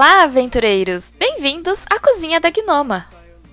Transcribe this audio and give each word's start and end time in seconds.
Olá, 0.00 0.22
aventureiros! 0.22 1.14
Bem-vindos 1.18 1.78
à 1.90 2.00
cozinha 2.00 2.40
da 2.40 2.48
Gnoma. 2.48 3.04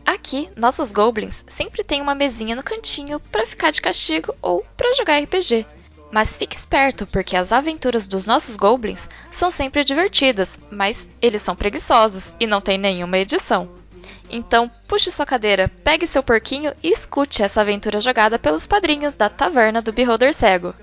Aqui, 0.06 0.50
nossos 0.56 0.94
goblins 0.94 1.44
sempre 1.46 1.84
têm 1.84 2.02
uma 2.02 2.16
mesinha 2.16 2.56
no 2.56 2.64
cantinho 2.64 3.20
para 3.20 3.46
ficar 3.46 3.70
de 3.70 3.82
castigo 3.82 4.34
ou 4.42 4.66
para 4.78 4.94
jogar 4.94 5.22
RPG. 5.22 5.66
Mas 6.10 6.38
fique 6.38 6.56
esperto, 6.56 7.06
porque 7.06 7.36
as 7.36 7.52
aventuras 7.52 8.08
dos 8.08 8.26
nossos 8.26 8.56
goblins 8.56 9.10
são 9.30 9.52
sempre 9.52 9.84
divertidas, 9.84 10.58
mas 10.72 11.12
eles 11.22 11.42
são 11.42 11.54
preguiçosos 11.54 12.34
e 12.40 12.48
não 12.48 12.62
tem 12.62 12.78
nenhuma 12.78 13.18
edição. 13.18 13.68
Então, 14.30 14.72
puxe 14.88 15.12
sua 15.12 15.26
cadeira, 15.26 15.70
pegue 15.84 16.08
seu 16.08 16.24
porquinho 16.24 16.72
e 16.82 16.94
escute 16.94 17.44
essa 17.44 17.60
aventura 17.60 18.00
jogada 18.00 18.40
pelos 18.40 18.66
padrinhos 18.66 19.18
da 19.18 19.28
Taverna 19.30 19.82
do 19.82 19.92
Beholder 19.92 20.34
Cego. 20.34 20.74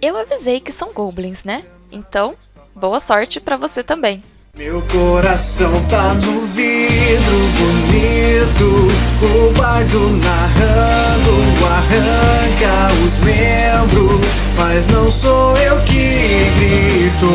Eu 0.00 0.16
avisei 0.16 0.58
que 0.58 0.72
são 0.72 0.90
goblins, 0.90 1.44
né? 1.44 1.66
Então, 1.90 2.34
boa 2.74 2.98
sorte 2.98 3.40
para 3.40 3.58
você 3.58 3.82
também. 3.82 4.24
Meu 4.54 4.82
coração 4.82 5.82
tá 5.88 6.12
no 6.12 6.44
vidro 6.44 7.38
bonito, 7.56 8.88
o 9.22 9.50
bardo 9.54 10.10
narrando 10.10 11.64
arranca 11.64 12.92
os 13.02 13.16
membros, 13.20 14.20
mas 14.54 14.86
não 14.88 15.10
sou 15.10 15.56
eu 15.56 15.80
que 15.84 16.50
grito. 16.58 17.26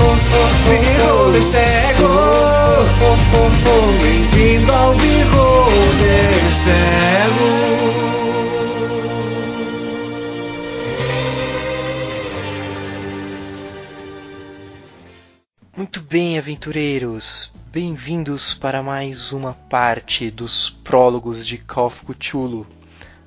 oh, 0.00 0.16
oh, 0.34 0.50
Beholder 0.68 1.42
cego. 1.42 2.04
Oh, 2.04 2.86
oh, 3.02 3.50
oh, 3.68 4.02
bem-vindo 4.02 4.72
ao 4.72 4.94
Beholder 4.94 6.52
cego. 6.52 7.76
Muito 15.76 16.00
bem, 16.00 16.38
aventureiros! 16.38 17.52
Bem-vindos 17.70 18.54
para 18.54 18.82
mais 18.82 19.32
uma 19.32 19.52
parte 19.52 20.30
dos 20.30 20.70
prólogos 20.70 21.46
de 21.46 21.58
Cthulhu. 21.58 22.66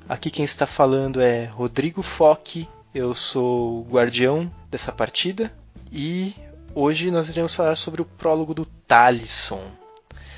Aqui 0.10 0.32
quem 0.32 0.44
está 0.44 0.66
falando 0.66 1.22
é 1.22 1.46
Rodrigo 1.46 2.02
Foque, 2.02 2.68
eu 2.96 3.14
sou 3.14 3.82
o 3.82 3.88
guardião 3.88 4.52
dessa 4.72 4.92
partida 4.92 5.52
e 5.92 6.34
hoje 6.74 7.12
nós 7.12 7.30
iremos 7.30 7.54
falar 7.54 7.76
sobre 7.78 8.02
o 8.02 8.06
prólogo 8.06 8.56
do 8.56 8.66
Talisson. 8.88 9.62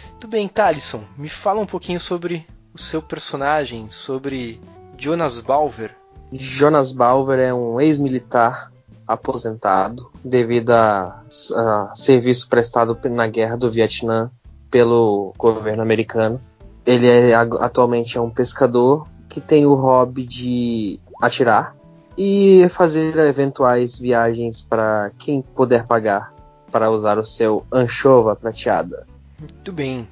Muito 0.10 0.28
bem, 0.28 0.46
Talisson, 0.50 1.06
me 1.18 1.30
fala 1.30 1.62
um 1.62 1.66
pouquinho 1.66 2.02
sobre 2.02 2.46
o 2.74 2.78
seu 2.78 3.02
personagem, 3.02 3.90
sobre 3.90 4.60
Jonas 4.98 5.40
Balver. 5.40 5.96
Jonas 6.34 6.92
Balver 6.92 7.40
é 7.40 7.54
um 7.54 7.80
ex-militar 7.80 8.74
aposentado 9.08 10.12
devido 10.22 10.72
a, 10.72 11.24
a, 11.56 11.92
serviço 11.96 12.50
prestado 12.50 13.00
na 13.10 13.26
guerra 13.26 13.56
do 13.56 13.72
Vietnã 13.72 14.30
pelo 14.70 15.34
governo 15.38 15.82
americano. 15.82 16.42
Ele 16.86 17.08
é, 17.08 17.34
atualmente 17.34 18.18
é 18.18 18.22
um 18.22 18.30
pescador 18.30 19.08
que 19.32 19.40
tem 19.40 19.66
o 19.66 19.74
hobby 19.74 20.26
de 20.26 21.00
atirar 21.22 21.74
e 22.18 22.68
fazer 22.70 23.18
eventuais 23.18 23.98
viagens 23.98 24.62
para 24.62 25.12
quem 25.18 25.42
puder 25.42 25.86
pagar 25.86 26.34
para 26.70 26.92
usar 26.92 27.18
o 27.18 27.26
seu 27.26 27.66
anchova 27.72 28.36
prateada. 28.36 29.08
Muito 29.40 29.72
bem. 29.72 30.06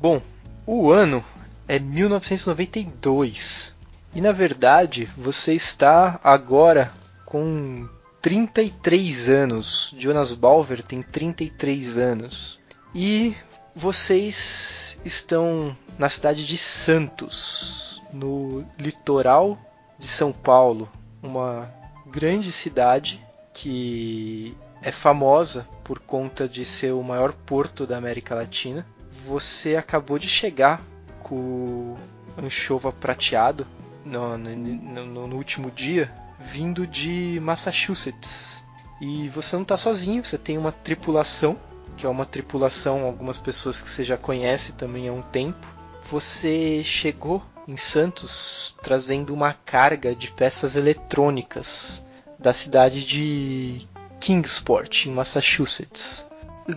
Bom, 0.00 0.22
o 0.64 0.92
ano 0.92 1.24
é 1.66 1.80
1992 1.80 3.74
e 4.14 4.20
na 4.20 4.30
verdade 4.30 5.08
você 5.16 5.52
está 5.52 6.20
agora 6.22 6.92
com 7.26 7.88
33 8.22 9.28
anos. 9.28 9.92
Jonas 9.98 10.32
Balver 10.32 10.80
tem 10.82 11.02
33 11.02 11.98
anos. 11.98 12.60
E 12.94 13.34
vocês 13.74 14.96
estão 15.04 15.76
na 15.98 16.08
cidade 16.08 16.46
de 16.46 16.56
Santos, 16.56 17.93
no 18.14 18.64
litoral 18.78 19.58
de 19.98 20.06
São 20.06 20.32
Paulo, 20.32 20.88
uma 21.22 21.68
grande 22.06 22.52
cidade 22.52 23.20
que 23.52 24.56
é 24.80 24.92
famosa 24.92 25.66
por 25.82 25.98
conta 25.98 26.48
de 26.48 26.64
ser 26.64 26.92
o 26.92 27.02
maior 27.02 27.32
porto 27.32 27.86
da 27.86 27.96
América 27.96 28.34
Latina. 28.34 28.86
Você 29.26 29.76
acabou 29.76 30.18
de 30.18 30.28
chegar 30.28 30.82
com 31.22 31.96
anchova 32.38 32.92
prateado 32.92 33.66
no, 34.04 34.36
no, 34.38 35.26
no 35.26 35.36
último 35.36 35.70
dia 35.70 36.12
vindo 36.38 36.86
de 36.86 37.38
Massachusetts. 37.42 38.62
E 39.00 39.28
você 39.28 39.56
não 39.56 39.62
está 39.62 39.76
sozinho, 39.76 40.24
você 40.24 40.38
tem 40.38 40.56
uma 40.56 40.70
tripulação, 40.72 41.58
que 41.96 42.06
é 42.06 42.08
uma 42.08 42.26
tripulação, 42.26 43.04
algumas 43.04 43.38
pessoas 43.38 43.80
que 43.80 43.88
você 43.88 44.04
já 44.04 44.16
conhece 44.16 44.72
também 44.72 45.08
há 45.08 45.12
um 45.12 45.22
tempo. 45.22 45.66
Você 46.10 46.82
chegou 46.84 47.42
em 47.66 47.76
Santos 47.76 48.74
trazendo 48.82 49.32
uma 49.32 49.52
carga 49.52 50.14
de 50.14 50.30
peças 50.30 50.76
eletrônicas 50.76 52.02
da 52.38 52.52
cidade 52.52 53.04
de 53.04 53.86
Kingsport, 54.20 55.06
em 55.06 55.12
Massachusetts. 55.12 56.26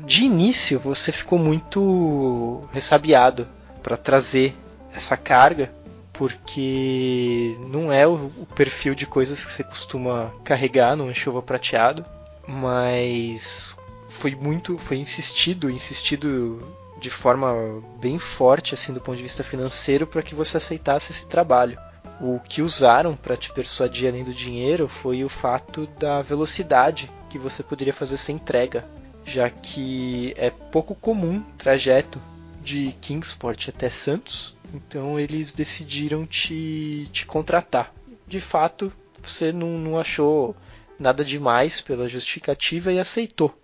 De 0.06 0.24
início 0.24 0.80
você 0.80 1.12
ficou 1.12 1.40
muito 1.40 2.68
ressabiado 2.74 3.48
para 3.82 3.96
trazer 3.96 4.56
essa 4.94 5.16
carga, 5.16 5.72
porque 6.12 7.56
não 7.70 7.92
é 7.92 8.06
o, 8.08 8.30
perfil 8.56 8.96
de 8.96 9.06
coisas 9.06 9.44
que 9.44 9.52
você 9.52 9.64
costuma 9.64 10.32
carregar 10.44 10.96
no 10.96 11.08
anchova 11.08 11.42
prateado, 11.42 12.04
mas 12.48 13.78
foi 14.10 14.36
muito, 14.36 14.78
foi 14.78 14.98
insistido, 14.98 15.70
insistido 15.70 16.60
de 17.00 17.10
forma 17.10 17.82
bem 18.00 18.18
forte 18.18 18.74
assim 18.74 18.94
do 18.94 19.02
ponto 19.02 19.18
de 19.18 19.24
vista 19.24 19.44
financeiro 19.44 20.08
para 20.08 20.24
que 20.24 20.36
você 20.36 20.58
aceitasse 20.58 21.12
esse 21.12 21.28
trabalho. 21.28 21.78
O 22.20 22.40
que 22.40 22.62
usaram 22.62 23.16
para 23.16 23.38
te 23.38 23.52
persuadir 23.54 24.10
além 24.10 24.24
do 24.24 24.34
dinheiro 24.34 24.88
foi 24.88 25.24
o 25.24 25.30
fato 25.30 25.86
da 26.00 26.22
velocidade 26.22 27.12
que 27.30 27.38
você 27.38 27.62
poderia 27.62 27.94
fazer 27.94 28.16
essa 28.16 28.32
entrega, 28.32 28.86
já 29.24 29.50
que 29.50 30.34
é 30.38 30.50
pouco 30.50 30.96
comum 30.96 31.44
trajeto 31.58 32.20
de 32.64 32.94
Kingsport 33.02 33.70
até 33.70 33.90
Santos, 33.90 34.56
então 34.74 35.20
eles 35.20 35.54
decidiram 35.54 36.26
te, 36.26 37.08
te 37.12 37.26
contratar. 37.26 37.94
De 38.28 38.42
fato, 38.42 38.92
você 39.24 39.52
não, 39.52 39.78
não 39.78 40.00
achou 40.00 40.56
nada 41.00 41.24
demais 41.24 41.80
pela 41.80 42.10
justificativa 42.10 42.92
e 42.92 43.00
aceitou. 43.00 43.56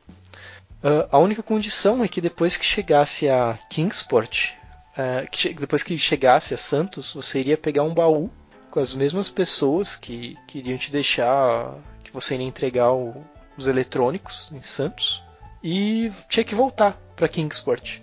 Uh, 0.84 1.08
a 1.10 1.18
única 1.18 1.42
condição 1.42 2.04
é 2.04 2.10
que 2.10 2.20
depois 2.20 2.58
que 2.58 2.66
chegasse 2.66 3.30
a 3.30 3.58
Kingsport, 3.70 4.50
uh, 4.98 5.30
que 5.32 5.54
depois 5.54 5.82
que 5.82 5.98
chegasse 5.98 6.54
a 6.54 6.58
Santos, 6.58 7.14
você 7.14 7.40
iria 7.40 7.58
pegar 7.58 7.84
um 7.84 7.94
baú 7.94 8.30
com 8.70 8.82
as 8.82 8.94
mesmas 8.94 9.30
pessoas 9.30 9.96
que, 9.96 10.38
que 10.46 10.58
iriam 10.58 10.78
te 10.78 10.92
deixar, 10.92 11.74
que 12.04 12.12
você 12.12 12.34
iria 12.34 12.46
entregar 12.46 12.92
o, 12.92 13.16
os 13.58 13.66
eletrônicos 13.66 14.52
em 14.52 14.62
Santos 14.62 15.24
e 15.64 16.12
tinha 16.28 16.44
que 16.44 16.54
voltar 16.54 17.00
para 17.16 17.30
Kingsport. 17.30 18.00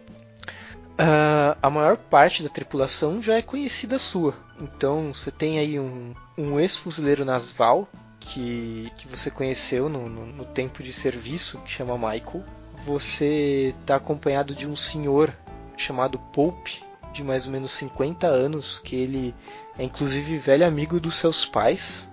Uh, 0.92 1.56
a 1.62 1.68
maior 1.68 1.98
parte 1.98 2.42
da 2.42 2.48
tripulação 2.48 3.22
já 3.22 3.34
é 3.34 3.42
conhecida 3.42 3.98
sua, 3.98 4.34
então 4.58 5.12
você 5.12 5.30
tem 5.30 5.58
aí 5.58 5.78
um, 5.78 6.14
um 6.36 6.58
ex-fuzileiro 6.58 7.26
naval 7.26 7.86
que, 8.18 8.90
que 8.96 9.06
você 9.06 9.30
conheceu 9.30 9.90
no, 9.90 10.08
no, 10.08 10.26
no 10.26 10.44
tempo 10.46 10.82
de 10.82 10.94
serviço, 10.94 11.58
que 11.58 11.70
chama 11.70 11.98
Michael 11.98 12.42
você 12.84 13.74
está 13.80 13.96
acompanhado 13.96 14.54
de 14.54 14.66
um 14.66 14.76
senhor 14.76 15.34
chamado 15.76 16.18
Pope, 16.18 16.82
de 17.12 17.22
mais 17.24 17.46
ou 17.46 17.52
menos 17.52 17.72
50 17.72 18.26
anos, 18.26 18.78
que 18.78 18.96
ele 18.96 19.34
é 19.78 19.84
inclusive 19.84 20.36
velho 20.36 20.66
amigo 20.66 21.00
dos 21.00 21.16
seus 21.16 21.44
pais, 21.44 22.08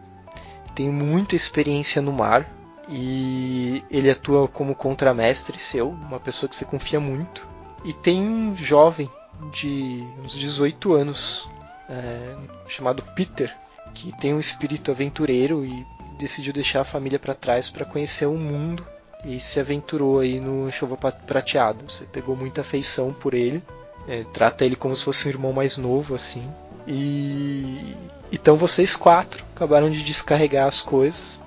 tem 0.73 0.89
muita 0.89 1.35
experiência 1.35 2.01
no 2.01 2.13
mar 2.13 2.49
e 2.87 3.83
ele 3.89 4.09
atua 4.09 4.47
como 4.47 4.75
contramestre 4.75 5.59
seu, 5.59 5.89
uma 5.89 6.19
pessoa 6.19 6.49
que 6.49 6.55
você 6.55 6.65
confia 6.65 6.99
muito. 6.99 7.47
E 7.83 7.93
tem 7.93 8.21
um 8.21 8.55
jovem 8.55 9.09
de 9.51 10.03
uns 10.23 10.33
18 10.33 10.93
anos, 10.93 11.47
é, 11.89 12.35
chamado 12.67 13.03
Peter, 13.15 13.55
que 13.93 14.11
tem 14.19 14.33
um 14.33 14.39
espírito 14.39 14.91
aventureiro 14.91 15.65
e 15.65 15.85
decidiu 16.17 16.53
deixar 16.53 16.81
a 16.81 16.85
família 16.85 17.19
para 17.19 17.35
trás 17.35 17.69
para 17.69 17.85
conhecer 17.85 18.25
o 18.25 18.35
mundo 18.35 18.85
e 19.23 19.39
se 19.39 19.59
aventurou 19.59 20.19
aí 20.19 20.39
no 20.39 20.71
Chuva 20.71 20.97
Prateado. 20.97 21.89
Você 21.89 22.05
pegou 22.05 22.35
muita 22.35 22.61
afeição 22.61 23.13
por 23.13 23.33
ele, 23.33 23.61
é, 24.07 24.23
trata 24.33 24.65
ele 24.65 24.75
como 24.75 24.95
se 24.95 25.03
fosse 25.03 25.27
um 25.27 25.31
irmão 25.31 25.51
mais 25.51 25.77
novo, 25.77 26.15
assim. 26.15 26.47
E 26.87 27.95
então 28.31 28.55
vocês 28.55 28.95
quatro 28.95 29.43
acabaram 29.55 29.89
de 29.89 30.03
descarregar 30.03 30.67
as 30.67 30.81
coisas. 30.81 31.39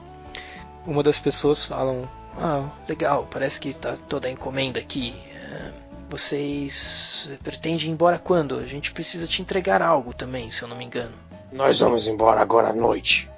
Uma 0.86 1.02
das 1.02 1.18
pessoas 1.18 1.64
falam: 1.64 2.08
Ah, 2.36 2.68
legal, 2.88 3.26
parece 3.30 3.58
que 3.60 3.72
tá 3.72 3.96
toda 4.08 4.28
a 4.28 4.30
encomenda 4.30 4.78
aqui. 4.78 5.14
É, 5.34 5.72
vocês 6.10 7.30
pretendem 7.42 7.86
ir 7.86 7.90
embora 7.90 8.18
quando? 8.18 8.58
A 8.58 8.66
gente 8.66 8.92
precisa 8.92 9.26
te 9.26 9.40
entregar 9.40 9.80
algo 9.80 10.12
também, 10.12 10.50
se 10.50 10.62
eu 10.62 10.68
não 10.68 10.76
me 10.76 10.84
engano. 10.84 11.14
Nós 11.50 11.80
vamos 11.80 12.06
embora 12.06 12.40
agora 12.40 12.68
à 12.68 12.72
noite. 12.72 13.30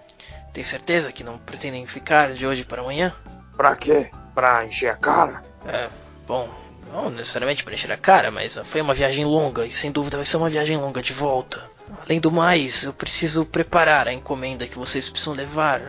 Tem 0.53 0.63
certeza 0.65 1.13
que 1.13 1.25
não 1.25 1.39
pretendem 1.39 1.87
ficar 1.87 2.35
de 2.35 2.47
hoje 2.47 2.65
para 2.65 2.83
amanhã? 2.83 3.15
Pra 3.57 3.77
quê? 3.77 4.11
Pra 4.35 4.65
encher 4.65 4.91
a 4.91 4.97
cara? 4.97 5.45
É, 5.67 5.89
bom, 6.27 6.49
não 6.93 7.11
necessariamente 7.11 7.65
para 7.65 7.75
encher 7.75 7.93
a 7.93 7.97
cara, 7.97 8.31
mas 8.31 8.59
foi 8.65 8.81
uma 8.81 8.95
viagem 8.95 9.25
longa 9.25 9.67
e 9.67 9.71
sem 9.71 9.91
dúvida 9.91 10.17
vai 10.17 10.27
ser 10.27 10.37
uma 10.37 10.51
viagem 10.51 10.77
longa 10.77 11.03
de 11.03 11.13
volta. 11.13 11.71
Além 12.05 12.21
do 12.21 12.33
mais, 12.33 12.85
eu 12.85 12.93
preciso 12.93 13.45
preparar 13.45 14.09
a 14.09 14.13
encomenda 14.13 14.67
que 14.67 14.79
vocês 14.79 15.09
precisam 15.09 15.35
levar. 15.35 15.81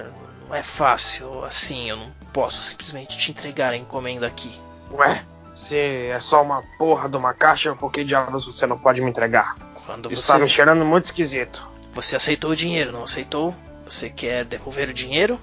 Não 0.48 0.56
é 0.56 0.63
fácil 0.63 1.44
assim, 1.45 1.90
eu 1.90 1.98
não 1.98 2.12
posso 2.34 2.62
simplesmente 2.63 3.18
te 3.18 3.31
entregar 3.31 3.74
a 3.74 3.78
encomenda 3.78 4.28
aqui. 4.28 4.60
Ué, 4.92 5.24
se 5.56 5.78
é 5.78 6.19
só 6.19 6.42
uma 6.42 6.62
porra 6.78 7.07
de 7.10 7.18
uma 7.18 7.34
caixa, 7.34 7.75
por 7.75 7.92
que 7.92 8.04
diabos 8.04 8.45
você 8.45 8.68
não 8.68 8.78
pode 8.78 9.01
me 9.01 9.10
entregar? 9.10 9.56
Quando 9.86 10.12
Isso 10.12 10.24
você... 10.24 10.34
tá 10.34 10.40
me 10.40 10.50
cheirando 10.50 10.86
muito 10.86 11.06
esquisito. 11.06 11.68
Você 11.94 12.16
aceitou 12.16 12.51
o 12.51 12.56
dinheiro, 12.56 12.92
não 12.92 13.04
aceitou? 13.04 13.56
Você 13.86 14.10
quer 14.10 14.45
devolver 14.45 14.90
o 14.90 14.94
dinheiro? 14.94 15.40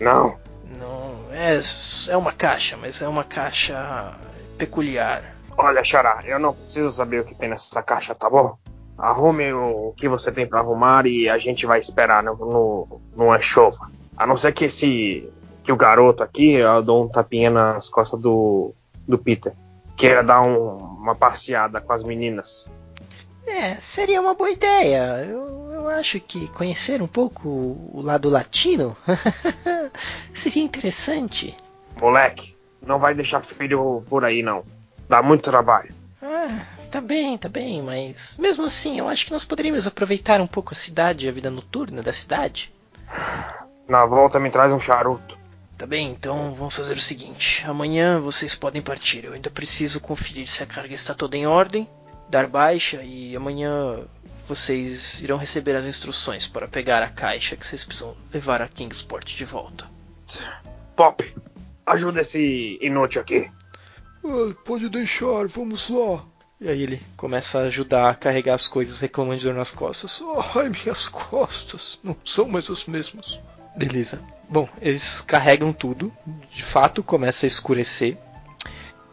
Não. 0.00 0.38
É, 1.48 2.12
é 2.12 2.16
uma 2.16 2.32
caixa, 2.32 2.76
mas 2.76 3.00
é 3.00 3.08
uma 3.08 3.24
caixa 3.24 4.14
peculiar. 4.58 5.34
Olha, 5.56 5.82
Xará, 5.82 6.20
eu 6.26 6.38
não 6.38 6.52
preciso 6.52 6.90
saber 6.90 7.22
o 7.22 7.24
que 7.24 7.34
tem 7.34 7.48
nessa 7.48 7.82
caixa, 7.82 8.14
tá 8.14 8.28
bom? 8.28 8.58
Arrume 8.98 9.50
o 9.54 9.94
que 9.96 10.08
você 10.08 10.30
tem 10.30 10.46
para 10.46 10.60
arrumar 10.60 11.06
e 11.06 11.26
a 11.26 11.38
gente 11.38 11.64
vai 11.64 11.78
esperar 11.78 12.22
no, 12.22 12.34
no, 12.36 13.00
no 13.16 13.32
anchova. 13.32 13.90
A 14.14 14.26
não 14.26 14.36
ser 14.36 14.52
que 14.52 14.66
esse. 14.66 15.26
que 15.64 15.72
o 15.72 15.76
garoto 15.76 16.22
aqui, 16.22 16.52
eu 16.52 16.82
dou 16.82 17.04
um 17.04 17.08
tapinha 17.08 17.48
nas 17.50 17.88
costas 17.88 18.20
do, 18.20 18.74
do 19.06 19.16
Peter, 19.16 19.54
queira 19.96 20.22
dar 20.22 20.42
um, 20.42 20.76
uma 20.76 21.14
passeada 21.14 21.80
com 21.80 21.92
as 21.94 22.04
meninas. 22.04 22.70
É, 23.46 23.76
seria 23.76 24.20
uma 24.20 24.34
boa 24.34 24.50
ideia. 24.50 25.24
Eu, 25.24 25.67
eu 25.78 25.88
acho 25.88 26.20
que 26.20 26.48
conhecer 26.48 27.00
um 27.00 27.06
pouco 27.06 27.48
o 27.48 28.00
lado 28.02 28.28
latino 28.28 28.96
seria 30.34 30.62
interessante. 30.62 31.56
Moleque, 32.00 32.56
não 32.84 32.98
vai 32.98 33.14
deixar 33.14 33.42
filho 33.42 34.02
por 34.08 34.24
aí 34.24 34.42
não. 34.42 34.64
Dá 35.08 35.22
muito 35.22 35.42
trabalho. 35.42 35.94
Ah, 36.22 36.64
tá 36.90 37.00
bem, 37.00 37.38
tá 37.38 37.48
bem, 37.48 37.80
mas 37.82 38.36
mesmo 38.38 38.64
assim 38.64 38.98
eu 38.98 39.08
acho 39.08 39.26
que 39.26 39.32
nós 39.32 39.44
poderíamos 39.44 39.86
aproveitar 39.86 40.40
um 40.40 40.46
pouco 40.46 40.72
a 40.72 40.76
cidade, 40.76 41.28
a 41.28 41.32
vida 41.32 41.50
noturna 41.50 42.02
da 42.02 42.12
cidade. 42.12 42.72
Na 43.88 44.04
volta 44.04 44.38
me 44.38 44.50
traz 44.50 44.72
um 44.72 44.80
charuto. 44.80 45.38
Tá 45.76 45.86
bem, 45.86 46.10
então 46.10 46.54
vamos 46.54 46.76
fazer 46.76 46.94
o 46.94 47.00
seguinte: 47.00 47.64
amanhã 47.66 48.20
vocês 48.20 48.54
podem 48.54 48.82
partir. 48.82 49.24
Eu 49.24 49.32
ainda 49.32 49.48
preciso 49.48 50.00
conferir 50.00 50.48
se 50.48 50.62
a 50.62 50.66
carga 50.66 50.94
está 50.94 51.14
toda 51.14 51.36
em 51.36 51.46
ordem 51.46 51.88
dar 52.28 52.46
baixa 52.46 53.02
e 53.02 53.34
amanhã 53.34 54.04
vocês 54.48 55.20
irão 55.20 55.36
receber 55.36 55.76
as 55.76 55.84
instruções 55.84 56.46
para 56.46 56.66
pegar 56.66 57.02
a 57.02 57.10
caixa 57.10 57.56
que 57.56 57.66
vocês 57.66 57.84
precisam 57.84 58.16
levar 58.32 58.62
a 58.62 58.68
Kingsport 58.68 59.36
de 59.36 59.44
volta. 59.44 59.86
Pop, 60.96 61.34
ajuda 61.86 62.22
esse 62.22 62.78
inútil 62.80 63.20
aqui. 63.20 63.50
Pode 64.64 64.88
deixar, 64.88 65.46
vamos 65.46 65.88
lá. 65.88 66.24
E 66.60 66.68
aí 66.68 66.82
ele 66.82 67.02
começa 67.16 67.58
a 67.58 67.62
ajudar 67.62 68.10
a 68.10 68.14
carregar 68.14 68.54
as 68.54 68.66
coisas, 68.66 68.98
reclamando 69.00 69.38
de 69.38 69.44
dor 69.44 69.54
nas 69.54 69.70
costas. 69.70 70.22
Ai, 70.54 70.70
minhas 70.70 71.08
costas 71.08 72.00
não 72.02 72.16
são 72.24 72.48
mais 72.48 72.68
as 72.68 72.84
mesmas. 72.86 73.38
Beleza. 73.76 74.20
Bom, 74.48 74.68
eles 74.80 75.20
carregam 75.20 75.72
tudo. 75.72 76.12
De 76.52 76.64
fato, 76.64 77.02
começa 77.02 77.46
a 77.46 77.48
escurecer 77.48 78.16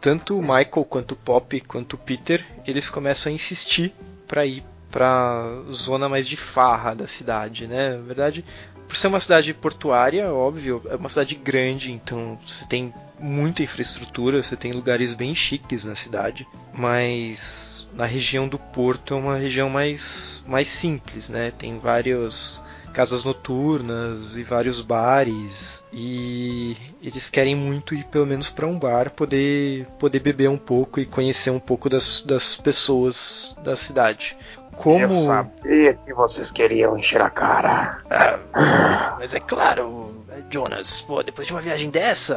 tanto 0.02 0.38
o 0.38 0.42
Michael 0.42 0.86
quanto 0.90 1.12
o 1.12 1.16
Pop 1.16 1.60
quanto 1.62 1.94
o 1.94 1.98
Peter 1.98 2.46
eles 2.66 2.90
começam 2.90 3.32
a 3.32 3.36
insistir 3.36 3.94
para 4.28 4.46
ir 4.46 4.64
para 4.96 5.62
zona 5.74 6.08
mais 6.08 6.26
de 6.26 6.38
farra 6.38 6.96
da 6.96 7.06
cidade, 7.06 7.68
né? 7.68 7.98
Na 7.98 8.02
verdade, 8.02 8.46
por 8.88 8.96
ser 8.96 9.08
uma 9.08 9.20
cidade 9.20 9.54
portuária, 9.54 10.32
óbvio, 10.32 10.82
é 10.90 10.96
uma 10.96 11.10
cidade 11.10 11.36
grande, 11.36 11.92
então 11.92 12.40
você 12.48 12.66
tem 12.66 12.94
muita 13.20 13.62
infraestrutura, 13.62 14.42
você 14.42 14.56
tem 14.56 14.72
lugares 14.72 15.14
bem 15.14 15.36
chiques 15.36 15.84
na 15.84 15.96
cidade, 15.96 16.48
mas 16.74 17.86
na 17.94 18.06
região 18.06 18.48
do 18.48 18.58
porto 18.58 19.14
é 19.14 19.18
uma 19.18 19.36
região 19.38 19.70
mais 19.70 20.42
mais 20.48 20.70
simples, 20.70 21.28
né? 21.28 21.52
Tem 21.52 21.78
vários 21.78 22.62
casas 22.96 23.26
noturnas 23.26 24.38
e 24.38 24.44
vários 24.44 24.80
bares 24.80 25.84
e 25.92 26.78
eles 27.04 27.30
querem 27.30 27.54
muito 27.54 27.94
ir 27.94 28.06
pelo 28.06 28.26
menos 28.26 28.50
para 28.50 28.66
um 28.66 28.80
bar 28.80 29.12
poder 29.12 29.86
poder 30.00 30.20
beber 30.20 30.50
um 30.50 30.58
pouco 30.58 31.02
e 31.02 31.06
conhecer 31.06 31.50
um 31.50 31.60
pouco 31.60 31.90
das, 31.90 32.22
das 32.22 32.56
pessoas 32.56 33.54
da 33.62 33.76
cidade. 33.76 34.38
Como 34.78 35.00
eu 35.00 35.10
sabia 35.20 35.94
que 35.94 36.14
vocês 36.14 36.52
queriam 36.52 36.98
encher 36.98 37.22
a 37.22 37.30
cara. 37.30 37.98
Ah, 38.10 39.16
mas 39.20 39.34
é 39.34 39.40
claro, 39.40 40.14
Jonas, 40.50 41.02
pô, 41.02 41.24
depois 41.24 41.48
de 41.48 41.54
uma 41.54 41.62
viagem 41.62 41.90
dessa, 41.90 42.36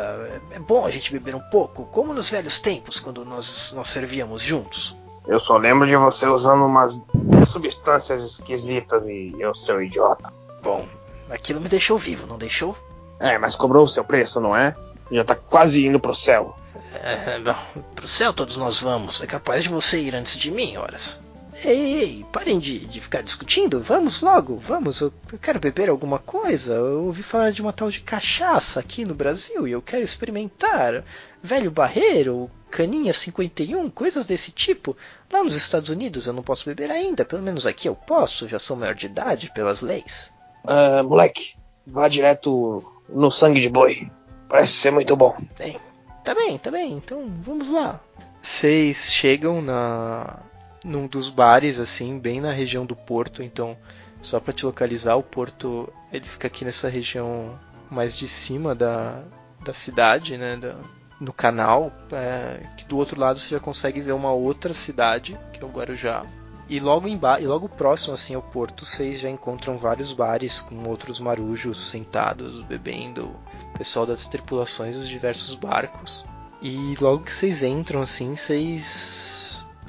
é, 0.52 0.56
é 0.56 0.58
bom 0.58 0.86
a 0.86 0.90
gente 0.90 1.12
beber 1.12 1.34
um 1.34 1.40
pouco, 1.50 1.84
como 1.86 2.14
nos 2.14 2.30
velhos 2.30 2.60
tempos 2.60 3.00
quando 3.00 3.24
nós 3.24 3.72
nós 3.74 3.88
servíamos 3.88 4.42
juntos. 4.42 4.96
Eu 5.26 5.38
só 5.38 5.58
lembro 5.58 5.86
de 5.86 5.94
você 5.94 6.26
usando 6.26 6.64
umas 6.64 7.04
substâncias 7.46 8.24
esquisitas 8.24 9.08
e 9.08 9.34
eu 9.38 9.54
sou 9.54 9.82
idiota. 9.82 10.32
Bom, 10.62 10.86
aquilo 11.28 11.60
me 11.60 11.68
deixou 11.68 11.98
vivo, 11.98 12.26
não 12.26 12.38
deixou? 12.38 12.74
É, 13.20 13.36
mas 13.36 13.54
cobrou 13.54 13.84
o 13.84 13.88
seu 13.88 14.02
preço, 14.02 14.40
não 14.40 14.56
é? 14.56 14.74
Já 15.10 15.24
tá 15.24 15.34
quase 15.34 15.86
indo 15.86 16.00
pro 16.00 16.14
céu. 16.14 16.56
É, 16.94 17.38
bom, 17.40 17.54
pro 17.94 18.08
céu 18.08 18.32
todos 18.32 18.56
nós 18.56 18.80
vamos. 18.80 19.20
É 19.20 19.26
capaz 19.26 19.64
de 19.64 19.68
você 19.68 20.00
ir 20.00 20.14
antes 20.14 20.38
de 20.38 20.50
mim, 20.50 20.76
horas. 20.76 21.20
Ei, 21.64 21.94
ei, 21.94 22.26
parem 22.32 22.60
de, 22.60 22.86
de 22.86 23.00
ficar 23.00 23.22
discutindo. 23.22 23.80
Vamos 23.80 24.20
logo, 24.20 24.56
vamos. 24.58 25.00
Eu, 25.00 25.12
eu, 25.32 25.38
quero 25.38 25.58
beber 25.58 25.88
alguma 25.88 26.18
coisa. 26.18 26.74
Eu 26.74 27.06
ouvi 27.06 27.22
falar 27.22 27.50
de 27.50 27.60
uma 27.60 27.72
tal 27.72 27.90
de 27.90 28.00
cachaça 28.00 28.78
aqui 28.78 29.04
no 29.04 29.14
Brasil 29.14 29.66
e 29.66 29.72
eu 29.72 29.82
quero 29.82 30.04
experimentar. 30.04 31.04
Velho 31.42 31.70
Barreiro, 31.70 32.48
Caninha 32.70 33.12
51, 33.12 33.90
coisas 33.90 34.24
desse 34.24 34.52
tipo. 34.52 34.96
Lá 35.32 35.42
nos 35.42 35.56
Estados 35.56 35.90
Unidos 35.90 36.26
eu 36.26 36.32
não 36.32 36.44
posso 36.44 36.64
beber 36.64 36.92
ainda. 36.92 37.24
Pelo 37.24 37.42
menos 37.42 37.66
aqui 37.66 37.88
eu 37.88 37.94
posso. 37.94 38.48
Já 38.48 38.60
sou 38.60 38.76
maior 38.76 38.94
de 38.94 39.06
idade 39.06 39.50
pelas 39.52 39.80
leis. 39.80 40.30
Uh, 40.64 41.02
moleque, 41.02 41.54
vá 41.84 42.06
direto 42.06 42.84
no 43.08 43.32
sangue 43.32 43.60
de 43.60 43.68
boi. 43.68 44.08
Parece 44.48 44.74
ser 44.74 44.92
muito 44.92 45.16
bom. 45.16 45.36
Bem, 45.58 45.76
tá 46.24 46.34
bem, 46.34 46.56
tá 46.56 46.70
bem. 46.70 46.92
Então 46.92 47.26
vamos 47.42 47.68
lá. 47.68 48.00
Vocês 48.40 49.12
chegam 49.12 49.60
na 49.60 50.38
num 50.84 51.06
dos 51.06 51.28
bares 51.28 51.78
assim, 51.78 52.18
bem 52.18 52.40
na 52.40 52.52
região 52.52 52.86
do 52.86 52.96
porto, 52.96 53.42
então 53.42 53.76
só 54.22 54.40
para 54.40 54.52
te 54.52 54.66
localizar, 54.66 55.16
o 55.16 55.22
porto 55.22 55.92
ele 56.12 56.26
fica 56.26 56.46
aqui 56.46 56.64
nessa 56.64 56.88
região 56.88 57.58
mais 57.90 58.16
de 58.16 58.28
cima 58.28 58.74
da, 58.74 59.22
da 59.64 59.72
cidade, 59.72 60.36
né, 60.36 60.56
da, 60.56 60.76
no 61.20 61.32
canal, 61.32 61.92
é, 62.12 62.60
que 62.76 62.84
do 62.84 62.96
outro 62.96 63.18
lado 63.18 63.38
você 63.38 63.48
já 63.48 63.60
consegue 63.60 64.00
ver 64.00 64.12
uma 64.12 64.32
outra 64.32 64.72
cidade, 64.72 65.38
que 65.52 65.62
é 65.62 65.64
o 65.64 65.70
Guarujá. 65.70 66.24
E 66.68 66.78
logo, 66.80 67.08
e 67.08 67.46
logo 67.46 67.68
próximo 67.68 68.12
assim 68.12 68.34
ao 68.34 68.42
porto, 68.42 68.84
vocês 68.84 69.20
já 69.20 69.30
encontram 69.30 69.78
vários 69.78 70.12
bares 70.12 70.60
com 70.60 70.86
outros 70.86 71.18
marujos 71.18 71.88
sentados, 71.88 72.62
bebendo, 72.64 73.34
pessoal 73.76 74.04
das 74.04 74.26
tripulações 74.26 74.94
dos 74.94 75.08
diversos 75.08 75.54
barcos. 75.54 76.26
E 76.60 76.94
logo 77.00 77.24
que 77.24 77.32
vocês 77.32 77.62
entram 77.62 78.02
assim, 78.02 78.36
vocês 78.36 79.37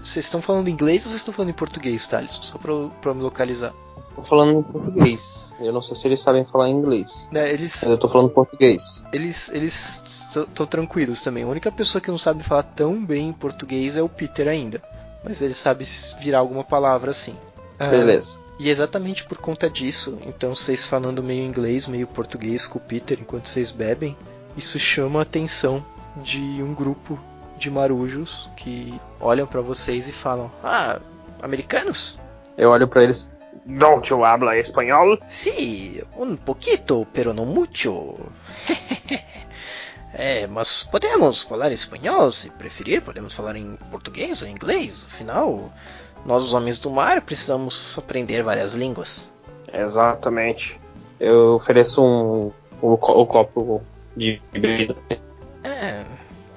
vocês 0.03 0.25
estão 0.25 0.41
falando 0.41 0.69
inglês 0.69 1.03
ou 1.03 1.09
vocês 1.09 1.21
estão 1.21 1.33
falando 1.33 1.49
em 1.51 1.53
português, 1.53 2.05
Thales? 2.07 2.31
Só 2.41 2.57
pra, 2.57 2.73
pra 3.01 3.13
me 3.13 3.21
localizar. 3.21 3.73
Tô 4.15 4.23
falando 4.23 4.59
em 4.59 4.63
português. 4.63 5.55
Eu 5.59 5.71
não 5.71 5.81
sei 5.81 5.95
se 5.95 6.07
eles 6.07 6.19
sabem 6.19 6.43
falar 6.45 6.69
inglês. 6.69 7.29
É, 7.33 7.51
eles, 7.51 7.75
Mas 7.81 7.89
eu 7.91 7.97
tô 7.97 8.07
falando 8.07 8.29
português. 8.29 9.03
eles, 9.13 9.49
eles 9.49 10.01
estão 10.35 10.65
tranquilos 10.65 11.21
também. 11.21 11.43
A 11.43 11.47
única 11.47 11.71
pessoa 11.71 12.01
que 12.01 12.11
não 12.11 12.17
sabe 12.17 12.43
falar 12.43 12.63
tão 12.63 13.03
bem 13.03 13.31
português 13.31 13.95
é 13.95 14.01
o 14.01 14.09
Peter 14.09 14.47
ainda. 14.47 14.81
Mas 15.23 15.41
ele 15.41 15.53
sabe 15.53 15.85
virar 16.19 16.39
alguma 16.39 16.63
palavra 16.63 17.11
assim. 17.11 17.35
Ah, 17.77 17.87
Beleza. 17.87 18.39
E 18.59 18.69
exatamente 18.69 19.23
por 19.23 19.37
conta 19.37 19.69
disso, 19.69 20.17
então 20.25 20.53
vocês 20.53 20.85
falando 20.85 21.23
meio 21.23 21.45
inglês, 21.45 21.87
meio 21.87 22.05
português 22.05 22.67
com 22.67 22.77
o 22.77 22.81
Peter 22.81 23.17
enquanto 23.21 23.47
vocês 23.47 23.71
bebem, 23.71 24.17
isso 24.57 24.77
chama 24.77 25.19
a 25.19 25.21
atenção 25.21 25.83
de 26.17 26.41
um 26.61 26.73
grupo 26.73 27.17
de 27.59 27.69
marujos 27.69 28.49
que 28.55 28.99
olham 29.19 29.45
pra 29.45 29.61
vocês 29.61 30.07
e 30.07 30.11
falam: 30.11 30.49
Ah, 30.63 30.99
americanos? 31.41 32.17
Eu 32.57 32.69
olho 32.71 32.87
pra 32.87 33.03
eles. 33.03 33.29
Don't 33.65 34.09
you 34.11 34.23
habla 34.25 34.57
espanhol? 34.57 35.17
Sí, 35.27 36.03
un 36.17 36.35
poquito, 36.37 37.05
pero 37.13 37.33
no 37.33 37.45
mucho. 37.45 38.15
é, 40.13 40.47
mas 40.47 40.83
podemos 40.83 41.43
falar 41.43 41.71
espanhol, 41.71 42.31
se 42.31 42.49
preferir, 42.51 43.01
podemos 43.01 43.33
falar 43.33 43.55
em 43.55 43.75
português 43.91 44.41
ou 44.41 44.47
inglês. 44.47 45.05
Afinal, 45.11 45.71
nós, 46.25 46.43
os 46.43 46.53
homens 46.53 46.79
do 46.79 46.89
mar, 46.89 47.21
precisamos 47.21 47.97
aprender 47.97 48.41
várias 48.43 48.73
línguas. 48.73 49.29
Exatamente. 49.71 50.79
Eu 51.19 51.55
ofereço 51.55 52.03
um, 52.03 52.51
o, 52.81 52.97
co- 52.97 53.21
o 53.21 53.25
copo 53.27 53.81
de 54.15 54.41
bebida. 54.51 54.95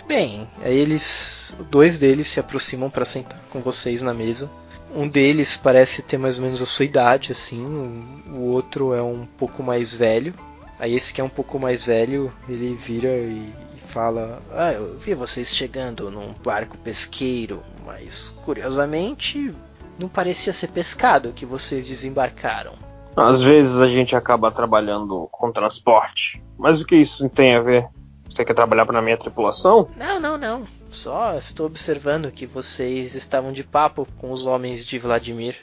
Bem. 0.07 0.49
Aí 0.63 0.77
eles, 0.77 1.55
dois 1.71 1.99
deles 1.99 2.27
se 2.29 2.41
aproximam 2.41 2.91
para 2.91 3.05
sentar 3.05 3.41
com 3.51 3.61
vocês 3.61 4.03
na 4.03 4.13
mesa. 4.13 4.51
Um 4.95 5.09
deles 5.09 5.57
parece 5.57 6.03
ter 6.03 6.19
mais 6.19 6.37
ou 6.39 6.45
menos 6.45 6.61
a 6.61 6.67
sua 6.67 6.85
idade, 6.85 7.33
assim. 7.33 7.65
O, 7.65 8.33
o 8.37 8.41
outro 8.51 8.93
é 8.93 9.03
um 9.03 9.27
pouco 9.39 9.63
mais 9.63 9.95
velho. 9.95 10.35
Aí 10.79 10.95
esse 10.95 11.15
que 11.15 11.21
é 11.21 11.25
um 11.25 11.29
pouco 11.29 11.59
mais 11.59 11.85
velho, 11.85 12.33
ele 12.49 12.75
vira 12.75 13.09
e, 13.09 13.53
e 13.77 13.81
fala: 13.89 14.43
Ah, 14.53 14.73
eu 14.73 14.99
vi 14.99 15.15
vocês 15.15 15.55
chegando 15.55 16.11
num 16.11 16.35
barco 16.45 16.77
pesqueiro, 16.77 17.63
mas 17.87 18.35
curiosamente 18.45 19.55
não 19.99 20.09
parecia 20.09 20.53
ser 20.53 20.69
pescado 20.69 21.33
que 21.33 21.47
vocês 21.47 21.87
desembarcaram. 21.87 22.75
Às 23.17 23.43
vezes 23.43 23.81
a 23.81 23.87
gente 23.87 24.17
acaba 24.17 24.51
trabalhando 24.51 25.29
com 25.31 25.53
transporte. 25.53 26.43
Mas 26.59 26.81
o 26.81 26.87
que 26.87 26.97
isso 26.97 27.29
tem 27.29 27.55
a 27.55 27.61
ver? 27.61 27.87
Você 28.33 28.45
quer 28.45 28.55
trabalhar 28.55 28.87
na 28.87 29.03
minha 29.03 29.17
tripulação? 29.17 29.89
Não, 29.97 30.19
não, 30.19 30.39
não. 30.39 30.67
Só 30.91 31.35
estou 31.37 31.67
observando 31.67 32.31
que 32.31 32.47
vocês 32.47 33.15
estavam 33.15 33.53
de 33.53 33.63
papo 33.63 34.07
com 34.19 34.33
os 34.33 34.47
homens 34.47 34.85
de 34.85 34.99
Vladimir. 34.99 35.57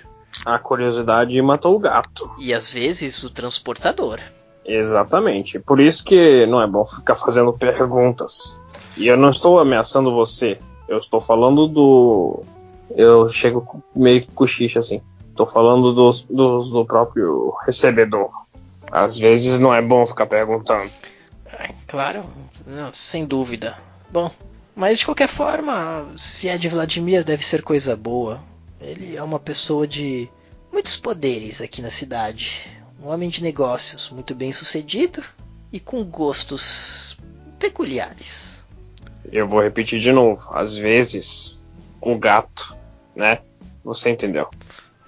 A 0.46 0.58
curiosidade 0.60 1.40
matou 1.42 1.76
o 1.76 1.80
gato. 1.80 2.30
E 2.40 2.54
às 2.54 2.72
vezes 2.72 3.24
o 3.24 3.30
transportador. 3.30 4.20
Exatamente. 4.64 5.60
Por 5.60 5.80
isso 5.80 6.04
que 6.06 6.46
não 6.46 6.62
é 6.62 6.68
bom 6.68 6.86
ficar 6.86 7.16
fazendo 7.16 7.52
perguntas. 7.54 8.58
E 8.96 9.08
eu 9.08 9.18
não 9.18 9.30
estou 9.30 9.60
ameaçando 9.60 10.14
você. 10.14 10.58
Eu 10.88 10.98
estou 10.98 11.20
falando 11.20 11.68
do. 11.68 12.44
Eu 12.96 13.30
chego 13.30 13.84
meio 13.96 14.22
que 14.22 14.32
cochicha 14.32 14.80
assim. 14.80 15.02
Estou 15.30 15.46
falando 15.46 15.94
dos, 15.94 16.22
dos- 16.24 16.70
do 16.70 16.86
próprio 16.86 17.54
recebedor. 17.66 18.30
Às 18.92 19.18
vezes 19.18 19.60
não 19.60 19.74
é 19.74 19.82
bom 19.82 20.06
ficar 20.06 20.26
perguntando. 20.26 20.90
Claro, 21.90 22.24
não, 22.68 22.94
sem 22.94 23.26
dúvida. 23.26 23.76
Bom, 24.12 24.32
mas 24.76 25.00
de 25.00 25.06
qualquer 25.06 25.28
forma, 25.28 26.08
se 26.18 26.48
é 26.48 26.56
de 26.56 26.70
Vladimir, 26.70 27.24
deve 27.24 27.44
ser 27.44 27.64
coisa 27.64 27.96
boa. 27.96 28.42
Ele 28.80 29.16
é 29.16 29.24
uma 29.24 29.40
pessoa 29.40 29.88
de 29.88 30.30
muitos 30.72 30.96
poderes 30.96 31.62
aqui 31.62 31.82
na 31.82 31.90
cidade. 31.90 32.70
Um 33.04 33.08
homem 33.08 33.28
de 33.28 33.42
negócios, 33.42 34.10
muito 34.12 34.36
bem 34.36 34.54
sucedido 34.54 35.24
e 35.74 35.80
com 35.80 36.04
gostos 36.04 37.18
peculiares. 37.58 38.64
Eu 39.32 39.48
vou 39.48 39.62
repetir 39.62 40.00
de 40.00 40.12
novo. 40.12 40.48
Às 40.54 40.78
vezes, 40.78 41.60
o 42.00 42.18
gato, 42.18 42.78
né? 43.16 43.40
Você 43.84 44.12
entendeu? 44.12 44.48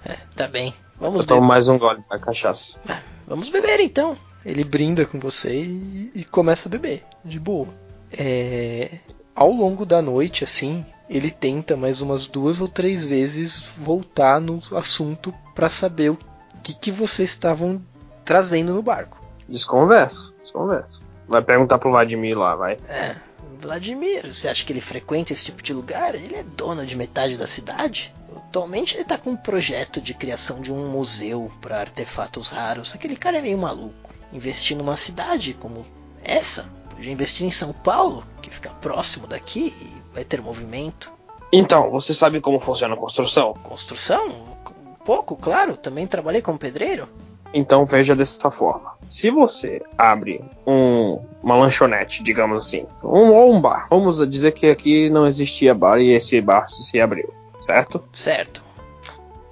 É, 0.04 0.16
tá 0.34 0.48
bem. 0.48 0.74
Vamos 0.98 1.20
Eu 1.20 1.26
tomo 1.26 1.46
mais 1.46 1.68
um 1.68 1.78
gole 1.78 2.02
da 2.10 2.18
cachaça. 2.18 2.80
Vamos 3.26 3.48
beber 3.50 3.78
então. 3.78 4.18
Ele 4.44 4.64
brinda 4.64 5.06
com 5.06 5.18
você 5.18 5.54
e, 5.54 6.10
e 6.14 6.24
começa 6.24 6.68
a 6.68 6.70
beber, 6.70 7.04
de 7.24 7.38
boa. 7.38 7.68
É, 8.12 8.98
ao 9.34 9.50
longo 9.50 9.86
da 9.86 10.02
noite, 10.02 10.44
assim, 10.44 10.84
ele 11.08 11.30
tenta 11.30 11.76
mais 11.76 12.00
umas 12.00 12.26
duas 12.26 12.60
ou 12.60 12.68
três 12.68 13.04
vezes 13.04 13.64
voltar 13.78 14.40
no 14.40 14.60
assunto 14.72 15.32
para 15.54 15.68
saber 15.68 16.10
o 16.10 16.18
que, 16.62 16.74
que 16.74 16.90
vocês 16.90 17.30
estavam 17.30 17.82
trazendo 18.24 18.74
no 18.74 18.82
barco. 18.82 19.20
Desconverso, 19.48 20.34
desconverso. 20.42 21.02
Vai 21.28 21.42
perguntar 21.42 21.78
pro 21.78 21.90
Vladimir 21.90 22.38
lá, 22.38 22.54
vai. 22.54 22.78
É, 22.88 23.16
Vladimir, 23.60 24.32
você 24.34 24.48
acha 24.48 24.64
que 24.64 24.72
ele 24.72 24.80
frequenta 24.80 25.32
esse 25.32 25.44
tipo 25.44 25.62
de 25.62 25.72
lugar? 25.72 26.14
Ele 26.14 26.34
é 26.34 26.42
dono 26.42 26.84
de 26.84 26.96
metade 26.96 27.36
da 27.36 27.46
cidade. 27.46 28.12
Atualmente 28.36 28.96
ele 28.96 29.04
tá 29.04 29.16
com 29.16 29.30
um 29.30 29.36
projeto 29.36 30.00
de 30.00 30.14
criação 30.14 30.60
de 30.60 30.72
um 30.72 30.90
museu 30.90 31.50
para 31.60 31.80
artefatos 31.80 32.48
raros. 32.48 32.94
Aquele 32.94 33.16
cara 33.16 33.38
é 33.38 33.42
meio 33.42 33.56
maluco. 33.56 34.10
Investir 34.32 34.76
numa 34.76 34.96
cidade 34.96 35.54
como 35.54 35.84
essa, 36.24 36.66
podia 36.90 37.12
investir 37.12 37.46
em 37.46 37.50
São 37.50 37.72
Paulo, 37.72 38.24
que 38.40 38.50
fica 38.50 38.70
próximo 38.70 39.26
daqui 39.26 39.74
e 39.80 40.14
vai 40.14 40.24
ter 40.24 40.40
movimento. 40.40 41.10
Então, 41.52 41.90
você 41.90 42.14
sabe 42.14 42.40
como 42.40 42.60
funciona 42.60 42.94
a 42.94 42.96
construção? 42.96 43.54
Construção? 43.62 44.28
Um 44.28 44.94
pouco, 45.04 45.36
claro. 45.36 45.76
Também 45.76 46.06
trabalhei 46.06 46.40
como 46.40 46.58
pedreiro. 46.58 47.08
Então 47.54 47.84
veja 47.84 48.16
dessa 48.16 48.50
forma. 48.50 48.92
Se 49.08 49.30
você 49.30 49.82
abre 49.98 50.42
um, 50.66 51.20
uma 51.42 51.56
lanchonete, 51.56 52.22
digamos 52.22 52.66
assim, 52.66 52.86
um, 53.04 53.32
ou 53.32 53.52
um 53.52 53.60
bar, 53.60 53.86
vamos 53.90 54.26
dizer 54.30 54.52
que 54.52 54.66
aqui 54.66 55.10
não 55.10 55.26
existia 55.26 55.74
bar 55.74 55.98
e 55.98 56.12
esse 56.12 56.40
bar 56.40 56.68
se 56.68 56.98
abriu, 56.98 57.32
certo? 57.60 58.02
Certo. 58.12 58.62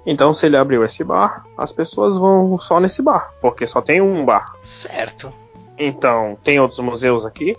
Então 0.05 0.33
se 0.33 0.45
ele 0.45 0.57
abriu 0.57 0.83
esse 0.83 1.03
bar, 1.03 1.45
as 1.57 1.71
pessoas 1.71 2.17
vão 2.17 2.59
só 2.59 2.79
nesse 2.79 3.01
bar, 3.01 3.33
porque 3.41 3.65
só 3.67 3.81
tem 3.81 4.01
um 4.01 4.25
bar. 4.25 4.55
Certo. 4.59 5.31
Então, 5.77 6.37
tem 6.43 6.59
outros 6.59 6.79
museus 6.79 7.25
aqui? 7.25 7.57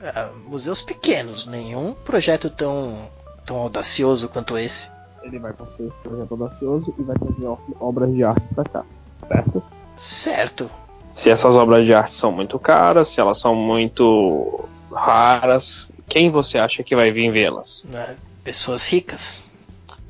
Ah, 0.00 0.30
museus 0.46 0.80
pequenos, 0.80 1.46
nenhum 1.46 1.92
projeto 1.92 2.48
tão, 2.48 3.10
tão 3.44 3.56
audacioso 3.56 4.28
quanto 4.28 4.56
esse. 4.56 4.88
Ele 5.22 5.38
vai 5.38 5.52
construir 5.52 5.88
esse 5.88 5.96
projeto 5.98 6.32
audacioso 6.32 6.94
e 6.98 7.02
vai 7.02 7.16
trazer 7.16 7.58
obras 7.80 8.14
de 8.14 8.24
arte 8.24 8.42
pra 8.54 8.64
cá, 8.64 8.84
certo? 9.28 9.62
Certo. 9.96 10.70
Se 11.12 11.28
essas 11.28 11.56
obras 11.56 11.84
de 11.84 11.92
arte 11.92 12.14
são 12.14 12.30
muito 12.30 12.58
caras, 12.58 13.08
se 13.08 13.20
elas 13.20 13.38
são 13.38 13.54
muito 13.54 14.64
raras, 14.92 15.88
quem 16.08 16.30
você 16.30 16.58
acha 16.58 16.82
que 16.82 16.94
vai 16.94 17.10
vir 17.10 17.30
vê-las? 17.32 17.84
né? 17.88 18.16
Pessoas 18.44 18.86
ricas. 18.86 19.47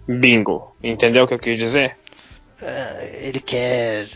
Bingo. 0.08 0.74
Entendeu 0.82 1.24
o 1.24 1.28
que 1.28 1.34
eu 1.34 1.38
quis 1.38 1.58
dizer? 1.58 1.96
Ah, 2.62 3.04
ele 3.20 3.40
quer 3.40 4.08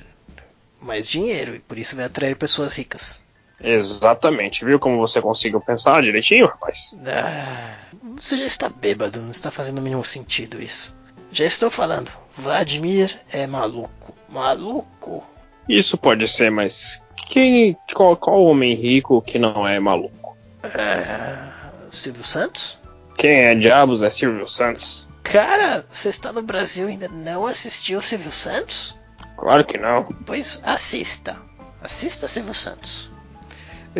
mais 0.80 1.06
dinheiro 1.06 1.54
e 1.54 1.60
por 1.60 1.78
isso 1.78 1.94
vai 1.94 2.06
atrair 2.06 2.34
pessoas 2.36 2.74
ricas. 2.76 3.22
Exatamente. 3.62 4.64
Viu 4.64 4.80
como 4.80 4.98
você 4.98 5.20
conseguiu 5.20 5.60
pensar 5.60 6.02
direitinho, 6.02 6.46
rapaz? 6.46 6.96
Ah, 7.06 7.76
você 8.16 8.36
já 8.36 8.46
está 8.46 8.68
bêbado, 8.68 9.20
não 9.20 9.30
está 9.30 9.50
fazendo 9.50 9.78
o 9.78 9.82
mínimo 9.82 10.04
sentido 10.04 10.60
isso. 10.60 10.94
Já 11.30 11.44
estou 11.44 11.70
falando, 11.70 12.10
Vladimir 12.36 13.20
é 13.30 13.46
maluco. 13.46 14.14
Maluco? 14.28 15.24
Isso 15.68 15.96
pode 15.96 16.26
ser, 16.26 16.50
mas 16.50 17.02
quem, 17.28 17.76
qual, 17.94 18.16
qual 18.16 18.44
homem 18.44 18.74
rico 18.74 19.22
que 19.22 19.38
não 19.38 19.66
é 19.66 19.78
maluco? 19.78 20.36
Ah, 20.64 21.70
Silvio 21.90 22.24
Santos? 22.24 22.78
Quem 23.16 23.30
é 23.30 23.54
diabos 23.54 24.02
é 24.02 24.10
Silvio 24.10 24.48
Santos? 24.48 25.08
Cara, 25.22 25.86
você 25.90 26.08
está 26.08 26.32
no 26.32 26.42
Brasil 26.42 26.88
e 26.88 26.92
ainda 26.92 27.08
não 27.08 27.46
assistiu 27.46 28.02
Silvio 28.02 28.32
Santos? 28.32 28.96
Claro 29.36 29.64
que 29.64 29.78
não. 29.78 30.04
Pois 30.26 30.60
assista. 30.64 31.36
Assista 31.82 32.28
Silvio 32.28 32.54
Santos. 32.54 33.10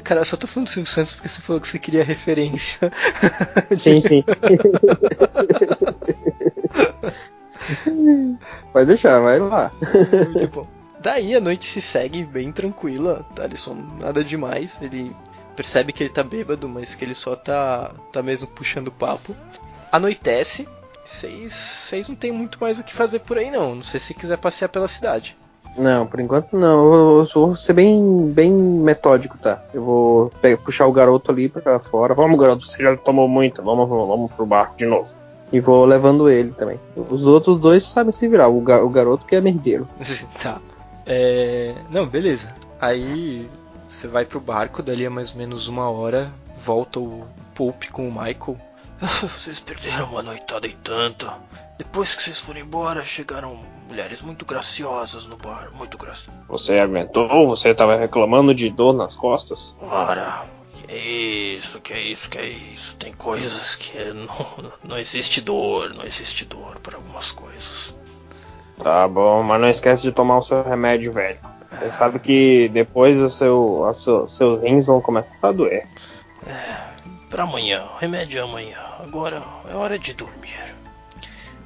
Cara, 0.05 0.21
eu 0.21 0.25
só 0.25 0.37
tô 0.37 0.47
falando 0.47 0.69
do 0.69 0.71
Silvio 0.71 0.91
Santos 0.91 1.13
porque 1.13 1.29
você 1.29 1.43
falou 1.43 1.61
que 1.61 1.69
você 1.69 1.79
queria 1.79 2.03
referência. 2.03 2.91
Sim, 3.71 4.01
sim. 4.01 4.25
Pode 8.73 8.87
deixar, 8.87 9.21
vai 9.21 9.39
lá. 9.39 9.71
Muito 10.33 10.49
bom. 10.49 10.67
Daí 11.01 11.35
a 11.35 11.41
noite 11.41 11.67
se 11.67 11.83
segue 11.83 12.25
bem 12.25 12.53
tranquila, 12.53 13.27
tá? 13.35 13.45
Ele 13.45 13.57
só 13.57 13.75
nada 13.75 14.25
demais. 14.25 14.79
Ele 14.81 15.15
percebe 15.57 15.93
que 15.93 16.03
ele 16.03 16.11
tá 16.11 16.23
bêbado, 16.23 16.69
mas 16.69 16.95
que 16.95 17.05
ele 17.05 17.15
só 17.15 17.37
tá, 17.37 17.93
tá 18.13 18.23
mesmo 18.23 18.47
puxando 18.49 18.91
papo. 18.91 19.37
Anoitece. 19.91 20.69
Vocês 21.05 22.09
não 22.09 22.15
tem 22.17 22.31
muito 22.33 22.59
mais 22.61 22.79
o 22.79 22.85
que 22.85 22.95
fazer 22.95 23.21
por 23.21 23.37
aí, 23.39 23.51
não. 23.51 23.75
Não 23.77 23.83
sei 23.83 23.99
se 24.01 24.15
quiser 24.15 24.39
passear 24.39 24.69
pela 24.69 24.89
cidade. 24.89 25.37
Não, 25.77 26.07
por 26.07 26.21
enquanto 26.21 26.53
não. 26.57 26.93
Eu, 26.95 27.25
vou 27.35 27.57
ser 27.57 27.73
bem, 27.73 28.29
bem 28.31 28.53
metódico, 28.53 29.39
tá? 29.39 29.63
Eu 29.73 29.83
vou 29.83 30.31
pe- 30.41 30.57
puxar 30.57 30.87
o 30.87 30.93
garoto 30.93 31.31
ali 31.31 31.49
pra 31.49 31.79
fora. 31.81 32.15
Vamos, 32.15 32.39
garoto, 32.39 32.65
você 32.67 32.83
já 32.83 32.97
tomou 32.97 33.27
muito. 33.27 33.63
Vamos, 33.63 33.89
vamos 33.89 34.31
pro 34.33 34.45
barco 34.47 34.77
de 34.77 34.85
novo. 34.87 35.09
E 35.53 35.61
vou 35.61 35.85
levando 35.85 36.29
ele 36.31 36.53
também. 36.53 36.79
Os 36.97 37.27
outros 37.27 37.57
dois 37.59 37.85
sabem 37.85 38.13
se 38.13 38.29
virar. 38.29 38.49
O, 38.49 38.61
ga- 38.61 38.83
o 38.83 38.89
garoto 38.89 39.27
que 39.27 39.35
é 39.35 39.41
merdeiro. 39.41 39.89
tá. 40.43 40.59
É... 41.07 41.75
Não, 41.91 42.07
beleza. 42.07 42.53
Aí 42.81 43.49
você 43.89 44.07
vai 44.07 44.25
pro 44.25 44.41
barco, 44.41 44.83
dali 44.83 45.07
a 45.07 45.11
mais 45.11 45.31
ou 45.33 45.39
menos 45.39 45.69
uma 45.69 45.91
hora, 45.91 46.31
volta 46.65 47.01
o 47.01 47.25
Pope 47.55 47.91
com 47.91 48.09
o 48.09 48.13
Michael. 48.13 48.57
Vocês 49.23 49.59
perderam 49.59 50.07
uma 50.07 50.23
noitada 50.23 50.67
e 50.67 50.73
tanto. 50.75 51.31
Depois 51.79 52.15
que 52.15 52.23
vocês 52.23 52.39
foram 52.39 52.61
embora, 52.61 53.03
chegaram 53.05 53.59
mulheres 53.89 54.21
muito 54.23 54.45
graciosas 54.45 55.27
no 55.27 55.37
bar, 55.37 55.71
muito 55.75 55.99
graciosas. 55.99 56.41
Você 56.49 56.79
aguentou? 56.79 57.49
Você 57.49 57.75
tava 57.75 57.97
reclamando 57.97 58.55
de 58.55 58.71
dor 58.71 58.93
nas 58.93 59.17
costas? 59.17 59.75
Ora, 59.81 60.45
que 60.77 60.93
é 60.93 60.99
isso, 61.57 61.81
que 61.81 61.93
é 61.93 62.01
isso, 62.01 62.29
que 62.31 62.39
é 62.39 62.47
isso. 62.49 62.97
Tem 62.97 63.13
coisas 63.13 63.75
que 63.75 63.99
não, 64.13 64.73
não 64.85 64.99
existe 64.99 65.41
dor, 65.41 65.93
não 65.95 66.05
existe 66.05 66.45
dor 66.45 66.79
para 66.81 66.97
algumas 66.97 67.33
coisas. 67.33 67.95
Tá 68.83 69.07
bom, 69.09 69.43
mas 69.43 69.61
não 69.61 69.69
esquece 69.69 70.03
de 70.05 70.13
tomar 70.13 70.39
o 70.39 70.43
seu 70.43 70.63
remédio, 70.63 71.13
velho. 71.13 71.39
Você 71.79 71.91
sabe 71.91 72.19
que 72.19 72.69
depois 72.69 73.19
o 73.19 73.29
seu, 73.29 73.85
a 73.87 73.93
seu- 73.95 74.29
seus 74.29 74.63
rins 74.63 74.87
vão 74.87 75.01
começar 75.01 75.37
a 75.43 75.53
doer. 75.53 75.87
Para 77.33 77.45
amanhã, 77.45 77.85
remédio 77.99 78.39
é 78.39 78.43
amanhã. 78.43 78.77
Agora 78.99 79.43
é 79.67 79.75
hora 79.75 79.99
de 79.99 80.13
dormir. 80.13 80.77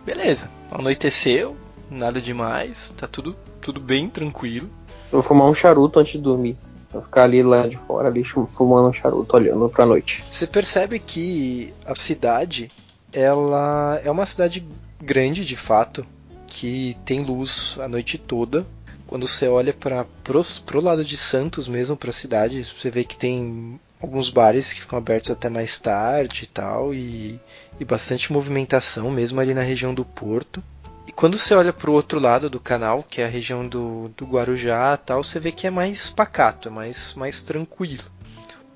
Beleza, 0.04 0.48
anoiteceu, 0.70 1.56
nada 1.90 2.20
demais, 2.20 2.94
tá 2.96 3.08
tudo, 3.08 3.34
tudo 3.60 3.80
bem 3.80 4.08
tranquilo. 4.08 4.70
Eu 5.06 5.20
vou 5.20 5.22
fumar 5.24 5.48
um 5.48 5.54
charuto 5.54 5.98
antes 5.98 6.12
de 6.12 6.18
dormir. 6.20 6.56
Vou 6.92 7.02
ficar 7.02 7.24
ali 7.24 7.42
lá 7.42 7.66
de 7.66 7.76
fora, 7.76 8.06
ali 8.06 8.22
fumando 8.22 8.90
um 8.90 8.92
charuto, 8.92 9.34
olhando 9.34 9.68
pra 9.68 9.84
noite. 9.84 10.22
Você 10.30 10.46
percebe 10.46 11.00
que 11.00 11.74
a 11.84 11.96
cidade, 11.96 12.70
ela 13.12 14.00
é 14.04 14.10
uma 14.10 14.24
cidade 14.24 14.64
grande 15.02 15.44
de 15.44 15.56
fato, 15.56 16.06
que 16.46 16.96
tem 17.04 17.24
luz 17.24 17.76
a 17.80 17.88
noite 17.88 18.18
toda. 18.18 18.64
Quando 19.04 19.26
você 19.26 19.48
olha 19.48 19.72
para 19.72 20.06
pro, 20.22 20.40
pro 20.64 20.80
lado 20.80 21.04
de 21.04 21.16
Santos 21.16 21.66
mesmo, 21.66 21.96
para 21.96 22.10
a 22.10 22.12
cidade, 22.12 22.64
você 22.64 22.88
vê 22.88 23.02
que 23.02 23.16
tem 23.16 23.80
alguns 24.00 24.30
bares 24.30 24.72
que 24.72 24.80
ficam 24.80 24.98
abertos 24.98 25.30
até 25.30 25.48
mais 25.48 25.78
tarde 25.78 26.44
e 26.44 26.46
tal, 26.46 26.94
e, 26.94 27.40
e 27.78 27.84
bastante 27.84 28.32
movimentação 28.32 29.10
mesmo 29.10 29.40
ali 29.40 29.54
na 29.54 29.62
região 29.62 29.94
do 29.94 30.04
Porto. 30.04 30.62
E 31.06 31.12
quando 31.12 31.38
você 31.38 31.54
olha 31.54 31.72
para 31.72 31.90
o 31.90 31.94
outro 31.94 32.18
lado 32.18 32.50
do 32.50 32.58
canal, 32.58 33.02
que 33.02 33.20
é 33.20 33.24
a 33.24 33.28
região 33.28 33.66
do, 33.66 34.10
do 34.16 34.26
Guarujá 34.26 34.96
tal, 34.96 35.22
você 35.22 35.38
vê 35.38 35.52
que 35.52 35.66
é 35.66 35.70
mais 35.70 36.10
pacato, 36.10 36.68
é 36.68 36.70
mais, 36.70 37.14
mais 37.14 37.40
tranquilo. 37.40 38.04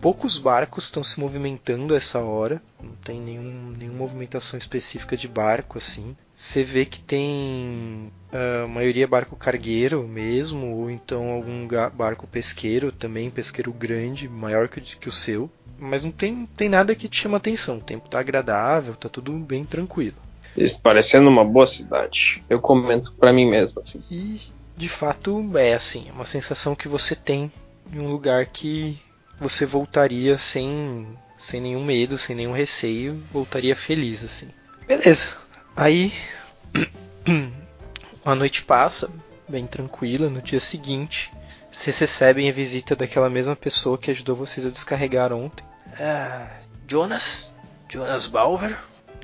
Poucos 0.00 0.38
barcos 0.38 0.84
estão 0.84 1.04
se 1.04 1.20
movimentando 1.20 1.94
essa 1.94 2.20
hora, 2.20 2.62
não 2.82 2.94
tem 3.04 3.20
nenhum, 3.20 3.74
nenhuma 3.76 3.98
movimentação 3.98 4.58
específica 4.58 5.14
de 5.14 5.28
barco 5.28 5.76
assim. 5.76 6.16
Você 6.34 6.64
vê 6.64 6.86
que 6.86 7.02
tem 7.02 8.10
ah, 8.32 8.62
a 8.64 8.66
maioria 8.66 9.06
barco 9.06 9.36
cargueiro 9.36 10.08
mesmo, 10.08 10.74
ou 10.74 10.90
então 10.90 11.30
algum 11.30 11.68
barco 11.92 12.26
pesqueiro 12.26 12.90
também, 12.90 13.30
pesqueiro 13.30 13.70
grande, 13.72 14.26
maior 14.26 14.68
que, 14.68 14.80
que 14.80 15.08
o 15.08 15.12
seu. 15.12 15.50
Mas 15.78 16.02
não 16.02 16.10
tem, 16.10 16.46
tem 16.56 16.68
nada 16.68 16.94
que 16.94 17.08
te 17.08 17.20
chama 17.20 17.36
atenção, 17.36 17.76
o 17.76 17.82
tempo 17.82 18.08
tá 18.08 18.20
agradável, 18.20 18.94
tá 18.94 19.08
tudo 19.08 19.32
bem 19.32 19.64
tranquilo. 19.64 20.16
Isso 20.56 20.80
parecendo 20.80 21.28
uma 21.28 21.44
boa 21.44 21.66
cidade. 21.66 22.42
Eu 22.48 22.58
comento 22.58 23.12
pra 23.12 23.34
mim 23.34 23.46
mesmo, 23.46 23.82
assim. 23.82 24.02
E 24.10 24.40
de 24.76 24.88
fato 24.88 25.58
é 25.58 25.74
assim, 25.74 26.06
é 26.08 26.12
uma 26.12 26.24
sensação 26.24 26.74
que 26.74 26.88
você 26.88 27.14
tem 27.14 27.52
em 27.92 27.98
um 27.98 28.10
lugar 28.10 28.46
que 28.46 28.98
você 29.40 29.64
voltaria 29.64 30.36
sem, 30.36 31.18
sem 31.38 31.60
nenhum 31.60 31.82
medo, 31.82 32.18
sem 32.18 32.36
nenhum 32.36 32.52
receio, 32.52 33.22
voltaria 33.32 33.74
feliz 33.74 34.22
assim. 34.22 34.50
Beleza. 34.86 35.28
Aí 35.74 36.12
a 38.24 38.34
noite 38.34 38.62
passa, 38.62 39.10
bem 39.48 39.66
tranquila, 39.66 40.28
no 40.28 40.42
dia 40.42 40.60
seguinte, 40.60 41.32
vocês 41.72 41.98
recebem 41.98 42.50
a 42.50 42.52
visita 42.52 42.94
daquela 42.94 43.30
mesma 43.30 43.56
pessoa 43.56 43.96
que 43.96 44.10
ajudou 44.10 44.36
vocês 44.36 44.66
a 44.66 44.70
descarregar 44.70 45.32
ontem. 45.32 45.64
Ah, 45.98 46.48
Jonas? 46.86 47.50
Jonas 47.88 48.26
Balver? 48.26 48.76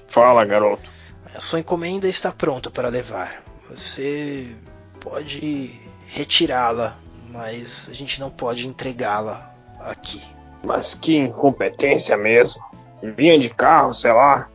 Fala, 0.09 0.45
garoto. 0.45 0.91
A 1.35 1.41
sua 1.41 1.61
encomenda 1.61 2.09
está 2.09 2.33
pronta 2.33 2.71
para 2.71 2.89
levar. 2.89 3.43
Você 3.69 4.55
pode 5.01 5.79
retirá-la, 6.07 6.99
mas 7.29 7.89
a 7.91 7.93
gente 7.93 8.19
não 8.19 8.31
pode 8.31 8.67
entregá-la 8.67 9.56
aqui. 9.87 10.23
Mas 10.63 10.95
que 10.95 11.17
incompetência 11.17 12.17
mesmo. 12.17 12.63
Vinha 13.03 13.39
de 13.39 13.49
carro, 13.49 13.95
sei 13.95 14.13
lá. 14.13 14.49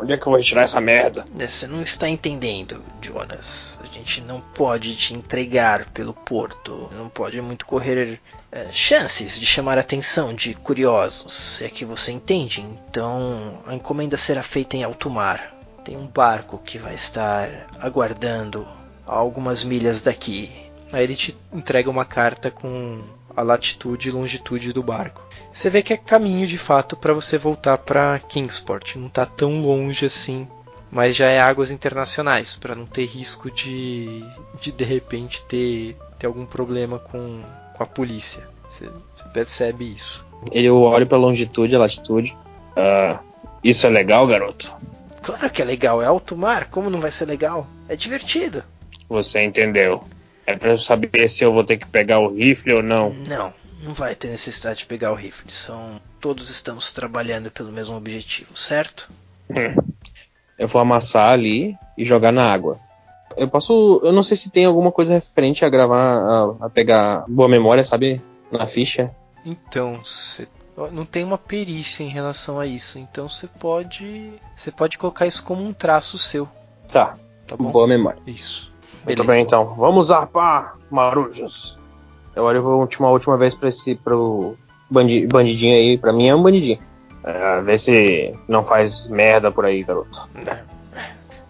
Onde 0.00 0.12
é 0.12 0.16
que 0.16 0.22
eu 0.22 0.30
vou 0.30 0.36
retirar 0.36 0.62
essa 0.62 0.80
merda? 0.80 1.26
Você 1.34 1.66
não 1.66 1.82
está 1.82 2.08
entendendo, 2.08 2.80
Jonas. 3.02 3.80
A 3.82 3.86
gente 3.86 4.20
não 4.20 4.40
pode 4.40 4.94
te 4.94 5.12
entregar 5.12 5.86
pelo 5.86 6.14
porto. 6.14 6.88
Não 6.92 7.08
pode 7.08 7.40
muito 7.40 7.66
correr 7.66 8.20
eh, 8.52 8.68
chances 8.70 9.38
de 9.38 9.44
chamar 9.44 9.76
a 9.76 9.80
atenção 9.80 10.32
de 10.32 10.54
curiosos. 10.54 11.32
Se 11.32 11.64
é 11.64 11.68
que 11.68 11.84
você 11.84 12.12
entende. 12.12 12.64
Então 12.88 13.60
a 13.66 13.74
encomenda 13.74 14.16
será 14.16 14.42
feita 14.42 14.76
em 14.76 14.84
alto 14.84 15.10
mar. 15.10 15.52
Tem 15.84 15.96
um 15.96 16.06
barco 16.06 16.58
que 16.58 16.78
vai 16.78 16.94
estar 16.94 17.66
aguardando 17.80 18.68
a 19.04 19.16
algumas 19.16 19.64
milhas 19.64 20.00
daqui. 20.00 20.52
Aí 20.92 21.02
ele 21.02 21.16
te 21.16 21.36
entrega 21.52 21.90
uma 21.90 22.04
carta 22.04 22.52
com 22.52 23.02
a 23.38 23.42
latitude 23.42 24.08
e 24.08 24.12
longitude 24.12 24.72
do 24.72 24.82
barco. 24.82 25.22
Você 25.52 25.70
vê 25.70 25.80
que 25.80 25.92
é 25.92 25.96
caminho 25.96 26.46
de 26.46 26.58
fato 26.58 26.96
para 26.96 27.12
você 27.12 27.38
voltar 27.38 27.78
para 27.78 28.18
Kingsport. 28.18 28.96
Não 28.96 29.06
está 29.06 29.24
tão 29.24 29.62
longe 29.62 30.06
assim, 30.06 30.48
mas 30.90 31.14
já 31.14 31.28
é 31.28 31.38
águas 31.38 31.70
internacionais 31.70 32.56
para 32.56 32.74
não 32.74 32.84
ter 32.84 33.04
risco 33.04 33.48
de 33.50 34.24
de 34.60 34.72
de 34.72 34.84
repente 34.84 35.42
ter, 35.44 35.96
ter 36.18 36.26
algum 36.26 36.44
problema 36.44 36.98
com, 36.98 37.40
com 37.76 37.82
a 37.82 37.86
polícia. 37.86 38.42
Você, 38.68 38.86
você 38.86 39.28
percebe 39.32 39.94
isso. 39.94 40.26
Eu 40.50 40.82
olho 40.82 41.06
pra 41.06 41.16
longitude 41.16 41.74
e 41.74 41.78
latitude. 41.78 42.36
Ah, 42.76 43.20
isso 43.62 43.86
é 43.86 43.90
legal, 43.90 44.26
garoto? 44.26 44.74
Claro 45.22 45.48
que 45.50 45.62
é 45.62 45.64
legal, 45.64 46.02
é 46.02 46.06
alto 46.06 46.36
mar, 46.36 46.70
como 46.70 46.90
não 46.90 47.00
vai 47.00 47.10
ser 47.10 47.26
legal? 47.26 47.66
É 47.88 47.94
divertido. 47.94 48.64
Você 49.08 49.42
entendeu. 49.42 50.02
É 50.48 50.56
pra 50.56 50.70
eu 50.70 50.78
saber 50.78 51.28
se 51.28 51.44
eu 51.44 51.52
vou 51.52 51.62
ter 51.62 51.76
que 51.76 51.86
pegar 51.86 52.20
o 52.20 52.34
rifle 52.34 52.72
ou 52.72 52.82
não. 52.82 53.10
Não, 53.10 53.52
não 53.82 53.92
vai 53.92 54.14
ter 54.14 54.28
necessidade 54.28 54.78
de 54.78 54.86
pegar 54.86 55.12
o 55.12 55.14
rifle. 55.14 55.52
São 55.52 56.00
todos 56.18 56.48
estamos 56.48 56.90
trabalhando 56.90 57.50
pelo 57.50 57.70
mesmo 57.70 57.94
objetivo, 57.94 58.56
certo? 58.56 59.10
Hum. 59.50 59.76
Eu 60.58 60.66
vou 60.66 60.80
amassar 60.80 61.32
ali 61.32 61.76
e 61.98 62.04
jogar 62.04 62.32
na 62.32 62.50
água. 62.50 62.80
Eu 63.36 63.46
posso. 63.46 64.00
Eu 64.02 64.10
não 64.10 64.22
sei 64.22 64.38
se 64.38 64.50
tem 64.50 64.64
alguma 64.64 64.90
coisa 64.90 65.12
referente 65.12 65.66
a 65.66 65.68
gravar, 65.68 66.16
a, 66.16 66.64
a 66.64 66.70
pegar 66.70 67.26
boa 67.28 67.46
memória, 67.46 67.84
sabe? 67.84 68.18
Na 68.50 68.66
ficha. 68.66 69.14
Então, 69.44 70.00
você 70.02 70.48
não 70.92 71.04
tem 71.04 71.24
uma 71.24 71.36
perícia 71.36 72.02
em 72.02 72.08
relação 72.08 72.58
a 72.58 72.66
isso, 72.66 72.98
então 72.98 73.28
você 73.28 73.46
pode, 73.46 74.32
você 74.56 74.70
pode 74.70 74.96
colocar 74.96 75.26
isso 75.26 75.44
como 75.44 75.62
um 75.62 75.74
traço 75.74 76.16
seu, 76.16 76.48
Tá. 76.90 77.18
tá 77.46 77.54
bom? 77.54 77.70
Boa 77.70 77.86
memória. 77.86 78.18
Isso. 78.26 78.72
Muito 79.04 79.24
bem, 79.24 79.42
então. 79.42 79.74
Vamos 79.74 80.08
zarpar, 80.08 80.76
marujos. 80.90 81.78
Eu 82.34 82.44
olho 82.44 82.62
uma 82.62 82.76
última, 82.76 83.10
última 83.10 83.36
vez 83.36 83.54
pra 83.54 83.68
esse 83.68 83.94
pro 83.94 84.56
bandi, 84.90 85.26
bandidinho 85.26 85.74
aí. 85.74 85.98
Pra 85.98 86.12
mim 86.12 86.28
é 86.28 86.34
um 86.34 86.42
bandidinho. 86.42 86.78
É, 87.24 87.60
vê 87.62 87.76
se 87.76 88.34
não 88.46 88.62
faz 88.62 89.08
merda 89.08 89.50
por 89.50 89.64
aí, 89.64 89.82
garoto. 89.82 90.28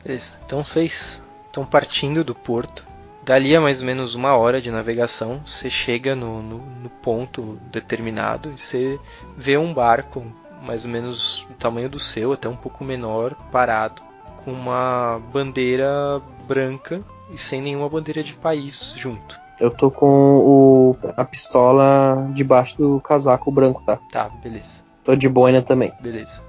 Beleza. 0.03 0.39
Então 0.45 0.65
vocês 0.65 1.23
estão 1.47 1.65
partindo 1.65 2.25
do 2.25 2.35
porto. 2.35 2.87
Dali 3.23 3.55
a 3.55 3.61
mais 3.61 3.81
ou 3.81 3.87
menos 3.87 4.15
uma 4.15 4.35
hora 4.37 4.61
de 4.61 4.71
navegação, 4.71 5.43
você 5.45 5.69
chega 5.69 6.17
no, 6.17 6.43
no, 6.43 6.59
no 6.59 6.89
ponto 6.89 7.59
determinado 7.71 8.51
e 8.51 8.59
você 8.59 8.99
vê 9.37 9.59
um 9.59 9.75
barco 9.75 10.25
mais 10.63 10.87
ou 10.87 10.91
menos 10.91 11.47
do 11.47 11.55
tamanho 11.55 11.91
do 11.91 12.01
seu, 12.01 12.33
até 12.33 12.49
um 12.49 12.57
pouco 12.57 12.83
menor, 12.83 13.35
parado, 13.53 14.01
com 14.43 14.51
uma 14.51 15.21
bandeira 15.31 16.23
branca 16.47 17.03
e 17.33 17.39
sem 17.39 17.61
nenhuma 17.63 17.89
bandeira 17.89 18.23
de 18.23 18.33
país 18.35 18.93
junto. 18.97 19.39
Eu 19.61 19.71
tô 19.71 19.91
com 19.91 20.07
o, 20.07 20.97
a 21.17 21.25
pistola 21.25 22.29
debaixo 22.33 22.79
do 22.79 23.01
casaco 23.01 23.51
branco, 23.51 23.83
tá? 23.85 23.99
Tá, 24.13 24.29
beleza, 24.29 24.79
Tô 25.05 25.17
de 25.17 25.29
boina 25.29 25.61
também. 25.63 25.93
beleza. 26.01 26.41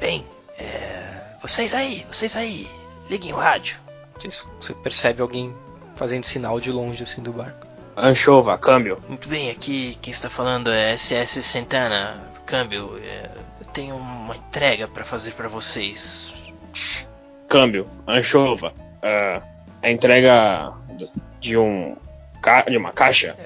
Bem, 0.00 0.24
é, 0.56 1.22
vocês 1.42 1.74
aí, 1.74 2.06
vocês 2.10 2.36
aí, 2.36 2.68
liguem 3.10 3.32
o 3.32 3.36
rádio. 3.36 3.76
Vocês- 4.16 4.46
Você 4.60 4.72
percebe 4.74 5.20
alguém 5.22 5.52
fazendo 5.96 6.24
sinal 6.24 6.60
de 6.60 6.70
longe 6.70 7.02
assim 7.02 7.20
do 7.22 7.32
barco. 7.32 7.66
Anchova, 7.96 8.56
câmbio. 8.56 8.98
Muito 9.08 9.28
bem, 9.28 9.50
aqui 9.50 9.98
quem 10.00 10.12
está 10.12 10.30
falando 10.30 10.70
é 10.70 10.92
SS 10.96 11.42
Santana, 11.42 12.22
câmbio. 12.46 12.96
é, 13.02 13.28
eu 13.60 13.66
tenho 13.72 13.96
uma 13.96 14.36
entrega 14.36 14.86
para 14.86 15.02
fazer 15.02 15.32
para 15.32 15.48
vocês. 15.48 16.32
Câmbio, 17.48 17.88
anchova. 18.06 18.72
É, 19.02 19.40
a 19.82 19.90
entrega 19.90 20.72
de 21.40 21.56
um 21.56 21.96
de 22.68 22.76
uma 22.76 22.92
caixa. 22.92 23.36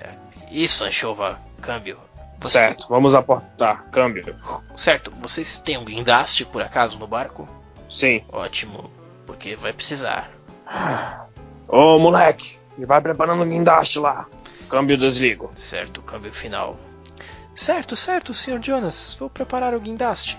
Isso, 0.51 0.85
Anchova, 0.85 1.39
câmbio. 1.61 1.99
Você- 2.41 2.59
Certo, 2.59 2.87
vamos 2.89 3.15
aportar. 3.15 3.85
Câmbio. 3.91 4.35
Certo, 4.77 5.11
vocês 5.21 5.59
têm 5.59 5.79
um 5.79 5.85
guindaste 5.85 6.45
por 6.45 6.61
acaso 6.63 6.99
no 6.99 7.07
barco? 7.07 7.49
Sim. 7.89 8.25
Ótimo, 8.31 8.91
porque 9.27 9.55
vai 9.57 9.73
precisar. 9.73 10.31
Ô 11.69 11.99
moleque, 11.99 12.59
vai 12.79 13.01
preparando 13.01 13.43
o 13.43 13.47
guindaste 13.47 13.99
lá. 13.99 14.27
Câmbio 14.69 14.97
desligo. 14.97 15.53
Certo, 15.55 16.03
câmbio 16.03 16.33
final. 16.33 16.77
Certo, 17.55 17.97
certo, 17.97 18.33
Sr. 18.35 18.59
Jonas. 18.63 19.17
Vou 19.19 19.29
preparar 19.31 19.75
o 19.75 19.81
guindaste. 19.81 20.39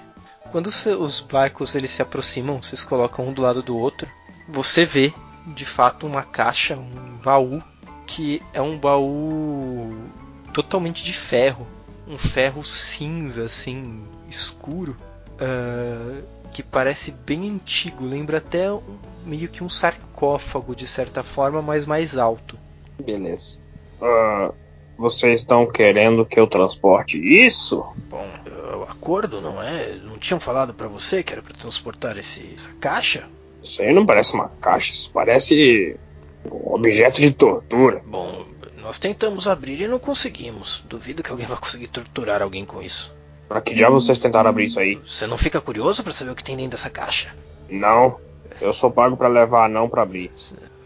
Quando 0.52 0.68
os 0.68 1.20
barcos 1.22 1.74
eles 1.76 1.92
se 1.92 2.02
aproximam, 2.02 2.62
vocês 2.62 2.84
colocam 2.84 3.28
um 3.28 3.34
do 3.34 3.42
lado 3.42 3.62
do 3.64 3.78
outro. 3.78 4.08
Você 4.50 4.86
vê, 4.86 5.14
de 5.48 5.66
fato, 5.66 6.08
uma 6.08 6.24
caixa, 6.24 6.76
um 6.76 7.18
baú, 7.24 7.62
que 8.06 8.42
é 8.54 8.62
um 8.62 8.78
baú 8.78 9.94
totalmente 10.54 11.04
de 11.04 11.14
ferro, 11.14 11.68
um 12.08 12.18
ferro 12.18 12.64
cinza, 12.64 13.46
assim, 13.46 14.04
escuro, 14.30 14.96
ah, 15.40 16.22
que 16.54 16.62
parece 16.62 17.12
bem 17.12 17.50
antigo. 17.50 18.06
Lembra 18.06 18.38
até 18.38 18.72
um- 18.72 18.82
meio 19.26 19.48
que 19.50 19.64
um 19.64 19.70
sarcófago 19.70 20.76
de 20.76 20.86
certa 20.86 21.24
forma, 21.24 21.62
mas 21.62 21.86
mais 21.86 22.18
alto. 22.18 22.58
Beleza. 23.04 23.60
Ah, 24.02 24.52
vocês 24.98 25.42
estão 25.42 25.66
querendo 25.66 26.26
que 26.26 26.40
eu 26.40 26.46
transporte 26.46 27.18
isso? 27.18 27.84
Bom, 28.10 28.28
é 28.46 28.76
o 28.76 28.84
acordo 28.84 29.42
não 29.42 29.62
é? 29.62 29.96
Não 29.96 30.20
tinham 30.20 30.40
falado 30.40 30.74
para 30.74 30.88
você 30.88 31.24
que 31.24 31.34
era 31.34 31.42
para 31.42 31.54
transportar 31.56 32.18
esse, 32.18 32.54
essa 32.54 32.72
caixa? 32.74 33.28
Isso 33.64 33.82
aí 33.82 33.94
não 33.94 34.06
parece 34.06 34.34
uma 34.34 34.50
caixa, 34.62 34.92
isso 34.92 35.10
parece 35.12 35.98
um 36.46 36.74
objeto 36.74 37.22
de 37.22 37.32
tortura. 37.32 38.02
Bom, 38.06 38.46
nós 38.82 39.00
tentamos 39.00 39.48
abrir 39.48 39.82
e 39.82 39.88
não 39.88 40.00
conseguimos. 40.00 40.84
Duvido 40.90 41.24
que 41.24 41.32
alguém 41.32 41.46
vai 41.46 41.58
conseguir 41.58 41.88
torturar 41.88 42.42
alguém 42.42 42.66
com 42.66 42.82
isso. 42.82 43.14
Pra 43.48 43.62
que 43.62 43.74
diabo 43.74 44.00
vocês 44.00 44.20
tentaram 44.20 44.50
abrir 44.50 44.66
isso 44.66 44.80
aí? 44.80 44.96
Você 45.06 45.26
não 45.26 45.38
fica 45.38 45.62
curioso 45.62 46.04
para 46.04 46.12
saber 46.12 46.32
o 46.32 46.36
que 46.36 46.44
tem 46.44 46.58
dentro 46.58 46.72
dessa 46.72 46.90
caixa? 46.90 47.34
Não. 47.70 48.18
Eu 48.60 48.74
sou 48.74 48.92
pago 48.92 49.18
pra 49.18 49.28
levar, 49.28 49.70
não 49.70 49.90
pra 49.90 50.04
abrir. 50.04 50.32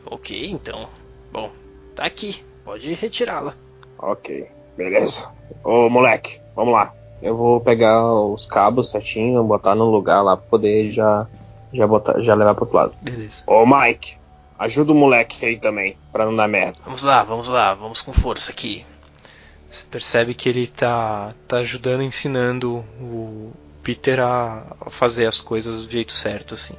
Ok, 0.06 0.50
então. 0.50 0.88
Bom, 1.32 1.52
tá 1.96 2.06
aqui. 2.06 2.44
Pode 2.64 2.94
retirá-la. 2.94 3.56
Ok, 3.98 4.48
beleza. 4.76 5.30
Ô 5.64 5.90
moleque, 5.90 6.40
vamos 6.56 6.74
lá. 6.74 6.94
Eu 7.22 7.36
vou 7.36 7.60
pegar 7.60 8.06
os 8.14 8.46
cabos 8.46 8.92
certinho, 8.92 9.44
botar 9.44 9.74
no 9.74 9.90
lugar 9.90 10.22
lá 10.22 10.38
pra 10.38 10.46
poder 10.48 10.92
já, 10.92 11.28
já, 11.74 11.88
botar, 11.88 12.22
já 12.22 12.34
levar 12.34 12.56
pro 12.56 12.66
outro 12.66 12.78
lado. 12.78 12.94
Beleza. 13.02 13.44
Ô 13.48 13.66
Mike, 13.66 14.18
ajuda 14.58 14.92
o 14.92 14.96
moleque 14.96 15.46
aí 15.46 15.60
também, 15.60 15.98
pra 16.12 16.26
não 16.26 16.36
dar 16.36 16.48
merda. 16.48 16.78
Vamos 16.84 17.04
lá, 17.04 17.24
vamos 17.24 17.48
lá, 17.48 17.74
vamos 17.74 18.02
com 18.02 18.14
força 18.14 18.52
aqui. 18.52 18.86
Você 19.70 19.84
percebe 19.86 20.34
que 20.34 20.48
ele 20.48 20.68
tá, 20.68 21.34
tá 21.48 21.58
ajudando, 21.58 22.02
ensinando 22.02 22.86
o 23.02 23.52
Peter 23.84 24.20
a, 24.20 24.64
a 24.80 24.90
fazer 24.90 25.26
as 25.26 25.42
coisas 25.42 25.86
do 25.86 25.92
jeito 25.92 26.14
certo, 26.14 26.54
assim. 26.54 26.76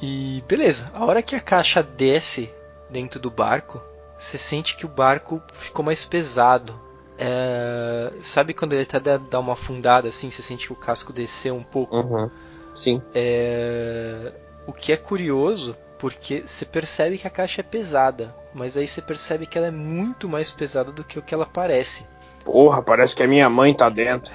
E 0.00 0.42
beleza, 0.46 0.90
a 0.94 1.04
hora 1.04 1.22
que 1.22 1.34
a 1.34 1.40
caixa 1.40 1.82
desce 1.82 2.48
dentro 2.88 3.18
do 3.18 3.30
barco, 3.30 3.80
você 4.18 4.38
sente 4.38 4.76
que 4.76 4.86
o 4.86 4.88
barco 4.88 5.42
ficou 5.54 5.84
mais 5.84 6.04
pesado. 6.04 6.78
É, 7.18 8.12
sabe 8.22 8.54
quando 8.54 8.74
ele 8.74 8.82
até 8.82 9.00
dá 9.00 9.16
dá 9.16 9.40
uma 9.40 9.54
afundada 9.54 10.08
assim, 10.08 10.30
você 10.30 10.40
sente 10.40 10.68
que 10.68 10.72
o 10.72 10.76
casco 10.76 11.12
desceu 11.12 11.56
um 11.56 11.64
pouco? 11.64 11.96
Uhum. 11.96 12.30
Sim. 12.78 13.02
É, 13.12 14.32
o 14.66 14.72
que 14.72 14.92
é 14.92 14.96
curioso, 14.96 15.76
porque 15.98 16.42
você 16.46 16.64
percebe 16.64 17.18
que 17.18 17.26
a 17.26 17.30
caixa 17.30 17.60
é 17.60 17.64
pesada, 17.64 18.34
mas 18.54 18.76
aí 18.76 18.86
você 18.86 19.02
percebe 19.02 19.46
que 19.46 19.58
ela 19.58 19.66
é 19.66 19.72
muito 19.72 20.28
mais 20.28 20.50
pesada 20.50 20.92
do 20.92 21.02
que 21.02 21.18
o 21.18 21.22
que 21.22 21.34
ela 21.34 21.46
parece. 21.46 22.06
Porra, 22.44 22.80
parece 22.80 23.16
que 23.16 23.22
a 23.22 23.26
minha 23.26 23.48
mãe 23.50 23.74
tá 23.74 23.88
dentro. 23.88 24.32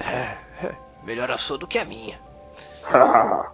Melhor 1.02 1.30
a 1.30 1.38
sua 1.38 1.56
do 1.56 1.66
que 1.66 1.78
a 1.78 1.84
minha. 1.84 2.18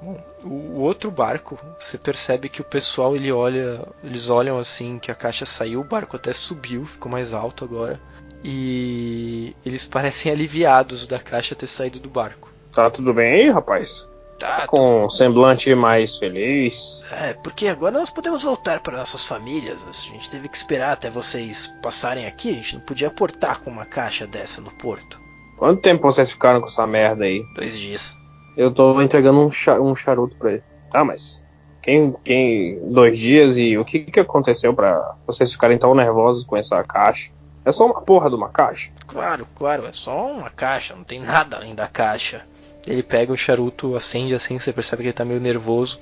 O, 0.42 0.48
o 0.48 0.81
outro 0.81 1.11
barco, 1.11 1.59
você 1.79 1.98
percebe 1.98 2.48
que 2.48 2.62
o 2.62 2.64
pessoal 2.64 3.14
ele 3.14 3.31
olha, 3.31 3.87
eles 4.03 4.31
olham 4.31 4.59
assim 4.59 4.98
que 4.98 5.11
a 5.11 5.14
caixa 5.14 5.44
saiu, 5.44 5.83
o 5.83 5.85
barco 5.85 6.16
até 6.16 6.33
subiu, 6.33 6.87
ficou 6.87 7.12
mais 7.12 7.35
alto 7.35 7.62
agora. 7.62 8.00
E 8.42 9.55
eles 9.64 9.87
parecem 9.87 10.33
aliviados 10.33 11.07
da 11.07 11.18
caixa 11.18 11.55
ter 11.55 11.66
saído 11.66 12.00
do 12.00 12.09
barco. 12.09 12.50
tá 12.72 12.90
tudo 12.90 13.12
bem 13.12 13.33
aí, 13.33 13.50
rapaz? 13.50 14.10
Tá, 14.40 14.66
Com 14.66 15.05
um 15.05 15.11
semblante 15.11 15.74
mais 15.74 16.16
feliz. 16.16 17.05
É, 17.12 17.35
porque 17.35 17.68
agora 17.68 17.98
nós 17.98 18.09
podemos 18.11 18.42
voltar 18.42 18.81
para 18.81 18.96
nossas 18.96 19.22
famílias. 19.24 19.79
A 19.87 19.92
gente 19.92 20.31
teve 20.31 20.48
que 20.48 20.57
esperar 20.57 20.92
até 20.94 21.11
vocês 21.11 21.66
passarem 21.83 22.26
aqui. 22.26 22.48
A 22.50 22.55
gente 22.55 22.74
não 22.76 22.81
podia 22.83 23.09
aportar 23.09 23.61
com 23.61 23.70
uma 23.70 23.85
caixa 23.85 24.26
dessa 24.26 24.61
no 24.62 24.70
porto. 24.70 25.20
Quanto 25.59 25.83
tempo 25.83 26.03
vocês 26.03 26.33
ficaram 26.33 26.61
com 26.61 26.66
essa 26.68 26.87
merda 26.87 27.24
aí? 27.24 27.44
Dois 27.55 27.79
dias. 27.79 28.16
Eu 28.57 28.72
tô 28.72 29.00
entregando 29.03 29.40
um, 29.46 29.50
cha- 29.50 29.79
um 29.79 29.94
charuto 29.94 30.35
pra 30.37 30.53
ele. 30.53 30.62
Ah, 30.92 31.05
mas 31.05 31.44
quem, 31.83 32.14
quem 32.24 32.81
dois 32.90 33.18
dias 33.18 33.59
e 33.59 33.76
o 33.76 33.85
que 33.85 34.00
que 34.00 34.20
aconteceu 34.20 34.72
pra 34.72 35.14
vocês 35.26 35.53
ficarem 35.53 35.76
tão 35.79 35.94
nervosos 35.94 36.44
com 36.44 36.57
essa 36.57 36.83
caixa? 36.83 37.31
É 37.62 37.70
só 37.72 37.85
uma 37.85 38.00
porra 38.00 38.31
de 38.31 38.37
uma 38.37 38.48
caixa. 38.48 38.90
Claro, 39.07 39.46
claro, 39.55 39.87
é 39.87 39.92
só 39.92 40.33
uma 40.33 40.48
caixa, 40.48 40.96
não 40.96 41.05
tem 41.05 41.20
nada 41.20 41.59
além 41.59 41.74
da 41.74 41.87
caixa. 41.87 42.42
Ele 42.90 43.03
pega 43.03 43.33
o 43.33 43.37
charuto, 43.37 43.94
acende 43.94 44.35
assim, 44.35 44.59
você 44.59 44.72
percebe 44.72 45.03
que 45.03 45.09
ele 45.09 45.12
tá 45.12 45.24
meio 45.24 45.40
nervoso. 45.40 46.00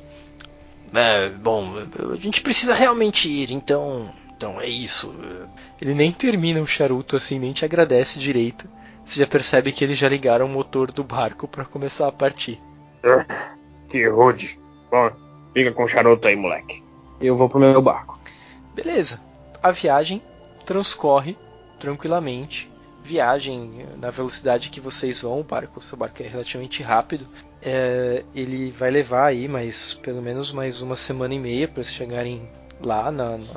É, 0.94 1.28
bom, 1.28 1.74
a 2.12 2.16
gente 2.16 2.40
precisa 2.40 2.74
realmente 2.74 3.28
ir, 3.30 3.52
então. 3.52 4.10
Então 4.34 4.60
é 4.60 4.66
isso. 4.66 5.14
Ele 5.82 5.94
nem 5.94 6.12
termina 6.12 6.60
o 6.60 6.66
charuto 6.66 7.16
assim, 7.16 7.38
nem 7.38 7.52
te 7.52 7.64
agradece 7.64 8.18
direito. 8.18 8.68
Você 9.04 9.20
já 9.20 9.26
percebe 9.26 9.72
que 9.72 9.84
eles 9.84 9.98
já 9.98 10.08
ligaram 10.08 10.46
o 10.46 10.48
motor 10.48 10.92
do 10.92 11.02
barco 11.02 11.48
para 11.48 11.64
começar 11.64 12.08
a 12.08 12.12
partir. 12.12 12.60
Que 13.90 14.08
rude. 14.08 14.58
Bom, 14.90 15.10
fica 15.52 15.72
com 15.72 15.84
o 15.84 15.88
charuto 15.88 16.28
aí, 16.28 16.36
moleque. 16.36 16.82
Eu 17.20 17.34
vou 17.34 17.48
pro 17.48 17.58
meu 17.58 17.82
barco. 17.82 18.18
Beleza. 18.74 19.20
A 19.62 19.72
viagem 19.72 20.22
transcorre 20.64 21.36
tranquilamente. 21.80 22.70
Viagem 23.08 23.86
na 23.96 24.10
velocidade 24.10 24.68
que 24.68 24.80
vocês 24.80 25.22
vão, 25.22 25.40
o 25.40 25.44
barco, 25.44 25.80
o 25.80 25.82
seu 25.82 25.96
barco 25.96 26.22
é 26.22 26.28
relativamente 26.28 26.82
rápido. 26.82 27.26
É, 27.62 28.22
ele 28.34 28.70
vai 28.70 28.90
levar 28.90 29.26
aí 29.26 29.48
mais 29.48 29.94
pelo 29.94 30.20
menos 30.20 30.52
mais 30.52 30.82
uma 30.82 30.94
semana 30.94 31.34
e 31.34 31.38
meia 31.38 31.66
para 31.66 31.82
chegarem 31.82 32.46
lá 32.80 33.10
na, 33.10 33.38
na, 33.38 33.54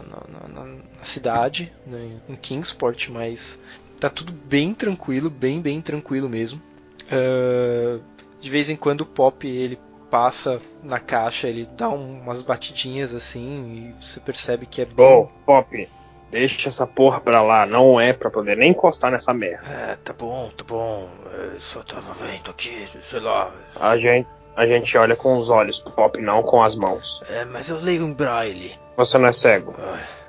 na- 0.48 0.48
na- 0.48 0.82
cidade, 1.04 1.72
né, 1.86 2.18
em 2.30 2.36
Kingsport, 2.36 3.10
mas 3.10 3.60
tá 4.00 4.08
tudo 4.10 4.32
bem 4.32 4.74
tranquilo, 4.74 5.30
bem 5.30 5.60
bem 5.62 5.82
tranquilo 5.82 6.30
mesmo. 6.30 6.62
É, 7.10 8.00
de 8.40 8.50
vez 8.50 8.70
em 8.70 8.76
quando 8.78 9.02
o 9.02 9.06
Pop 9.06 9.46
ele 9.48 9.78
passa 10.10 10.62
na 10.84 11.00
caixa, 11.00 11.48
ele 11.48 11.68
dá 11.78 11.90
um- 11.90 12.22
umas 12.22 12.42
batidinhas 12.42 13.14
assim 13.14 13.94
e 14.00 14.04
você 14.04 14.20
percebe 14.20 14.66
que 14.66 14.82
é 14.82 14.86
bem 14.86 15.06
Ô, 15.06 15.28
Pop, 15.46 15.90
deixa 16.32 16.70
essa 16.70 16.88
porra 16.88 17.20
pra 17.20 17.41
lá. 17.44 17.65
Não 17.65 18.00
é 18.00 18.13
pra 18.13 18.32
poder 18.32 18.58
nem 18.58 18.72
encostar 18.72 19.12
nessa 19.12 19.34
merda. 19.34 19.67
É, 19.70 19.98
tá 20.04 20.13
bom, 20.13 20.50
tá 20.58 20.63
bom. 20.63 21.10
Eu 21.32 21.62
só 21.62 21.84
tava 21.84 22.13
vendo 22.13 22.50
aqui, 22.50 22.88
sei 23.10 23.20
lá. 23.20 23.52
A 23.76 23.98
gente, 23.98 24.28
a 24.56 24.65
gente 24.65 24.98
olha 24.98 25.15
com 25.15 25.38
os 25.38 25.50
olhos, 25.50 25.80
Pop, 25.80 26.20
não 26.20 26.41
com 26.41 26.63
as 26.63 26.76
mãos. 26.76 27.22
É, 27.30 27.46
mas 27.46 27.70
eu 27.70 27.78
leio 27.78 28.06
um 28.06 28.13
braille. 28.13 28.80
Você 28.96 29.17
não 29.17 29.28
é 29.28 29.34
cego. 29.34 29.76
É. 29.78 30.22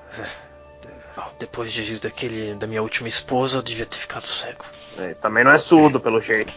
Bom, 1.17 1.31
Depois 1.39 1.73
de, 1.73 1.99
daquele, 1.99 2.55
da 2.55 2.67
minha 2.67 2.83
última 2.83 3.09
esposa, 3.09 3.59
eu 3.59 3.63
devia 3.63 3.87
ter 3.87 3.99
ficado 3.99 4.27
cego. 4.27 4.65
É, 4.99 5.15
também 5.15 5.45
não 5.45 5.53
é 5.53 5.59
surdo, 5.59 6.01
pelo 6.01 6.21
jeito. 6.21 6.53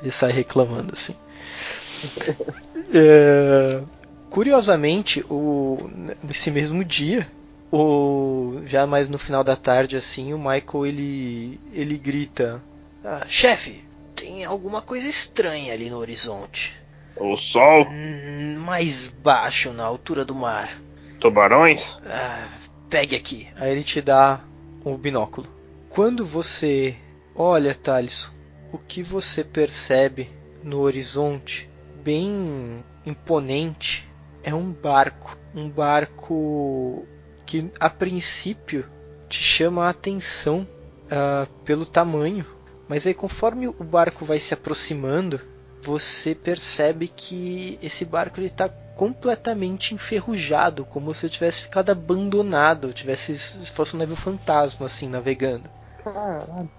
Ele 0.00 0.10
sai 0.10 0.32
reclamando 0.32 0.92
assim. 0.94 1.14
É, 2.94 3.80
curiosamente, 4.28 5.24
o, 5.30 5.90
nesse 6.22 6.50
mesmo 6.50 6.84
dia, 6.84 7.26
o, 7.72 8.60
já 8.66 8.86
mais 8.86 9.08
no 9.08 9.18
final 9.18 9.42
da 9.42 9.56
tarde, 9.56 9.96
assim, 9.96 10.32
o 10.34 10.38
Michael 10.38 10.86
ele, 10.86 11.60
ele 11.72 11.96
grita: 11.98 12.62
Ah, 13.04 13.24
chefe, 13.28 13.82
tem 14.14 14.44
alguma 14.44 14.82
coisa 14.82 15.08
estranha 15.08 15.72
ali 15.72 15.88
no 15.90 15.98
horizonte. 15.98 16.74
O 17.16 17.36
sol, 17.36 17.86
Hum, 17.90 18.56
mais 18.58 19.08
baixo, 19.08 19.72
na 19.72 19.84
altura 19.84 20.24
do 20.24 20.34
mar. 20.34 20.78
tubarões, 21.20 22.00
Ah, 22.06 22.48
pegue 22.90 23.16
aqui. 23.16 23.48
Aí 23.56 23.72
ele 23.72 23.84
te 23.84 24.00
dá 24.00 24.40
o 24.84 24.96
binóculo. 24.96 25.46
Quando 25.88 26.24
você 26.26 26.96
olha, 27.34 27.74
Thales, 27.74 28.30
o 28.72 28.78
que 28.78 29.02
você 29.02 29.44
percebe 29.44 30.30
no 30.62 30.80
horizonte, 30.80 31.68
bem 32.02 32.82
imponente, 33.04 34.08
é 34.42 34.54
um 34.54 34.72
barco. 34.72 35.36
Um 35.54 35.68
barco 35.68 37.06
que 37.52 37.70
a 37.78 37.90
princípio 37.90 38.86
te 39.28 39.42
chama 39.42 39.84
a 39.84 39.90
atenção 39.90 40.66
uh, 41.04 41.46
pelo 41.66 41.84
tamanho, 41.84 42.46
mas 42.88 43.06
aí 43.06 43.12
conforme 43.12 43.68
o 43.68 43.84
barco 43.84 44.24
vai 44.24 44.38
se 44.38 44.54
aproximando, 44.54 45.38
você 45.82 46.34
percebe 46.34 47.12
que 47.14 47.78
esse 47.82 48.06
barco 48.06 48.40
ele 48.40 48.46
está 48.46 48.70
completamente 48.96 49.94
enferrujado, 49.94 50.86
como 50.86 51.12
se 51.12 51.28
tivesse 51.28 51.64
ficado 51.64 51.92
abandonado, 51.92 52.90
tivesse 52.94 53.36
se 53.36 53.70
fosse 53.70 53.96
um 53.96 53.98
navio 53.98 54.16
fantasma 54.16 54.86
assim 54.86 55.06
navegando. 55.06 55.68
Caralho. 56.02 56.70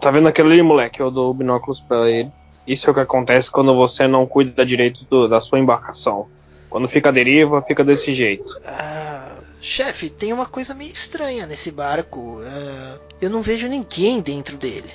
Tá 0.00 0.10
vendo 0.10 0.28
aquele 0.28 0.50
ali, 0.50 0.62
moleque? 0.62 0.98
Eu 0.98 1.10
dou 1.10 1.34
binóculos 1.34 1.78
para 1.78 2.10
ele. 2.10 2.32
Isso 2.66 2.88
é 2.88 2.90
o 2.90 2.94
que 2.94 3.00
acontece 3.00 3.50
quando 3.50 3.74
você 3.76 4.08
não 4.08 4.26
cuida 4.26 4.64
direito 4.64 5.04
do, 5.10 5.28
da 5.28 5.42
sua 5.42 5.58
embarcação. 5.58 6.26
Quando 6.70 6.88
fica 6.88 7.10
a 7.10 7.12
deriva, 7.12 7.60
fica 7.60 7.84
desse 7.84 8.14
jeito. 8.14 8.58
Ah, 8.64 9.35
chefe, 9.60 10.10
tem 10.10 10.32
uma 10.32 10.46
coisa 10.46 10.74
meio 10.74 10.92
estranha 10.92 11.46
nesse 11.46 11.70
barco. 11.70 12.40
Ah, 12.44 12.98
eu 13.20 13.30
não 13.30 13.42
vejo 13.42 13.68
ninguém 13.68 14.20
dentro 14.20 14.56
dele. 14.56 14.90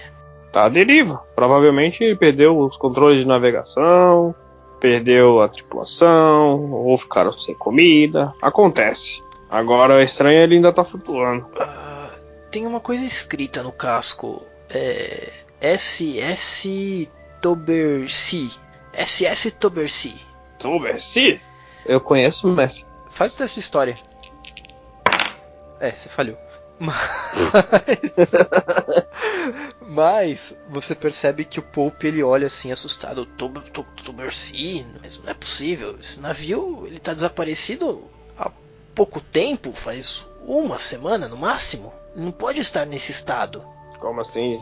Tá 0.52 0.66
a 0.66 0.70
deriva. 0.70 1.24
Provavelmente 1.36 2.04
ele 2.04 2.16
perdeu 2.16 2.58
os 2.58 2.76
controles 2.78 3.20
de 3.20 3.26
navegação, 3.26 4.36
perdeu 4.80 5.42
a 5.42 5.48
tripulação, 5.48 6.72
ou 6.72 6.98
ficaram 6.98 7.34
sem 7.34 7.56
comida. 7.56 8.34
Acontece. 8.42 9.22
Agora 9.50 9.96
o 9.96 10.02
estranho 10.02 10.40
ele 10.40 10.56
ainda 10.56 10.74
tá 10.74 10.84
flutuando. 10.84 11.46
Ah, 11.60 12.12
tem 12.50 12.66
uma 12.66 12.80
coisa 12.80 13.06
escrita 13.06 13.64
no 13.64 13.72
casco. 13.72 14.42
É. 14.70 15.32
SS 15.62 17.08
Tobersi. 17.40 18.52
SS 18.94 19.52
Tobersi. 19.52 20.16
Tobersi? 20.58 21.40
Eu 21.86 22.00
conheço 22.02 22.50
o 22.50 22.56
Messi. 22.56 22.86
Faz 23.10 23.34
o 23.34 23.36
teste 23.36 23.56
de 23.56 23.66
história. 23.66 23.96
É, 25.82 25.92
você 25.92 26.08
falhou. 26.08 26.38
Mas... 26.80 26.96
Mas 29.92 30.58
você 30.70 30.96
percebe 30.96 31.44
que 31.44 31.60
o 31.60 31.64
Pope 31.64 32.08
ele 32.08 32.24
olha 32.24 32.48
assim 32.48 32.72
assustado. 32.72 33.26
Tobersi, 33.26 34.86
mas 35.02 35.20
não 35.20 35.30
é 35.30 35.34
possível. 35.34 35.98
Esse 36.00 36.22
navio 36.22 36.84
ele 36.88 36.98
tá 36.98 37.14
desaparecido 37.14 38.06
há 38.38 38.50
pouco 38.96 39.20
tempo, 39.20 39.74
faz 39.74 40.26
uma 40.46 40.78
semana 40.78 41.28
no 41.28 41.36
máximo. 41.36 41.92
Não 42.16 42.32
pode 42.32 42.62
estar 42.62 42.86
nesse 42.86 43.12
estado. 43.12 43.62
Como 44.00 44.22
assim? 44.22 44.58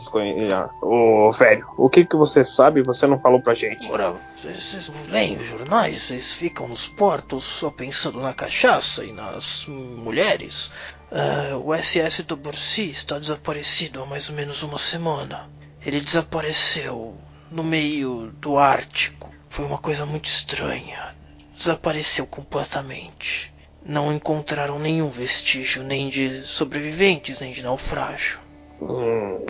Ô, 0.82 1.30
velho, 1.30 1.64
o 1.78 1.88
que 1.88 2.04
que 2.04 2.16
você 2.16 2.44
sabe 2.44 2.80
e 2.80 2.84
você 2.84 3.06
não 3.06 3.20
falou 3.20 3.40
pra 3.40 3.54
gente? 3.54 3.90
Ora, 3.90 4.16
vocês 4.36 4.90
leem 5.08 5.36
os 5.36 5.46
jornais, 5.46 6.02
vocês 6.02 6.34
ficam 6.34 6.66
nos 6.66 6.88
portos 6.88 7.44
só 7.44 7.70
pensando 7.70 8.20
na 8.20 8.34
cachaça 8.34 9.04
e 9.04 9.12
nas 9.12 9.64
mulheres. 9.66 10.72
Uh, 11.10 11.56
o 11.64 11.74
SS 11.74 12.22
do 12.22 12.36
Borsi 12.36 12.90
está 12.90 13.18
desaparecido 13.18 14.00
há 14.00 14.06
mais 14.06 14.28
ou 14.30 14.36
menos 14.36 14.62
uma 14.62 14.78
semana. 14.78 15.50
Ele 15.84 16.00
desapareceu 16.00 17.16
no 17.50 17.64
meio 17.64 18.30
do 18.40 18.56
Ártico. 18.56 19.30
Foi 19.48 19.64
uma 19.64 19.78
coisa 19.78 20.06
muito 20.06 20.26
estranha. 20.26 21.14
Desapareceu 21.56 22.26
completamente. 22.26 23.52
Não 23.84 24.12
encontraram 24.12 24.78
nenhum 24.78 25.08
vestígio 25.08 25.82
nem 25.82 26.08
de 26.08 26.42
sobreviventes, 26.42 27.40
nem 27.40 27.52
de 27.52 27.62
naufrágio. 27.62 28.38
Hum, 28.80 29.46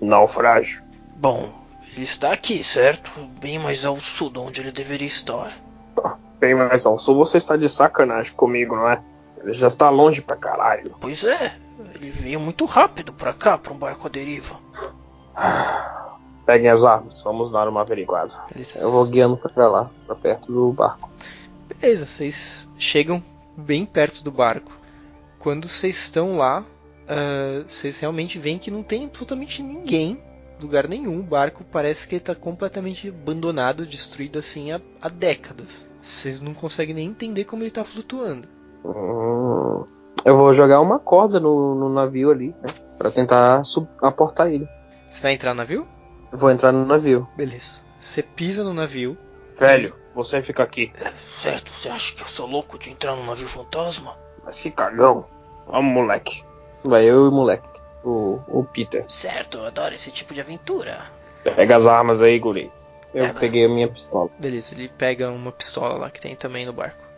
naufrágio. 0.00 0.82
Bom, 1.16 1.52
ele 1.94 2.04
está 2.04 2.32
aqui, 2.32 2.64
certo? 2.64 3.10
Bem 3.38 3.58
mais 3.58 3.84
ao 3.84 4.00
sul 4.00 4.30
de 4.30 4.38
onde 4.38 4.60
ele 4.60 4.72
deveria 4.72 5.08
estar. 5.08 5.52
Bem 6.40 6.54
mais 6.54 6.86
ao 6.86 6.98
sul, 6.98 7.16
você 7.16 7.38
está 7.38 7.56
de 7.56 7.68
sacanagem 7.68 8.32
comigo, 8.32 8.74
não 8.74 8.88
é? 8.90 9.00
Ele 9.42 9.52
já 9.52 9.68
está 9.68 9.90
longe 9.90 10.22
pra 10.22 10.36
caralho. 10.36 10.94
Pois 11.00 11.24
é, 11.24 11.56
ele 11.94 12.10
veio 12.10 12.40
muito 12.40 12.64
rápido 12.64 13.12
pra 13.12 13.32
cá, 13.32 13.58
pra 13.58 13.72
um 13.72 13.78
barco 13.78 14.06
à 14.06 14.10
deriva. 14.10 14.58
Peguem 16.46 16.68
as 16.70 16.84
armas, 16.84 17.22
vamos 17.22 17.50
dar 17.50 17.68
uma 17.68 17.80
averiguada. 17.80 18.32
Eu 18.76 18.90
vou 18.90 19.06
guiando 19.06 19.36
pra 19.36 19.68
lá, 19.68 19.90
pra 20.06 20.14
perto 20.14 20.52
do 20.52 20.72
barco. 20.72 21.10
Beleza, 21.68 22.06
vocês 22.06 22.68
chegam 22.78 23.22
bem 23.56 23.86
perto 23.86 24.22
do 24.22 24.30
barco. 24.30 24.72
Quando 25.38 25.68
vocês 25.68 25.96
estão 25.96 26.36
lá, 26.36 26.60
uh, 26.60 27.68
vocês 27.68 27.98
realmente 27.98 28.38
veem 28.38 28.58
que 28.58 28.70
não 28.70 28.82
tem 28.82 29.04
absolutamente 29.04 29.62
ninguém, 29.62 30.22
lugar 30.60 30.88
nenhum. 30.88 31.20
O 31.20 31.24
barco 31.24 31.64
parece 31.64 32.06
que 32.06 32.16
está 32.16 32.34
completamente 32.34 33.08
abandonado, 33.08 33.86
destruído 33.86 34.38
assim 34.38 34.72
há, 34.72 34.80
há 35.00 35.08
décadas. 35.08 35.88
Vocês 36.00 36.40
não 36.40 36.54
conseguem 36.54 36.94
nem 36.94 37.08
entender 37.08 37.44
como 37.44 37.62
ele 37.62 37.68
está 37.68 37.84
flutuando. 37.84 38.48
Hum, 38.84 39.84
eu 40.24 40.36
vou 40.36 40.52
jogar 40.52 40.80
uma 40.80 40.98
corda 40.98 41.40
no, 41.40 41.74
no 41.74 41.88
navio 41.88 42.30
ali, 42.30 42.48
né? 42.60 42.68
Pra 42.98 43.10
tentar 43.10 43.62
aportar 44.00 44.50
ele. 44.50 44.68
Você 45.10 45.20
vai 45.22 45.32
entrar 45.32 45.50
no 45.50 45.58
navio? 45.58 45.86
Vou 46.32 46.50
entrar 46.50 46.72
no 46.72 46.86
navio. 46.86 47.28
Beleza. 47.36 47.80
Você 48.00 48.22
pisa 48.22 48.64
no 48.64 48.72
navio. 48.72 49.16
Velho, 49.58 49.94
você 50.14 50.42
fica 50.42 50.62
aqui. 50.62 50.92
É, 51.00 51.12
certo, 51.40 51.70
você 51.70 51.88
acha 51.88 52.14
que 52.14 52.22
eu 52.22 52.26
sou 52.26 52.46
louco 52.46 52.78
de 52.78 52.90
entrar 52.90 53.14
no 53.14 53.24
navio 53.24 53.48
fantasma? 53.48 54.16
Mas 54.44 54.60
que 54.60 54.70
cagão. 54.70 55.26
Vamos, 55.66 55.92
moleque. 55.92 56.44
Vai 56.84 57.04
eu 57.04 57.26
e 57.26 57.28
o 57.28 57.32
moleque. 57.32 57.68
O, 58.02 58.40
o 58.48 58.64
Peter. 58.64 59.04
Certo, 59.08 59.58
eu 59.58 59.66
adoro 59.66 59.94
esse 59.94 60.10
tipo 60.10 60.34
de 60.34 60.40
aventura. 60.40 61.02
Pega 61.44 61.76
as 61.76 61.86
armas 61.86 62.20
aí, 62.20 62.38
guri. 62.38 62.70
Eu 63.14 63.26
é, 63.26 63.32
peguei 63.32 63.64
a 63.64 63.68
minha 63.68 63.88
pistola. 63.88 64.30
Beleza, 64.38 64.74
ele 64.74 64.88
pega 64.88 65.30
uma 65.30 65.52
pistola 65.52 65.96
lá 65.96 66.10
que 66.10 66.20
tem 66.20 66.34
também 66.34 66.64
no 66.64 66.72
barco. 66.72 67.11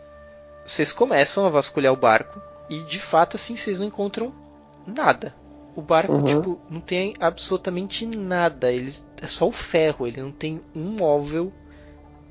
Vocês 0.65 0.91
começam 0.91 1.45
a 1.45 1.49
vasculhar 1.49 1.93
o 1.93 1.97
barco 1.97 2.41
e 2.69 2.81
de 2.81 2.99
fato 2.99 3.35
assim 3.35 3.55
vocês 3.55 3.79
não 3.79 3.87
encontram 3.87 4.33
nada. 4.85 5.33
O 5.75 5.81
barco 5.81 6.13
uhum. 6.13 6.25
tipo 6.25 6.59
não 6.69 6.79
tem 6.79 7.13
absolutamente 7.19 8.05
nada, 8.05 8.71
ele 8.71 8.91
é 9.21 9.27
só 9.27 9.47
o 9.47 9.51
ferro, 9.51 10.07
ele 10.07 10.21
não 10.21 10.31
tem 10.31 10.61
um 10.73 10.91
móvel, 10.91 11.51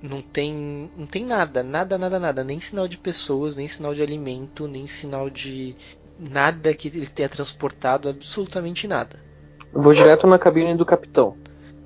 não 0.02 0.20
tem 0.22 0.90
não 0.96 1.06
tem 1.06 1.24
nada, 1.24 1.62
nada, 1.62 1.96
nada, 1.96 2.18
nada, 2.18 2.44
nem 2.44 2.58
sinal 2.58 2.88
de 2.88 2.96
pessoas, 2.96 3.54
nem 3.54 3.68
sinal 3.68 3.94
de 3.94 4.02
alimento, 4.02 4.66
nem 4.66 4.86
sinal 4.86 5.30
de 5.30 5.76
nada 6.18 6.74
que 6.74 6.88
ele 6.88 7.06
tenha 7.06 7.28
transportado, 7.28 8.08
absolutamente 8.08 8.88
nada. 8.88 9.20
Vou 9.72 9.92
direto 9.92 10.26
na 10.26 10.38
cabine 10.38 10.76
do 10.76 10.86
capitão. 10.86 11.36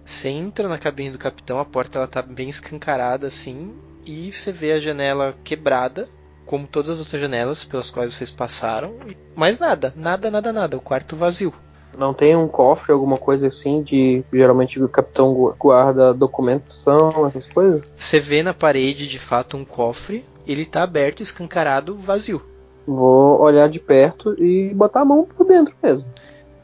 Você 0.05 0.29
entra 0.29 0.69
na 0.69 0.79
cabine 0.79 1.11
do 1.11 1.19
capitão, 1.19 1.59
a 1.59 1.65
porta 1.65 1.99
ela 1.99 2.07
tá 2.07 2.23
bem 2.23 2.49
escancarada 2.49 3.27
assim, 3.27 3.75
e 4.07 4.33
você 4.33 4.53
vê 4.53 4.73
a 4.73 4.79
janela 4.79 5.35
quebrada, 5.45 6.09
como 6.49 6.67
todas 6.67 6.89
as 6.89 6.99
outras 6.99 7.21
janelas 7.21 7.63
pelas 7.63 7.91
quais 7.91 8.15
vocês 8.15 8.31
passaram, 8.31 8.95
mais 9.37 9.59
nada, 9.59 9.93
nada, 9.95 10.31
nada, 10.31 10.51
nada, 10.51 10.77
o 10.79 10.81
quarto 10.81 11.15
vazio. 11.15 11.53
Não 11.97 12.15
tem 12.15 12.35
um 12.35 12.49
cofre, 12.49 12.93
alguma 12.93 13.19
coisa 13.19 13.49
assim 13.49 13.83
de 13.83 14.25
geralmente 14.33 14.83
o 14.83 14.89
capitão 14.89 15.55
guarda 15.59 16.15
documentação, 16.15 17.27
essas 17.27 17.47
coisas? 17.47 17.83
Você 17.95 18.19
vê 18.19 18.43
na 18.43 18.55
parede 18.55 19.07
de 19.07 19.19
fato 19.19 19.57
um 19.59 19.65
cofre, 19.65 20.25
ele 20.47 20.65
tá 20.65 20.83
aberto, 20.83 21.23
escancarado, 21.23 21.99
vazio. 21.99 22.43
Vou 22.87 23.39
olhar 23.41 23.69
de 23.69 23.79
perto 23.79 24.35
e 24.43 24.73
botar 24.75 25.03
a 25.03 25.05
mão 25.05 25.25
por 25.25 25.47
dentro 25.47 25.75
mesmo. 25.83 26.09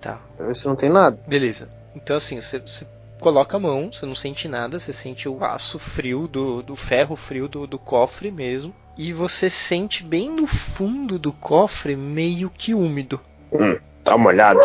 Tá. 0.00 0.18
Pra 0.36 0.46
ver 0.46 0.56
se 0.56 0.66
não 0.66 0.76
tem 0.76 0.88
nada. 0.88 1.18
Beleza. 1.26 1.68
Então 1.94 2.16
assim, 2.16 2.40
você, 2.40 2.58
você 2.58 2.86
coloca 3.24 3.56
a 3.56 3.60
mão, 3.60 3.90
você 3.90 4.04
não 4.04 4.14
sente 4.14 4.46
nada, 4.46 4.78
você 4.78 4.92
sente 4.92 5.26
o 5.26 5.42
aço 5.42 5.78
frio 5.78 6.28
do, 6.28 6.62
do 6.62 6.76
ferro 6.76 7.16
frio 7.16 7.48
do, 7.48 7.66
do 7.66 7.78
cofre 7.78 8.30
mesmo. 8.30 8.74
E 8.98 9.14
você 9.14 9.48
sente 9.48 10.04
bem 10.04 10.28
no 10.28 10.46
fundo 10.46 11.18
do 11.18 11.32
cofre 11.32 11.96
meio 11.96 12.50
que 12.50 12.74
úmido. 12.74 13.18
Hum, 13.50 13.78
tá 14.04 14.18
molhado. 14.18 14.60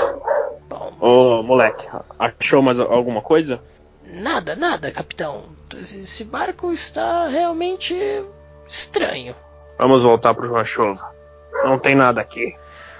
Bom, 0.67 0.93
Ô, 0.99 1.41
moleque, 1.41 1.87
achou 2.19 2.61
mais 2.61 2.77
alguma 2.81 3.21
coisa? 3.21 3.63
Nada, 4.05 4.57
nada, 4.57 4.91
capitão. 4.91 5.43
Esse 5.77 6.25
barco 6.25 6.73
está 6.73 7.27
realmente 7.27 7.95
estranho. 8.67 9.33
Vamos 9.77 10.03
voltar 10.03 10.33
pro 10.33 10.49
João 10.49 10.65
Chuva. 10.65 11.09
Não 11.63 11.79
tem 11.79 11.95
nada 11.95 12.19
aqui. 12.19 12.53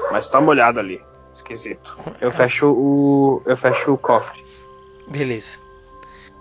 Mas 0.10 0.30
tá 0.30 0.40
molhado 0.40 0.80
ali. 0.80 1.02
Esquisito. 1.34 1.98
Eu 2.22 2.32
fecho 2.32 2.72
o. 2.72 3.42
Eu 3.46 3.58
fecho 3.58 3.94
o 3.94 3.98
cofre. 3.98 4.49
Beleza. 5.10 5.58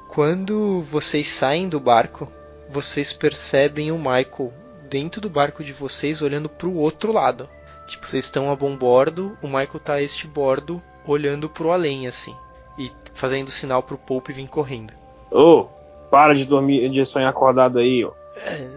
Quando 0.09 0.83
vocês 0.83 1.29
saem 1.29 1.69
do 1.69 1.81
barco, 1.81 2.29
vocês 2.69 3.13
percebem 3.13 3.91
o 3.91 3.99
Michael 3.99 4.53
dentro 4.89 5.21
do 5.21 5.31
barco 5.31 5.63
de 5.63 5.73
vocês 5.73 6.23
olhando 6.23 6.49
para 6.49 6.67
o 6.67 6.77
outro 6.77 7.13
lado. 7.13 7.49
Tipo, 7.87 8.07
vocês 8.07 8.25
estão 8.25 8.51
a 8.51 8.57
bom 8.57 8.77
bordo, 8.77 9.37
o 9.43 9.47
Michael 9.47 9.81
tá 9.81 9.95
a 9.95 10.03
este 10.03 10.27
bordo 10.27 10.83
olhando 11.07 11.49
pro 11.49 11.73
além 11.73 12.07
assim 12.07 12.35
e 12.79 12.91
fazendo 13.15 13.51
sinal 13.51 13.83
pro 13.83 13.99
Pope 13.99 14.33
vir 14.33 14.49
correndo. 14.49 14.93
Ô, 15.31 15.61
oh, 15.61 15.65
para 16.11 16.35
de 16.35 16.45
dormir, 16.45 16.89
de 16.91 17.05
sonhar 17.05 17.31
acordado 17.31 17.79
aí, 17.79 18.05
ó. 18.05 18.13
É, 18.37 18.69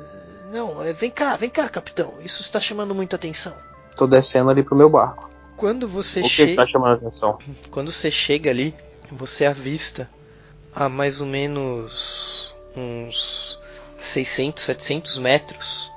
não, 0.52 0.84
é, 0.84 0.92
vem 0.92 1.12
cá, 1.12 1.36
vem 1.36 1.50
cá, 1.50 1.70
capitão. 1.70 2.16
Isso 2.24 2.42
está 2.42 2.60
chamando 2.60 2.96
muita 2.96 3.16
atenção. 3.16 3.54
tô 3.96 4.08
descendo 4.08 4.50
ali 4.50 4.64
pro 4.64 4.76
meu 4.76 4.90
barco. 4.90 5.30
Quando 5.56 5.88
você 5.88 6.22
O 6.22 6.24
que, 6.24 6.30
que 6.30 6.36
chega. 6.36 6.56
tá 6.56 6.68
chamando 6.68 6.92
a 6.92 6.96
atenção? 6.96 7.38
Quando 7.70 7.92
você 7.92 8.10
chega 8.10 8.50
ali, 8.50 8.74
você 9.12 9.46
avista 9.46 10.10
a 10.74 10.88
mais 10.88 11.20
ou 11.20 11.28
menos 11.28 12.56
uns 12.76 13.60
600, 14.00 14.64
700 14.64 15.18
metros 15.18 15.92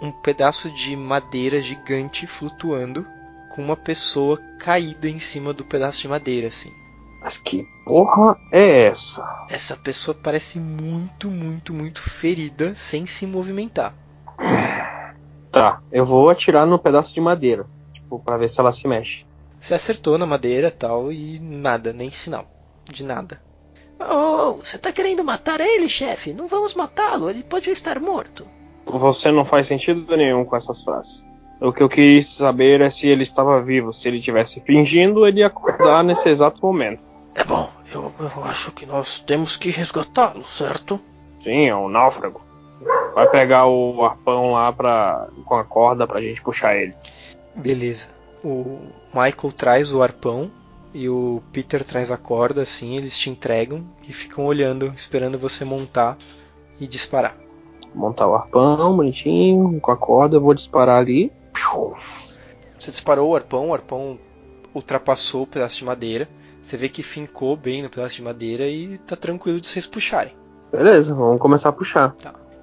um 0.00 0.12
pedaço 0.12 0.70
de 0.70 0.94
madeira 0.94 1.60
gigante 1.60 2.26
flutuando 2.26 3.04
com 3.50 3.62
uma 3.62 3.76
pessoa 3.76 4.36
caída 4.60 5.08
em 5.08 5.18
cima 5.18 5.52
do 5.52 5.64
pedaço 5.64 6.02
de 6.02 6.08
madeira, 6.08 6.46
assim. 6.46 6.72
Mas 7.20 7.36
que 7.36 7.66
porra 7.84 8.38
é 8.52 8.84
essa? 8.84 9.46
Essa 9.50 9.76
pessoa 9.76 10.16
parece 10.22 10.60
muito, 10.60 11.28
muito, 11.28 11.74
muito 11.74 12.00
ferida 12.00 12.74
sem 12.74 13.06
se 13.06 13.26
movimentar. 13.26 13.94
Tá, 15.50 15.80
eu 15.90 16.04
vou 16.04 16.28
atirar 16.28 16.66
no 16.66 16.78
pedaço 16.78 17.14
de 17.14 17.22
madeira. 17.22 17.66
Tipo, 17.94 18.18
pra 18.20 18.36
ver 18.36 18.50
se 18.50 18.60
ela 18.60 18.70
se 18.70 18.86
mexe. 18.86 19.24
Você 19.58 19.72
acertou 19.72 20.18
na 20.18 20.26
madeira 20.26 20.70
tal 20.70 21.10
e 21.10 21.38
nada, 21.40 21.90
nem 21.90 22.10
sinal 22.10 22.46
de 22.92 23.04
nada. 23.04 23.40
Oh, 24.00 24.54
você 24.54 24.78
tá 24.78 24.92
querendo 24.92 25.24
matar 25.24 25.60
ele, 25.60 25.88
chefe? 25.88 26.32
Não 26.32 26.46
vamos 26.46 26.74
matá-lo, 26.74 27.28
ele 27.28 27.42
pode 27.42 27.68
estar 27.70 27.98
morto. 27.98 28.46
Você 28.86 29.30
não 29.30 29.44
faz 29.44 29.66
sentido 29.66 30.16
nenhum 30.16 30.44
com 30.44 30.56
essas 30.56 30.82
frases. 30.82 31.26
O 31.60 31.72
que 31.72 31.82
eu 31.82 31.88
quis 31.88 32.28
saber 32.28 32.80
é 32.80 32.90
se 32.90 33.08
ele 33.08 33.24
estava 33.24 33.60
vivo. 33.60 33.92
Se 33.92 34.06
ele 34.06 34.18
estivesse 34.18 34.60
fingindo, 34.60 35.26
ele 35.26 35.40
ia 35.40 35.48
acordar 35.48 36.04
nesse 36.04 36.28
exato 36.28 36.64
momento. 36.64 37.02
É 37.34 37.42
bom, 37.42 37.68
eu, 37.92 38.12
eu 38.20 38.44
acho 38.44 38.70
que 38.70 38.86
nós 38.86 39.20
temos 39.20 39.56
que 39.56 39.70
resgatá-lo, 39.70 40.44
certo? 40.44 41.00
Sim, 41.40 41.66
é 41.68 41.74
um 41.74 41.88
náufrago. 41.88 42.40
Vai 43.14 43.28
pegar 43.28 43.66
o 43.66 44.04
arpão 44.04 44.52
lá 44.52 44.72
pra, 44.72 45.28
com 45.44 45.56
a 45.56 45.64
corda 45.64 46.06
pra 46.06 46.20
gente 46.20 46.40
puxar 46.40 46.76
ele. 46.76 46.94
Beleza. 47.54 48.08
O 48.44 48.78
Michael 49.12 49.52
traz 49.52 49.92
o 49.92 50.00
arpão 50.00 50.50
e 50.98 51.08
o 51.08 51.40
Peter 51.52 51.84
traz 51.84 52.10
a 52.10 52.16
corda, 52.16 52.62
assim, 52.62 52.96
eles 52.96 53.16
te 53.16 53.30
entregam 53.30 53.86
e 54.08 54.12
ficam 54.12 54.44
olhando, 54.46 54.86
esperando 54.88 55.38
você 55.38 55.64
montar 55.64 56.18
e 56.80 56.88
disparar. 56.88 57.36
Montar 57.94 58.26
o 58.26 58.34
arpão 58.34 58.96
bonitinho, 58.96 59.78
com 59.80 59.92
a 59.92 59.96
corda, 59.96 60.34
eu 60.34 60.40
vou 60.40 60.52
disparar 60.54 60.98
ali. 60.98 61.30
Você 62.76 62.90
disparou 62.90 63.30
o 63.30 63.36
arpão, 63.36 63.68
o 63.68 63.74
arpão 63.74 64.18
ultrapassou 64.74 65.44
o 65.44 65.46
pedaço 65.46 65.78
de 65.78 65.84
madeira. 65.84 66.28
Você 66.60 66.76
vê 66.76 66.88
que 66.88 67.04
fincou 67.04 67.56
bem 67.56 67.80
no 67.80 67.88
pedaço 67.88 68.16
de 68.16 68.22
madeira 68.22 68.68
e 68.68 68.98
tá 68.98 69.14
tranquilo 69.14 69.60
de 69.60 69.68
vocês 69.68 69.86
puxarem. 69.86 70.34
Beleza, 70.72 71.14
vamos 71.14 71.40
começar 71.40 71.68
a 71.68 71.72
puxar. 71.72 72.16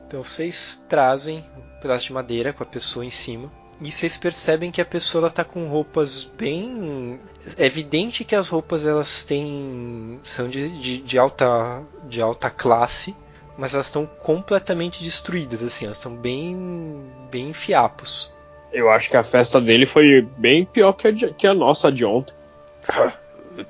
Então 0.05 0.21
vocês 0.21 0.83
trazem 0.89 1.39
o 1.39 1.81
pedaço 1.81 2.07
de 2.07 2.13
madeira 2.13 2.51
com 2.51 2.63
a 2.63 2.65
pessoa 2.65 3.05
em 3.05 3.09
cima. 3.09 3.49
E 3.81 3.91
vocês 3.91 4.15
percebem 4.15 4.71
que 4.71 4.79
a 4.81 4.85
pessoa 4.85 5.23
ela 5.23 5.29
tá 5.29 5.43
com 5.43 5.67
roupas 5.67 6.23
bem. 6.23 7.19
É 7.57 7.65
evidente 7.65 8.23
que 8.23 8.35
as 8.35 8.47
roupas 8.47 8.85
elas 8.85 9.23
têm. 9.23 10.19
são 10.23 10.47
de, 10.49 10.69
de, 10.79 10.97
de 11.01 11.17
alta, 11.17 11.83
de 12.07 12.21
alta 12.21 12.49
classe, 12.49 13.15
mas 13.57 13.73
elas 13.73 13.87
estão 13.87 14.05
completamente 14.05 15.03
destruídas, 15.03 15.61
assim, 15.61 15.85
elas 15.85 15.97
estão 15.97 16.15
bem. 16.15 17.03
bem 17.29 17.49
em 17.49 17.53
fiapos. 17.53 18.33
Eu 18.71 18.89
acho 18.89 19.09
que 19.09 19.17
a 19.17 19.23
festa 19.23 19.59
dele 19.61 19.85
foi 19.85 20.21
bem 20.37 20.65
pior 20.65 20.93
que 20.93 21.07
a, 21.07 21.11
de- 21.11 21.33
que 21.33 21.47
a 21.47 21.53
nossa 21.53 21.91
de 21.91 22.03
ontem. 22.05 22.33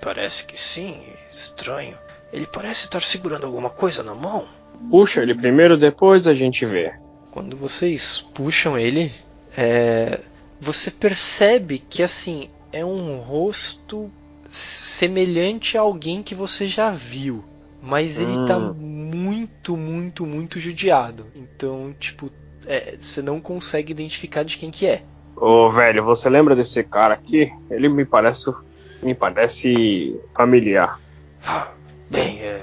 Parece 0.02 0.46
que 0.46 0.60
sim, 0.60 1.02
estranho. 1.32 1.98
Ele 2.34 2.48
parece 2.48 2.86
estar 2.86 3.02
segurando 3.04 3.46
alguma 3.46 3.70
coisa 3.70 4.02
na 4.04 4.16
mão. 4.16 4.48
Puxa 4.90 5.22
ele 5.22 5.34
primeiro, 5.36 5.78
depois 5.78 6.28
a 6.28 6.34
gente 6.34 6.66
vê. 6.66 6.94
Quando 7.32 7.56
vocês 7.56 8.26
puxam 8.34 8.78
ele, 8.78 9.12
é, 9.58 10.20
você 10.60 10.92
percebe 10.92 11.80
que 11.80 12.02
assim 12.04 12.50
é 12.72 12.84
um 12.86 13.20
rosto 13.20 14.12
semelhante 14.50 15.78
a 15.78 15.82
alguém 15.82 16.22
que 16.24 16.36
você 16.36 16.68
já 16.68 16.90
viu, 16.92 17.44
mas 17.82 18.20
ele 18.20 18.46
tá 18.46 18.58
Hum. 18.58 18.74
muito, 18.74 19.76
muito, 19.78 20.26
muito 20.26 20.60
judiado. 20.60 21.28
Então, 21.36 21.94
tipo, 22.00 22.32
é, 22.66 22.96
você 22.98 23.22
não 23.22 23.40
consegue 23.40 23.92
identificar 23.92 24.44
de 24.44 24.58
quem 24.58 24.72
que 24.72 24.86
é. 24.88 25.04
Ô 25.36 25.70
velho, 25.72 26.04
você 26.04 26.30
lembra 26.30 26.56
desse 26.56 26.84
cara 26.84 27.14
aqui? 27.14 27.52
Ele 27.70 27.90
me 27.90 28.06
parece. 28.06 28.52
me 29.04 29.14
parece 29.14 30.18
familiar. 30.36 31.00
Ah, 31.46 31.68
bem, 32.10 32.40
é, 32.42 32.62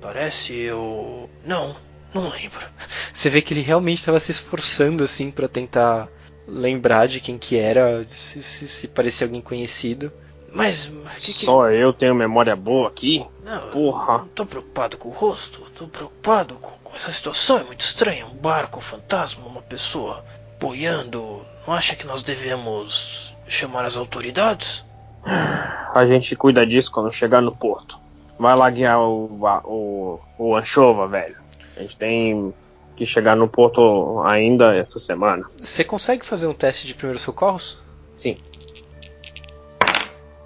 parece 0.00 0.54
eu. 0.54 1.28
Não, 1.44 1.76
não 2.14 2.30
lembro. 2.30 2.66
Você 3.12 3.28
vê 3.28 3.42
que 3.42 3.52
ele 3.52 3.60
realmente 3.60 3.98
estava 3.98 4.18
se 4.18 4.30
esforçando 4.32 5.04
assim 5.04 5.30
para 5.30 5.46
tentar 5.46 6.08
lembrar 6.46 7.06
de 7.08 7.20
quem 7.20 7.38
que 7.38 7.56
era, 7.58 8.04
se, 8.08 8.42
se, 8.42 8.68
se 8.68 8.88
parecia 8.88 9.26
alguém 9.26 9.40
conhecido. 9.40 10.12
Mas. 10.52 10.86
Que 11.18 11.26
que... 11.26 11.32
Só 11.32 11.68
eu 11.70 11.92
tenho 11.92 12.14
memória 12.14 12.54
boa 12.54 12.88
aqui? 12.88 13.26
Não, 13.44 13.70
Porra. 13.70 14.18
não 14.18 14.28
tô 14.28 14.46
preocupado 14.46 14.96
com 14.96 15.08
o 15.08 15.12
rosto, 15.12 15.60
tô 15.76 15.86
preocupado 15.88 16.54
com, 16.56 16.70
com 16.84 16.94
essa 16.94 17.10
situação, 17.10 17.58
é 17.58 17.64
muito 17.64 17.80
estranha. 17.80 18.24
Um 18.26 18.36
barco, 18.36 18.78
um 18.78 18.82
fantasma, 18.82 19.44
uma 19.46 19.62
pessoa 19.62 20.24
boiando. 20.60 21.44
Não 21.66 21.74
acha 21.74 21.96
que 21.96 22.06
nós 22.06 22.22
devemos 22.22 23.34
chamar 23.48 23.84
as 23.84 23.96
autoridades? 23.96 24.84
A 25.24 26.04
gente 26.06 26.36
cuida 26.36 26.66
disso 26.66 26.92
quando 26.92 27.12
chegar 27.12 27.40
no 27.42 27.50
porto. 27.54 27.98
Vai 28.38 28.54
lá 28.54 28.68
guiar 28.70 29.00
o, 29.00 29.46
a- 29.46 29.62
o, 29.64 30.20
o 30.38 30.54
Anchova, 30.56 31.06
velho. 31.08 31.36
A 31.76 31.80
gente 31.80 31.96
tem 31.96 32.54
que 32.96 33.04
chegar 33.04 33.36
no 33.36 33.48
porto 33.48 34.20
ainda 34.24 34.74
essa 34.74 34.98
semana. 34.98 35.48
Você 35.62 35.84
consegue 35.84 36.24
fazer 36.24 36.46
um 36.46 36.54
teste 36.54 36.86
de 36.86 36.94
primeiros 36.94 37.22
socorros? 37.22 37.78
Sim. 38.16 38.36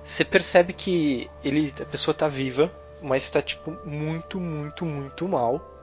Você 0.03 0.25
percebe 0.25 0.73
que 0.73 1.31
ele, 1.45 1.73
a 1.81 1.85
pessoa 1.85 2.15
tá 2.15 2.27
viva, 2.29 2.73
mas 3.03 3.25
está 3.25 3.43
tipo 3.43 3.77
muito, 3.85 4.41
muito, 4.41 4.85
muito 4.85 5.29
mal. 5.29 5.75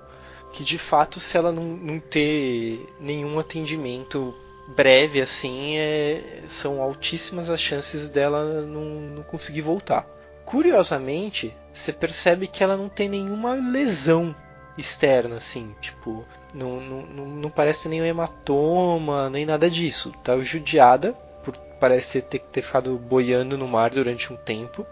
Que 0.51 0.63
de 0.63 0.77
fato, 0.77 1.19
se 1.19 1.37
ela 1.37 1.51
não, 1.51 1.63
não 1.63 1.99
ter 1.99 2.87
nenhum 2.99 3.37
atendimento 3.37 4.33
breve 4.75 5.21
assim, 5.21 5.77
é- 5.77 6.43
são 6.47 6.81
altíssimas 6.81 7.49
as 7.49 7.59
chances 7.59 8.09
dela 8.09 8.61
não, 8.61 8.83
não 9.15 9.23
conseguir 9.23 9.61
voltar. 9.61 10.07
Curiosamente, 10.45 11.55
você 11.73 11.91
percebe 11.91 12.47
que 12.47 12.63
ela 12.63 12.77
não 12.77 12.89
tem 12.89 13.09
nenhuma 13.09 13.53
lesão 13.53 14.35
externa, 14.77 15.37
assim, 15.37 15.75
tipo, 15.81 16.25
não, 16.55 16.79
não, 16.81 17.25
não, 17.27 17.49
parece 17.49 17.87
nenhum 17.89 18.05
hematoma, 18.05 19.29
nem 19.29 19.45
nada 19.45 19.69
disso. 19.69 20.11
Tá 20.23 20.39
judiada, 20.39 21.13
por 21.43 21.55
parece 21.79 22.21
ter, 22.21 22.39
ter 22.39 22.61
ficado 22.61 22.97
boiando 22.97 23.57
no 23.57 23.67
mar 23.67 23.89
durante 23.91 24.31
um 24.31 24.35
tempo, 24.37 24.85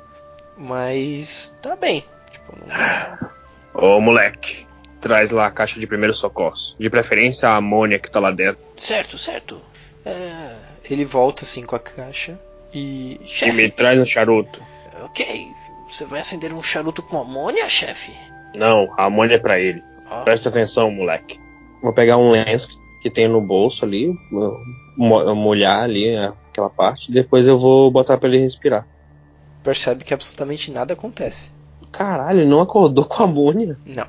mas 0.58 1.56
tá 1.62 1.76
bem. 1.76 2.04
Tipo, 2.32 2.54
não- 2.66 3.34
Ô 3.96 4.00
moleque, 4.00 4.68
traz 5.02 5.32
lá 5.32 5.48
a 5.48 5.52
caixa 5.52 5.80
de 5.80 5.88
primeiros 5.88 6.20
socorros. 6.20 6.76
De 6.80 6.90
preferência 6.90 7.50
a 7.50 7.56
amônia 7.56 7.98
que 8.00 8.10
tá 8.12 8.20
lá 8.20 8.32
dentro. 8.32 8.62
Certo, 8.78 9.18
certo. 9.18 9.60
É. 10.06 10.56
Ele 10.90 11.06
volta 11.06 11.44
assim 11.44 11.64
com 11.64 11.76
a 11.76 11.80
caixa 11.80 12.38
e 12.74 13.16
E 13.16 13.20
me 13.22 13.28
Chefe, 13.28 13.72
traz 13.72 14.00
um 14.00 14.06
charuto. 14.06 14.62
ok. 15.04 15.48
Você 15.90 16.06
vai 16.06 16.20
acender 16.22 16.52
um 16.54 16.62
charuto 16.64 17.02
com 17.04 17.20
amônia, 17.20 17.70
chefe? 17.70 18.12
Não, 18.56 18.94
a 18.98 19.06
amônia 19.06 19.36
é 19.36 19.40
pra 19.40 19.60
ele. 19.60 19.84
Ah, 20.10 20.22
Presta 20.22 20.50
atenção, 20.50 20.92
moleque. 20.92 21.40
Vou 21.84 21.94
pegar 21.94 22.18
um 22.18 22.32
lenço 22.32 22.82
que 23.02 23.10
tem 23.10 23.28
no 23.28 23.42
bolso 23.42 23.84
ali, 23.86 24.12
mo- 24.98 25.36
molhar 25.36 25.84
ali 25.84 26.16
aquela 26.16 26.70
parte, 26.70 27.12
depois 27.12 27.46
eu 27.46 27.60
vou 27.60 27.92
botar 27.92 28.18
pra 28.18 28.30
ele 28.30 28.40
respirar. 28.40 28.88
percebe 29.62 30.04
que 30.04 30.14
absolutamente 30.14 30.72
nada 30.72 30.94
acontece. 30.94 31.52
Caralho, 31.92 32.40
ele 32.40 32.50
não 32.50 32.62
acordou 32.62 33.06
com 33.06 33.22
a 33.22 33.26
amônia. 33.26 33.78
Não. 33.86 34.08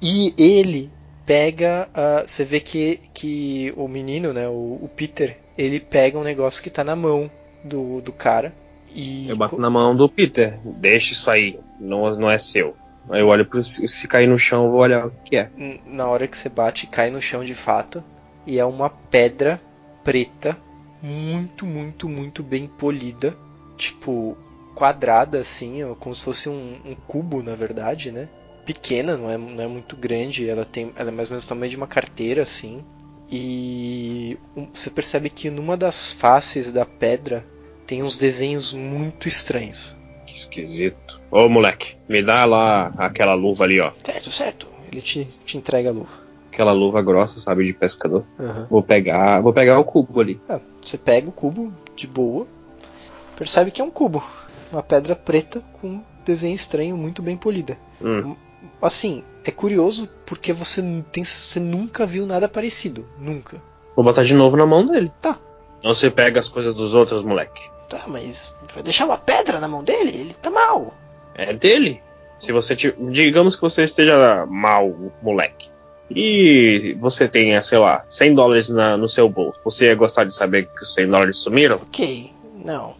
E 0.00 0.32
ele 0.38 0.90
pega. 1.26 1.88
ah, 1.92 2.22
você 2.26 2.44
vê 2.44 2.60
que, 2.60 3.00
que 3.12 3.74
o 3.76 3.86
menino, 3.88 4.32
né, 4.32 4.48
o, 4.48 4.78
o 4.82 4.90
Peter, 4.96 5.36
ele 5.58 5.80
pega 5.80 6.18
um 6.18 6.22
negócio 6.22 6.62
que 6.62 6.70
tá 6.70 6.84
na 6.84 6.94
mão 6.96 7.30
do, 7.64 8.00
do 8.00 8.12
cara. 8.12 8.54
E 8.94 9.28
Eu 9.28 9.36
bato 9.36 9.58
na 9.58 9.68
mão 9.68 9.94
do 9.94 10.08
Peter. 10.08 10.58
Deixa 10.64 11.12
isso 11.12 11.30
aí. 11.30 11.58
Não, 11.80 12.14
não 12.14 12.30
é 12.30 12.38
seu. 12.38 12.74
Aí 13.10 13.20
eu 13.20 13.28
olho 13.28 13.46
pro. 13.46 13.62
Se 13.64 14.06
cair 14.08 14.26
no 14.28 14.38
chão, 14.38 14.64
eu 14.64 14.70
vou 14.70 14.80
olhar 14.80 15.06
o 15.06 15.10
que 15.24 15.36
é. 15.36 15.50
na 15.86 16.06
hora 16.06 16.26
que 16.26 16.36
você 16.36 16.48
bate, 16.48 16.86
cai 16.86 17.10
no 17.10 17.20
chão 17.22 17.44
de 17.44 17.54
fato. 17.54 18.02
E 18.46 18.58
é 18.58 18.64
uma 18.64 18.88
pedra 18.90 19.60
preta, 20.04 20.56
muito, 21.02 21.66
muito, 21.66 22.08
muito 22.08 22.42
bem 22.42 22.66
polida. 22.66 23.36
Tipo, 23.76 24.36
quadrada 24.74 25.38
assim, 25.38 25.82
ó, 25.84 25.94
como 25.94 26.14
se 26.14 26.22
fosse 26.24 26.48
um, 26.48 26.78
um 26.84 26.94
cubo, 26.94 27.42
na 27.42 27.54
verdade, 27.54 28.10
né? 28.10 28.28
Pequena, 28.64 29.16
não 29.16 29.30
é, 29.30 29.38
não 29.38 29.62
é 29.64 29.66
muito 29.68 29.96
grande. 29.96 30.48
Ela, 30.48 30.64
tem, 30.64 30.92
ela 30.96 31.08
é 31.10 31.12
mais 31.12 31.28
ou 31.28 31.32
menos 31.32 31.44
o 31.44 31.48
tamanho 31.48 31.70
de 31.70 31.76
uma 31.76 31.86
carteira, 31.86 32.42
assim. 32.42 32.84
E 33.30 34.38
um- 34.56 34.66
você 34.72 34.90
percebe 34.90 35.30
que 35.30 35.50
numa 35.50 35.76
das 35.76 36.12
faces 36.12 36.72
da 36.72 36.84
pedra 36.84 37.44
tem 37.86 38.02
uns 38.02 38.16
desenhos 38.18 38.72
muito 38.72 39.28
estranhos. 39.28 39.96
Que 40.26 40.34
esquisito. 40.34 41.07
Ô 41.30 41.48
moleque, 41.48 41.96
me 42.08 42.22
dá 42.22 42.44
lá 42.44 42.92
aquela 42.96 43.34
luva 43.34 43.64
ali, 43.64 43.80
ó. 43.80 43.92
certo, 44.04 44.30
certo. 44.30 44.66
Ele 44.90 45.02
te, 45.02 45.24
te 45.44 45.58
entrega 45.58 45.90
a 45.90 45.92
luva. 45.92 46.08
aquela 46.50 46.72
luva 46.72 47.02
grossa, 47.02 47.38
sabe, 47.38 47.66
de 47.66 47.72
pescador. 47.74 48.24
Aham. 48.40 48.66
Vou 48.70 48.82
pegar, 48.82 49.40
vou 49.40 49.52
pegar 49.52 49.78
o 49.78 49.84
cubo 49.84 50.20
ali. 50.20 50.40
Ah, 50.48 50.60
você 50.82 50.96
pega 50.96 51.28
o 51.28 51.32
cubo 51.32 51.72
de 51.94 52.06
boa, 52.06 52.46
percebe 53.36 53.70
que 53.70 53.80
é 53.80 53.84
um 53.84 53.90
cubo, 53.90 54.24
uma 54.72 54.82
pedra 54.82 55.14
preta 55.14 55.62
com 55.74 55.86
um 55.88 56.02
desenho 56.24 56.54
estranho 56.54 56.96
muito 56.96 57.22
bem 57.22 57.36
polida. 57.36 57.76
Hum. 58.02 58.34
Assim, 58.80 59.22
é 59.44 59.50
curioso 59.50 60.08
porque 60.24 60.52
você, 60.52 60.80
não 60.80 61.02
tem, 61.02 61.22
você 61.22 61.60
nunca 61.60 62.06
viu 62.06 62.24
nada 62.26 62.48
parecido, 62.48 63.06
nunca. 63.18 63.60
Vou 63.94 64.04
botar 64.04 64.22
de 64.22 64.34
novo 64.34 64.56
na 64.56 64.64
mão 64.66 64.86
dele. 64.86 65.12
Tá. 65.20 65.38
Não 65.84 65.94
se 65.94 66.10
pega 66.10 66.40
as 66.40 66.48
coisas 66.48 66.74
dos 66.74 66.94
outros, 66.94 67.22
moleque. 67.22 67.60
Tá, 67.88 68.04
mas 68.06 68.54
vai 68.74 68.82
deixar 68.82 69.04
uma 69.04 69.16
pedra 69.18 69.60
na 69.60 69.68
mão 69.68 69.84
dele? 69.84 70.10
Ele 70.14 70.34
tá 70.34 70.50
mal. 70.50 70.92
É 71.38 71.52
dele. 71.54 72.02
Se 72.38 72.52
você 72.52 72.74
digamos 72.74 73.56
que 73.56 73.62
você 73.62 73.84
esteja 73.84 74.44
mal, 74.46 74.94
moleque. 75.22 75.70
E 76.10 76.96
você 77.00 77.26
tenha, 77.28 77.62
sei 77.62 77.78
lá, 77.78 78.04
100 78.08 78.34
dólares 78.34 78.68
na- 78.68 78.96
no 78.96 79.08
seu 79.08 79.28
bolso. 79.28 79.58
Você 79.64 79.86
ia 79.86 79.94
gostar 79.94 80.24
de 80.24 80.34
saber 80.34 80.66
que 80.68 80.82
os 80.82 80.94
100 80.94 81.06
dólares 81.08 81.38
sumiram? 81.38 81.76
Ok, 81.76 82.32
não. 82.64 82.94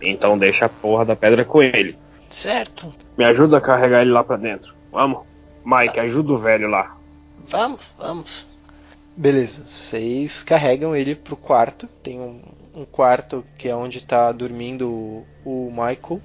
Então 0.00 0.36
deixa 0.38 0.66
a 0.66 0.68
porra 0.68 1.04
da 1.04 1.16
pedra 1.16 1.44
com 1.44 1.62
ele. 1.62 1.96
Certo. 2.28 2.92
Me 3.16 3.24
ajuda 3.24 3.58
a 3.58 3.60
carregar 3.60 4.02
ele 4.02 4.10
lá 4.10 4.22
pra 4.24 4.36
dentro. 4.36 4.74
Vamos? 4.90 5.20
Mike, 5.64 5.98
ajuda 6.00 6.32
o 6.32 6.36
velho 6.38 6.68
lá. 6.68 6.96
Vamos, 7.46 7.94
vamos. 7.98 8.46
Beleza, 9.16 9.64
vocês 9.66 10.42
carregam 10.42 10.94
ele 10.96 11.14
pro 11.14 11.36
quarto. 11.36 11.86
Tem 12.02 12.18
um, 12.20 12.40
um 12.74 12.84
quarto 12.84 13.44
que 13.58 13.68
é 13.68 13.74
onde 13.76 14.02
tá 14.02 14.32
dormindo 14.32 14.88
o, 14.88 15.26
o 15.44 15.70
Michael, 15.70 16.20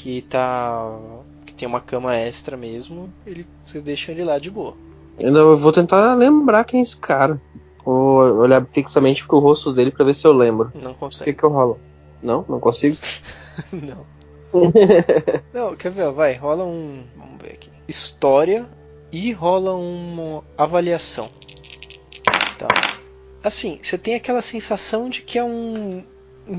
que 0.00 0.22
tá. 0.22 0.98
que 1.44 1.52
tem 1.52 1.68
uma 1.68 1.80
cama 1.80 2.16
extra 2.16 2.56
mesmo. 2.56 3.12
Ele, 3.26 3.46
vocês 3.64 3.82
deixam 3.82 4.14
ele 4.14 4.24
lá 4.24 4.38
de 4.38 4.50
boa. 4.50 4.74
Ainda 5.18 5.44
vou 5.54 5.72
tentar 5.72 6.14
lembrar 6.14 6.64
quem 6.64 6.80
é 6.80 6.82
esse 6.82 6.96
cara. 6.96 7.40
Vou 7.84 8.18
olhar 8.38 8.64
fixamente 8.72 9.26
pro 9.26 9.38
rosto 9.38 9.72
dele 9.72 9.90
pra 9.90 10.04
ver 10.04 10.14
se 10.14 10.26
eu 10.26 10.32
lembro. 10.32 10.72
Não 10.74 10.92
O 10.92 11.08
que 11.08 11.32
que 11.34 11.44
eu 11.44 11.50
rolo? 11.50 11.78
Não? 12.22 12.44
Não 12.48 12.58
consigo? 12.58 12.96
Não. 13.72 14.06
Não, 15.52 15.76
quer 15.76 15.90
ver? 15.92 16.10
Vai, 16.12 16.34
rola 16.34 16.64
um. 16.64 17.02
Vamos 17.16 17.42
ver 17.42 17.52
aqui. 17.52 17.70
História 17.86 18.66
e 19.12 19.32
rola 19.32 19.74
uma 19.74 20.42
avaliação. 20.56 21.28
Tá. 22.58 22.68
Assim, 23.44 23.78
você 23.82 23.98
tem 23.98 24.14
aquela 24.14 24.40
sensação 24.40 25.10
de 25.10 25.20
que 25.22 25.38
é 25.38 25.44
um. 25.44 26.02
Um, 26.50 26.58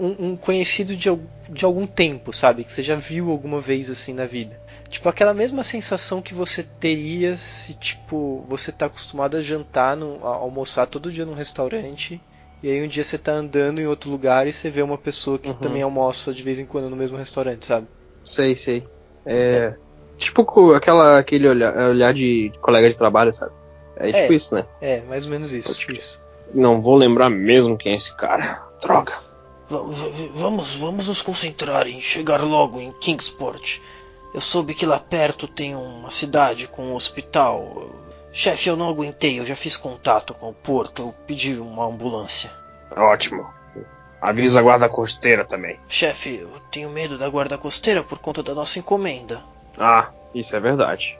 um, 0.00 0.30
um 0.32 0.36
conhecido 0.36 0.96
de, 0.96 1.08
de 1.48 1.64
algum 1.64 1.86
tempo, 1.86 2.32
sabe? 2.32 2.64
Que 2.64 2.72
você 2.72 2.82
já 2.82 2.96
viu 2.96 3.30
alguma 3.30 3.60
vez 3.60 3.88
assim 3.88 4.12
na 4.12 4.26
vida. 4.26 4.58
Tipo, 4.88 5.08
aquela 5.08 5.32
mesma 5.32 5.62
sensação 5.62 6.20
que 6.20 6.34
você 6.34 6.62
teria 6.62 7.36
se, 7.36 7.74
tipo, 7.74 8.44
você 8.48 8.72
tá 8.72 8.86
acostumado 8.86 9.36
a 9.36 9.42
jantar, 9.42 9.96
no, 9.96 10.26
a 10.26 10.30
almoçar 10.34 10.86
todo 10.86 11.12
dia 11.12 11.24
num 11.24 11.34
restaurante. 11.34 12.20
E 12.62 12.68
aí 12.68 12.82
um 12.82 12.88
dia 12.88 13.04
você 13.04 13.16
tá 13.16 13.32
andando 13.32 13.80
em 13.80 13.86
outro 13.86 14.10
lugar 14.10 14.46
e 14.48 14.52
você 14.52 14.68
vê 14.68 14.82
uma 14.82 14.98
pessoa 14.98 15.38
que 15.38 15.48
Uhum. 15.50 15.54
também 15.54 15.82
almoça 15.82 16.32
de 16.34 16.42
vez 16.42 16.58
em 16.58 16.66
quando 16.66 16.90
no 16.90 16.96
mesmo 16.96 17.16
restaurante, 17.16 17.64
sabe? 17.66 17.86
Sei, 18.24 18.56
sei. 18.56 18.82
É. 19.24 19.74
Tipo 20.16 20.44
co- 20.44 20.74
aquela, 20.74 21.18
aquele 21.18 21.46
olhar, 21.46 21.76
olhar 21.90 22.12
de, 22.12 22.50
colega 22.60 22.88
de 22.90 22.96
trabalho, 22.96 23.32
sabe? 23.32 23.52
É 23.96 24.06
tipo 24.06 24.32
É. 24.32 24.36
isso, 24.36 24.54
né? 24.54 24.64
É, 24.80 25.00
mais 25.02 25.24
ou 25.26 25.30
menos 25.30 25.52
isso. 25.52 25.78
Crer. 25.86 25.98
isso. 25.98 26.20
Não 26.52 26.80
vou 26.80 26.96
lembrar 26.96 27.28
mesmo 27.30 27.76
quem 27.76 27.92
é 27.92 27.94
esse 27.96 28.16
cara. 28.16 28.60
Droga. 28.82 29.12
Va- 29.68 29.80
va- 29.82 30.08
Vamos, 30.34 30.76
vamos 30.76 31.08
nos 31.08 31.20
concentrar 31.22 31.86
em 31.86 32.00
chegar 32.00 32.42
logo 32.42 32.80
em 32.80 32.92
Kingsport. 32.92 33.78
Eu 34.34 34.40
soube 34.40 34.74
que 34.74 34.86
lá 34.86 34.98
perto 34.98 35.46
tem 35.48 35.74
uma 35.74 36.10
cidade 36.10 36.66
com 36.66 36.86
um 36.86 36.94
hospital. 36.94 37.90
Chefe, 38.32 38.68
eu 38.68 38.76
não 38.76 38.88
aguentei, 38.88 39.38
eu 39.40 39.46
já 39.46 39.56
fiz 39.56 39.76
contato 39.76 40.34
com 40.34 40.50
o 40.50 40.54
porto, 40.54 41.02
eu 41.02 41.14
pedi 41.26 41.54
uma 41.58 41.86
ambulância. 41.86 42.50
Ótimo. 42.94 43.46
Avisa 44.20 44.58
a 44.58 44.62
guarda 44.62 44.88
costeira 44.88 45.44
também. 45.44 45.78
Chefe, 45.88 46.36
eu 46.36 46.50
tenho 46.70 46.90
medo 46.90 47.16
da 47.16 47.28
guarda 47.28 47.56
costeira 47.56 48.02
por 48.02 48.18
conta 48.18 48.42
da 48.42 48.54
nossa 48.54 48.78
encomenda. 48.78 49.42
Ah, 49.78 50.10
isso 50.34 50.54
é 50.56 50.60
verdade. 50.60 51.18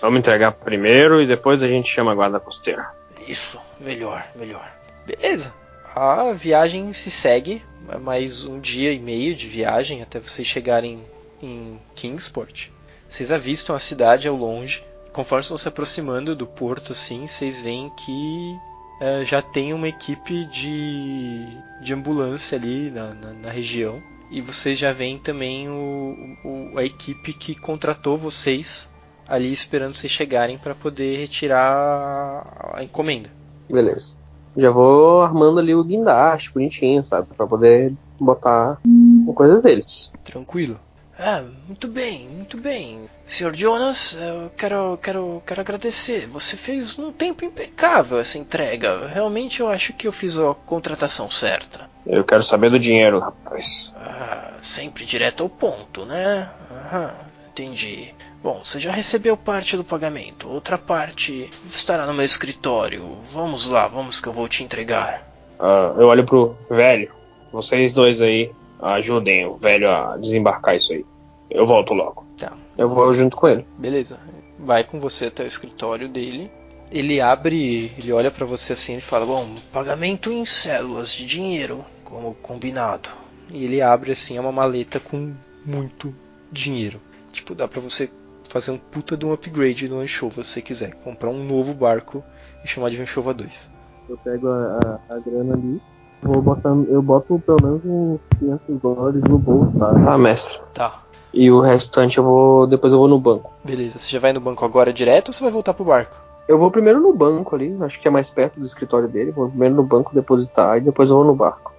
Vamos 0.00 0.18
entregar 0.20 0.52
primeiro 0.52 1.20
e 1.20 1.26
depois 1.26 1.62
a 1.62 1.68
gente 1.68 1.88
chama 1.88 2.12
a 2.12 2.14
guarda 2.14 2.38
costeira. 2.40 2.88
Isso, 3.26 3.58
melhor, 3.80 4.24
melhor. 4.36 4.70
Beleza. 5.04 5.52
A 5.98 6.32
viagem 6.32 6.92
se 6.92 7.10
segue. 7.10 7.62
é 7.88 7.96
Mais 7.96 8.44
um 8.44 8.60
dia 8.60 8.92
e 8.92 8.98
meio 8.98 9.34
de 9.34 9.46
viagem 9.46 10.02
até 10.02 10.20
vocês 10.20 10.46
chegarem 10.46 11.00
em 11.42 11.78
Kingsport. 11.94 12.68
Vocês 13.08 13.32
avistam 13.32 13.74
a 13.74 13.78
cidade 13.78 14.28
ao 14.28 14.36
longe. 14.36 14.84
Conforme 15.12 15.40
estão 15.40 15.56
se 15.56 15.66
aproximando 15.68 16.36
do 16.36 16.46
porto, 16.46 16.92
assim, 16.92 17.26
vocês 17.26 17.62
veem 17.62 17.88
que 18.04 18.54
eh, 19.00 19.24
já 19.24 19.40
tem 19.40 19.72
uma 19.72 19.88
equipe 19.88 20.44
de, 20.46 21.46
de 21.82 21.94
ambulância 21.94 22.58
ali 22.58 22.90
na, 22.90 23.14
na, 23.14 23.32
na 23.32 23.50
região. 23.50 24.02
E 24.30 24.42
vocês 24.42 24.76
já 24.76 24.92
veem 24.92 25.18
também 25.18 25.66
o, 25.70 26.36
o- 26.44 26.78
a 26.78 26.84
equipe 26.84 27.32
que 27.32 27.54
contratou 27.54 28.18
vocês 28.18 28.90
ali 29.26 29.50
esperando 29.52 29.94
vocês 29.94 30.12
chegarem 30.12 30.58
para 30.58 30.74
poder 30.74 31.16
retirar 31.18 32.72
a 32.74 32.82
encomenda. 32.82 33.30
Beleza. 33.70 34.16
Já 34.56 34.70
vou 34.70 35.22
armando 35.22 35.60
ali 35.60 35.74
o 35.74 35.84
guindaste, 35.84 36.52
bonitinho, 36.52 37.04
sabe? 37.04 37.28
Pra 37.36 37.46
poder 37.46 37.92
botar 38.18 38.78
uma 38.84 39.34
coisa 39.34 39.60
deles. 39.60 40.10
Tranquilo. 40.24 40.78
Ah, 41.18 41.42
muito 41.66 41.88
bem, 41.88 42.28
muito 42.28 42.58
bem. 42.58 43.08
Sr. 43.26 43.54
Jonas, 43.54 44.16
eu 44.20 44.50
quero, 44.56 44.98
quero, 45.02 45.42
quero 45.46 45.60
agradecer. 45.62 46.26
Você 46.28 46.56
fez 46.56 46.98
num 46.98 47.10
tempo 47.10 47.44
impecável 47.44 48.18
essa 48.18 48.38
entrega. 48.38 49.06
Realmente 49.08 49.60
eu 49.60 49.68
acho 49.68 49.94
que 49.94 50.06
eu 50.06 50.12
fiz 50.12 50.36
a 50.36 50.54
contratação 50.54 51.30
certa. 51.30 51.88
Eu 52.06 52.22
quero 52.22 52.42
saber 52.42 52.70
do 52.70 52.78
dinheiro, 52.78 53.18
rapaz. 53.18 53.94
Ah, 53.96 54.54
sempre 54.62 55.06
direto 55.06 55.42
ao 55.42 55.48
ponto, 55.48 56.04
né? 56.04 56.50
Aham, 56.70 57.14
entendi. 57.50 58.14
Bom, 58.42 58.60
você 58.62 58.78
já 58.78 58.92
recebeu 58.92 59.36
parte 59.36 59.76
do 59.76 59.84
pagamento. 59.84 60.48
Outra 60.48 60.78
parte 60.78 61.50
estará 61.70 62.06
no 62.06 62.14
meu 62.14 62.24
escritório. 62.24 63.16
Vamos 63.32 63.66
lá, 63.66 63.88
vamos 63.88 64.20
que 64.20 64.28
eu 64.28 64.32
vou 64.32 64.48
te 64.48 64.62
entregar. 64.62 65.26
Ah, 65.58 65.94
eu 65.96 66.06
olho 66.06 66.24
pro 66.24 66.56
velho. 66.70 67.10
Vocês 67.52 67.92
dois 67.92 68.20
aí 68.20 68.50
ajudem 68.80 69.46
o 69.46 69.56
velho 69.56 69.90
a 69.90 70.16
desembarcar 70.16 70.76
isso 70.76 70.92
aí. 70.92 71.04
Eu 71.50 71.66
volto 71.66 71.94
logo. 71.94 72.26
Tá. 72.36 72.52
Eu 72.76 72.88
vou 72.88 73.12
junto 73.14 73.36
com 73.36 73.48
ele. 73.48 73.66
Beleza. 73.78 74.18
Vai 74.58 74.84
com 74.84 75.00
você 75.00 75.26
até 75.26 75.42
o 75.42 75.46
escritório 75.46 76.08
dele. 76.08 76.50
Ele 76.90 77.20
abre, 77.20 77.92
ele 77.98 78.12
olha 78.12 78.30
pra 78.30 78.46
você 78.46 78.74
assim 78.74 78.96
e 78.96 79.00
fala: 79.00 79.26
"Bom, 79.26 79.46
Pagamento 79.72 80.30
em 80.30 80.44
células 80.44 81.12
de 81.12 81.26
dinheiro, 81.26 81.84
como 82.04 82.34
combinado. 82.34 83.08
E 83.50 83.64
ele 83.64 83.80
abre 83.80 84.12
assim 84.12 84.36
é 84.36 84.40
uma 84.40 84.52
maleta 84.52 85.00
com 85.00 85.34
muito 85.64 86.14
dinheiro. 86.50 87.00
Tipo, 87.32 87.54
dá 87.54 87.66
pra 87.66 87.80
você 87.80 88.10
fazer 88.56 88.70
um 88.70 88.78
puta 88.78 89.16
de 89.16 89.26
um 89.26 89.32
upgrade 89.32 89.88
no 89.88 90.00
Anchova 90.00 90.42
se 90.42 90.52
você 90.52 90.62
quiser. 90.62 90.94
Comprar 91.04 91.28
um 91.28 91.44
novo 91.44 91.74
barco 91.74 92.24
e 92.64 92.68
chamar 92.68 92.90
de 92.90 93.00
Anchova 93.00 93.34
2. 93.34 93.70
Eu 94.08 94.16
pego 94.18 94.48
a, 94.48 94.98
a, 95.10 95.14
a 95.14 95.18
grana 95.18 95.54
ali. 95.54 95.82
Vou 96.22 96.40
botando, 96.40 96.88
eu 96.88 97.02
boto 97.02 97.38
pelo 97.44 97.58
menos 97.62 97.82
uns 97.84 98.20
500 98.38 98.80
dólares 98.80 99.22
no 99.24 99.38
bolso, 99.38 99.78
tá? 99.78 99.90
Ah, 100.08 100.16
mestre. 100.16 100.60
Tá. 100.72 101.02
E 101.34 101.50
o 101.50 101.60
restante 101.60 102.16
eu 102.16 102.24
vou. 102.24 102.66
Depois 102.66 102.92
eu 102.92 102.98
vou 102.98 103.08
no 103.08 103.20
banco. 103.20 103.52
Beleza. 103.62 103.98
Você 103.98 104.10
já 104.10 104.18
vai 104.18 104.32
no 104.32 104.40
banco 104.40 104.64
agora 104.64 104.92
direto 104.92 105.28
ou 105.28 105.34
você 105.34 105.44
vai 105.44 105.52
voltar 105.52 105.74
pro 105.74 105.84
barco? 105.84 106.16
Eu 106.48 106.58
vou 106.58 106.70
primeiro 106.70 107.00
no 107.00 107.12
banco 107.12 107.54
ali, 107.54 107.76
acho 107.80 108.00
que 108.00 108.08
é 108.08 108.10
mais 108.10 108.30
perto 108.30 108.58
do 108.58 108.64
escritório 108.64 109.08
dele. 109.08 109.32
Vou 109.32 109.48
primeiro 109.48 109.74
no 109.74 109.82
banco 109.82 110.14
depositar 110.14 110.78
e 110.78 110.80
depois 110.80 111.10
eu 111.10 111.16
vou 111.16 111.24
no 111.26 111.34
barco. 111.34 111.74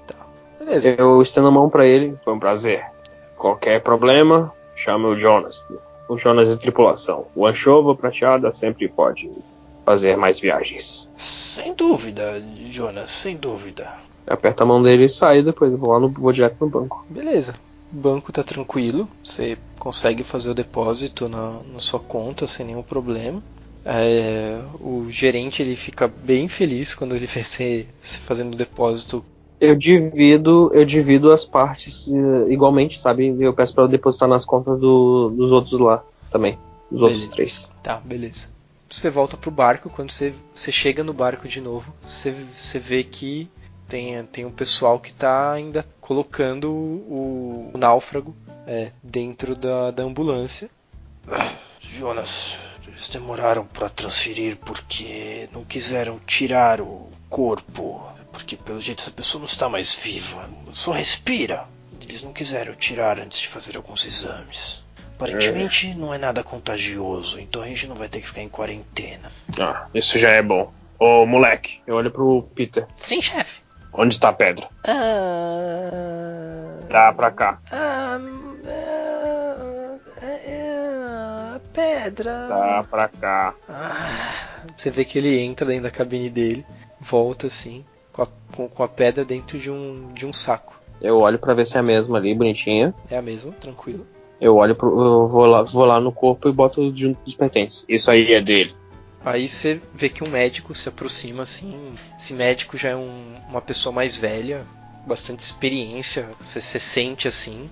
Beleza. 0.60 0.96
Eu 0.96 1.22
estendo 1.22 1.48
a 1.48 1.52
mão 1.52 1.70
pra 1.70 1.86
ele. 1.86 2.16
Foi 2.24 2.34
um 2.34 2.40
prazer. 2.40 2.86
Qualquer 3.36 3.82
problema, 3.82 4.54
chame 4.76 5.06
o 5.06 5.18
Jonas. 5.18 5.66
O 6.08 6.18
Jonas 6.18 6.50
de 6.50 6.58
tripulação. 6.58 7.26
O 7.36 7.46
Anchova 7.46 7.96
Prateada 7.96 8.52
sempre 8.52 8.88
pode 8.88 9.30
fazer 9.86 10.18
mais 10.18 10.40
viagens. 10.40 11.10
Sem 11.16 11.74
dúvida, 11.74 12.42
Jonas, 12.70 13.12
sem 13.12 13.38
dúvida. 13.38 13.90
Aperta 14.28 14.64
a 14.64 14.68
mão 14.68 14.84
dele 14.84 15.06
e 15.06 15.10
sai, 15.10 15.42
depois 15.42 15.72
eu 15.72 15.78
vou 15.78 15.92
lá 15.92 16.00
no. 16.00 16.10
vou 16.10 16.34
direto 16.34 16.58
no 16.60 16.70
banco. 16.70 17.06
Beleza. 17.10 17.56
O 17.92 17.96
banco 17.96 18.32
tá 18.32 18.44
tranquilo. 18.44 19.08
Você 19.24 19.58
consegue 19.80 20.24
fazer 20.24 20.50
o 20.50 20.54
depósito 20.54 21.30
na, 21.30 21.62
na 21.72 21.80
sua 21.80 22.00
conta 22.00 22.46
sem 22.46 22.66
nenhum 22.66 22.84
problema. 22.84 23.42
É, 23.86 24.60
o 24.82 25.10
gerente 25.10 25.62
ele 25.62 25.78
fica 25.78 26.10
bem 26.10 26.50
feliz 26.50 26.94
quando 26.94 27.16
ele 27.16 27.26
vê 27.26 27.42
você 27.42 27.86
fazendo 28.02 28.54
o 28.54 28.58
depósito. 28.58 29.24
Eu 29.60 29.76
divido, 29.76 30.72
eu 30.74 30.86
divido 30.86 31.32
as 31.32 31.44
partes 31.44 32.08
eh, 32.08 32.52
igualmente, 32.52 33.00
sabe? 33.00 33.36
Eu 33.40 33.54
peço 33.54 33.74
pra 33.74 33.84
eu 33.86 33.88
depositar 33.88 34.28
nas 34.30 34.46
contas 34.46 34.80
do- 34.80 35.30
dos 35.32 35.52
outros 35.52 35.80
lá 35.80 36.04
também. 36.32 36.58
Dos 36.92 37.02
outros 37.02 37.22
Beleza. 37.22 37.36
três. 37.36 37.74
Tá, 37.82 37.98
beleza. 37.98 38.50
Você 38.90 39.10
volta 39.10 39.36
pro 39.36 39.50
barco. 39.52 39.90
Quando 39.90 40.12
você, 40.12 40.34
você 40.54 40.72
chega 40.72 41.04
no 41.04 41.12
barco 41.12 41.48
de 41.48 41.60
novo, 41.60 41.92
você, 42.04 42.32
você 42.56 42.78
vê 42.80 43.04
que 43.04 43.50
tem, 43.88 44.24
tem 44.26 44.46
um 44.46 44.52
pessoal 44.52 45.00
que 45.00 45.12
tá 45.12 45.52
ainda 45.54 45.84
colocando 46.00 46.72
o, 46.72 47.72
o 47.74 47.78
náufrago 47.78 48.36
é, 48.68 48.92
dentro 49.02 49.56
da, 49.56 49.92
da 49.92 50.04
ambulância. 50.04 50.70
Jonas, 51.80 52.58
Eles 52.88 53.10
demoraram 53.10 53.66
para 53.66 53.90
transferir 53.90 54.58
porque 54.58 55.50
não 55.54 55.64
quiseram 55.64 56.20
tirar 56.26 56.80
o 56.82 57.08
corpo. 57.30 58.02
Porque 58.38 58.56
pelo 58.56 58.80
jeito 58.80 59.02
essa 59.02 59.10
pessoa 59.10 59.40
não 59.40 59.48
está 59.48 59.68
mais 59.68 59.96
viva. 59.96 60.48
Só 60.72 60.92
respira. 60.92 61.66
Eles 62.00 62.22
não 62.22 62.32
quiseram 62.32 62.76
tirar 62.76 63.20
antes 63.20 63.40
de 63.40 63.48
fazer 63.48 63.76
alguns 63.76 64.06
exames. 64.06 64.84
Aparentemente 65.16 65.96
não 65.96 66.14
é 66.14 66.20
nada 66.20 66.44
contagioso, 66.44 67.40
então 67.40 67.64
a 67.64 67.68
gente 67.68 67.88
não 67.88 67.96
vai 67.96 68.08
ter 68.08 68.22
que 68.22 68.28
ficar 68.28 68.44
em 68.44 68.48
quarentena. 68.48 69.32
Ah, 69.60 69.88
isso 69.92 70.20
já 70.20 70.30
é 70.30 70.44
bom. 70.44 70.72
Ô, 71.00 71.26
moleque, 71.26 71.82
eu 71.88 71.96
olho 71.96 72.12
pro 72.12 72.44
Peter. 72.54 72.86
Sim, 72.96 73.20
chefe. 73.24 73.62
Onde 73.92 74.14
está 74.14 74.30
a 74.30 74.34
pedra? 74.34 74.70
Ah. 74.88 75.90
Dá 76.88 77.12
pra 77.14 77.32
cá. 77.32 77.60
Ah. 77.72 78.20
ah, 78.68 80.00
ah, 80.48 81.60
pedra. 81.74 82.48
Dá 82.48 82.86
pra 82.88 83.08
cá. 83.08 83.56
Ah, 83.68 84.68
Você 84.78 84.92
vê 84.92 85.04
que 85.04 85.18
ele 85.18 85.40
entra 85.40 85.66
dentro 85.66 85.84
da 85.84 85.92
cabine 85.92 86.30
dele, 86.30 86.64
volta 87.02 87.48
assim, 87.48 87.84
com 88.18 88.24
a, 88.24 88.28
com, 88.54 88.68
com 88.68 88.84
a 88.84 88.88
pedra 88.88 89.24
dentro 89.24 89.58
de 89.60 89.70
um, 89.72 90.12
de 90.14 90.26
um 90.26 90.34
saco. 90.34 90.76
Eu 91.00 91.20
olho 91.20 91.38
pra 91.38 91.54
ver 91.54 91.66
se 91.68 91.78
é 91.78 91.80
a 91.80 91.84
mesma 91.84 92.18
ali, 92.18 92.34
bonitinha. 92.34 92.94
É 93.10 93.16
a 93.18 93.22
mesma, 93.22 93.52
tranquilo. 93.54 94.06
Eu 94.42 94.56
olho 94.58 94.76
pro. 94.76 94.90
Eu 94.90 95.28
vou 95.28 95.46
lá, 95.46 95.62
vou 95.62 95.86
lá 95.86 96.00
no 96.00 96.12
corpo 96.12 96.50
e 96.50 96.52
boto 96.52 96.92
junto 96.96 97.20
dos 97.24 97.36
pertences. 97.36 97.86
Isso 97.88 98.10
aí 98.10 98.34
é 98.34 98.42
dele. 98.42 98.76
Aí 99.24 99.48
você 99.48 99.80
vê 99.94 100.10
que 100.10 100.24
um 100.24 100.30
médico 100.30 100.74
se 100.74 100.90
aproxima 100.90 101.44
assim. 101.44 101.94
Esse 102.18 102.34
médico 102.34 102.78
já 102.78 102.90
é 102.90 102.96
um- 102.96 103.36
uma 103.50 103.62
pessoa 103.62 103.94
mais 103.94 104.18
velha, 104.18 104.64
bastante 105.06 105.42
experiência. 105.42 106.28
Você 106.40 106.60
se 106.62 106.80
sente 106.80 107.28
assim. 107.28 107.70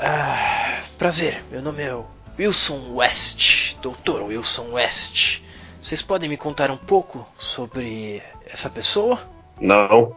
ah, 0.00 0.80
prazer, 0.98 1.42
meu 1.50 1.60
nome 1.62 1.82
é 1.82 1.94
Wilson 2.38 2.94
West, 2.94 3.76
Dr. 3.82 4.22
Wilson 4.22 4.72
West. 4.72 5.40
Vocês 5.82 6.00
podem 6.00 6.28
me 6.28 6.36
contar 6.36 6.70
um 6.70 6.76
pouco 6.76 7.26
sobre 7.38 8.22
essa 8.46 8.70
pessoa? 8.70 9.18
Não. 9.62 10.12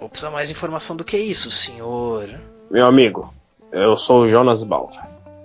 Vou 0.00 0.08
precisar 0.08 0.30
mais 0.30 0.50
informação 0.50 0.96
do 0.96 1.04
que 1.04 1.16
isso, 1.16 1.50
senhor. 1.50 2.28
Meu 2.70 2.86
amigo, 2.86 3.32
eu 3.70 3.96
sou 3.96 4.22
o 4.22 4.28
Jonas. 4.28 4.66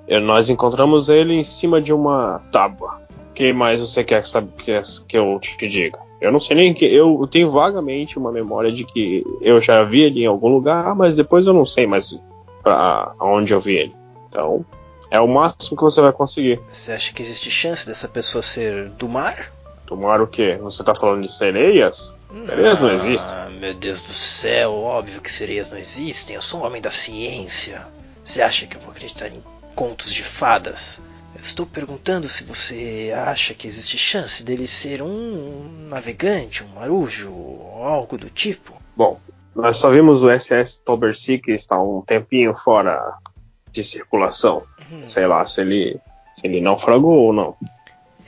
Eu- 0.08 0.22
nós 0.22 0.50
encontramos 0.50 1.10
ele 1.10 1.34
em 1.36 1.44
cima 1.44 1.82
de 1.82 1.94
uma 1.94 2.42
tábua. 2.52 3.02
O 3.30 3.34
que 3.34 3.54
mais 3.54 3.80
você 3.82 4.04
quer 4.04 4.26
saber 4.26 4.52
que, 4.64 4.82
que 5.08 5.18
eu 5.18 5.40
te 5.40 5.68
diga? 5.68 6.00
Eu 6.20 6.32
não 6.32 6.40
sei 6.40 6.56
nem 6.56 6.74
que. 6.74 6.86
Eu 6.86 7.28
tenho 7.30 7.52
vagamente 7.52 8.18
uma 8.18 8.32
memória 8.32 8.72
de 8.72 8.84
que 8.84 9.24
eu 9.42 9.62
já 9.62 9.84
vi 9.84 10.02
ele 10.02 10.24
em 10.24 10.26
algum 10.26 10.48
lugar, 10.48 10.96
mas 10.96 11.16
depois 11.16 11.46
eu 11.46 11.54
não 11.54 11.66
sei 11.66 11.86
mais 11.86 12.18
pra 12.64 13.14
onde 13.20 13.54
eu 13.54 13.62
vi 13.62 13.76
ele. 13.76 13.96
Então, 14.28 14.66
é 15.12 15.20
o 15.20 15.28
máximo 15.28 15.78
que 15.78 15.84
você 15.84 16.02
vai 16.02 16.12
conseguir. 16.12 16.60
Você 16.68 16.92
acha 16.94 17.14
que 17.14 17.22
existe 17.22 17.52
chance 17.52 17.86
dessa 17.86 18.08
pessoa 18.08 18.42
ser 18.42 18.90
do 18.90 19.08
mar? 19.08 19.52
Tomar 19.86 20.20
o 20.20 20.28
quê? 20.28 20.58
Você 20.62 20.84
tá 20.84 20.96
falando 20.96 21.22
de 21.22 21.32
sereias? 21.32 22.17
Sereias 22.48 22.80
não 22.80 22.92
existem. 22.92 23.34
Ah, 23.36 23.50
meu 23.50 23.74
Deus 23.74 24.02
do 24.02 24.14
céu, 24.14 24.74
óbvio 24.74 25.22
que 25.22 25.32
sereias 25.32 25.70
não 25.70 25.78
existem. 25.78 26.36
Eu 26.36 26.42
sou 26.42 26.62
um 26.62 26.66
homem 26.66 26.82
da 26.82 26.92
ciência. 26.92 27.88
Você 28.24 28.42
acha 28.42 28.68
que 28.68 28.76
eu 28.76 28.82
vou 28.82 28.92
acreditar 28.92 29.28
em 29.30 29.42
contos 29.76 30.14
de 30.14 30.24
fadas? 30.24 31.02
Eu 31.36 31.42
estou 31.42 31.66
perguntando 31.66 32.28
se 32.28 32.44
você 32.44 33.14
acha 33.16 33.54
que 33.54 33.68
existe 33.68 33.98
chance 33.98 34.44
dele 34.44 34.68
ser 34.68 35.02
um 35.02 35.88
navegante, 35.88 36.64
um 36.64 36.68
marujo, 36.68 37.32
algo 37.76 38.18
do 38.18 38.30
tipo. 38.30 38.74
Bom, 38.96 39.20
nós 39.56 39.78
só 39.78 39.90
vimos 39.92 40.24
o 40.24 40.30
SS 40.30 40.82
Tobersea 40.84 41.40
que 41.40 41.52
está 41.52 41.80
um 41.80 42.02
tempinho 42.02 42.54
fora 42.56 43.18
de 43.72 43.84
circulação. 43.84 44.64
Hum, 44.92 45.08
Sei 45.08 45.28
lá 45.28 45.46
se 45.46 45.62
ele, 45.62 46.00
se 46.36 46.48
ele 46.48 46.60
naufragou 46.60 47.14
ou 47.14 47.34
não. 47.34 47.56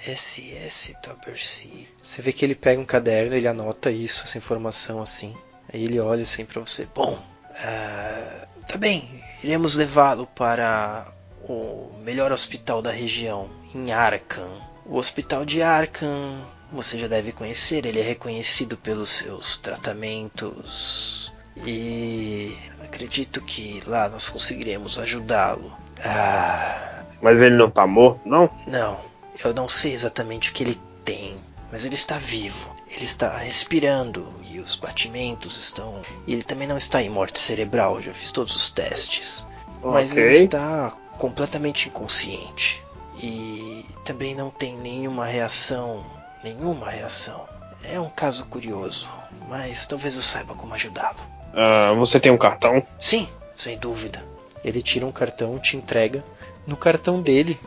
SS 0.06 0.96
Tobersea. 1.02 1.88
Você 2.02 2.22
vê 2.22 2.32
que 2.32 2.46
ele 2.46 2.56
pega 2.56 2.80
um 2.82 2.86
caderno, 2.86 3.36
ele 3.36 3.48
anota 3.48 3.92
isso, 3.92 4.24
essa 4.26 4.38
informação 4.38 5.02
assim. 5.02 5.36
Aí 5.72 5.84
ele 5.84 6.00
olha 6.00 6.24
assim 6.24 6.46
pra 6.46 6.60
você. 6.62 6.88
Bom, 6.96 7.20
ah, 7.56 8.48
tá 8.68 8.78
bem. 8.78 9.24
Iremos 9.44 9.76
levá-lo 9.76 10.26
para 10.28 11.08
o 11.48 11.92
melhor 12.04 12.32
hospital 12.32 12.82
da 12.82 12.92
região, 12.92 13.50
em 13.74 13.92
Arkham. 13.92 14.62
O 14.86 14.98
hospital 14.98 15.46
de 15.46 15.62
Arkham, 15.62 16.46
você 16.72 16.98
já 17.00 17.08
deve 17.08 17.32
conhecer, 17.32 17.86
ele 17.86 18.00
é 18.00 18.04
reconhecido 18.04 18.76
pelos 18.78 19.10
seus 19.10 19.58
tratamentos. 19.58 21.32
E 21.66 22.58
acredito 22.84 23.42
que 23.42 23.82
lá 23.86 24.08
nós 24.10 24.30
conseguiremos 24.30 24.98
ajudá-lo. 24.98 25.72
Ah, 26.04 27.04
Mas 27.22 27.42
ele 27.42 27.56
não 27.56 27.70
tá 27.70 27.86
morto, 27.86 28.22
não? 28.26 28.50
não, 28.66 29.00
eu 29.44 29.54
não 29.54 29.68
sei 29.70 29.94
exatamente 29.94 30.50
o 30.50 30.54
que 30.54 30.64
ele 30.64 30.80
tem, 31.06 31.38
mas 31.72 31.86
ele 31.86 31.96
está 31.96 32.18
vivo. 32.18 32.76
Ele 32.90 33.06
está 33.06 33.38
respirando 33.38 34.28
e 34.50 34.60
os 34.60 34.76
batimentos 34.76 35.58
estão. 35.58 36.02
E 36.26 36.34
ele 36.34 36.44
também 36.44 36.68
não 36.68 36.78
está 36.78 37.02
em 37.02 37.10
morte 37.10 37.40
cerebral, 37.40 38.02
já 38.02 38.14
fiz 38.14 38.32
todos 38.32 38.56
os 38.56 38.72
testes. 38.72 39.46
Mas 39.84 40.12
Ok. 40.12 40.24
ele 40.24 40.34
está 40.46 40.98
completamente 41.18 41.88
inconsciente. 41.88 42.82
E 43.22 43.86
também 44.04 44.34
não 44.34 44.50
tem 44.50 44.76
nenhuma 44.76 45.26
reação. 45.26 46.04
Nenhuma 46.44 46.90
reação. 46.90 47.48
É 47.84 48.00
um 48.00 48.10
caso 48.10 48.46
curioso, 48.48 49.08
mas 49.48 49.86
talvez 49.86 50.16
eu 50.16 50.22
saiba 50.22 50.54
como 50.56 50.74
ajudá-lo. 50.74 51.20
Ah, 51.54 51.94
você 51.98 52.20
tem 52.20 52.32
um 52.32 52.38
cartão? 52.38 52.84
Sim, 52.98 53.28
sem 53.58 53.78
dúvida. 53.78 54.24
Ele 54.64 54.82
tira 54.82 55.06
um 55.06 55.12
cartão, 55.12 55.58
te 55.60 55.78
entrega. 55.78 56.24
No 56.68 56.76
cartão 56.76 57.22
dele, 57.22 57.60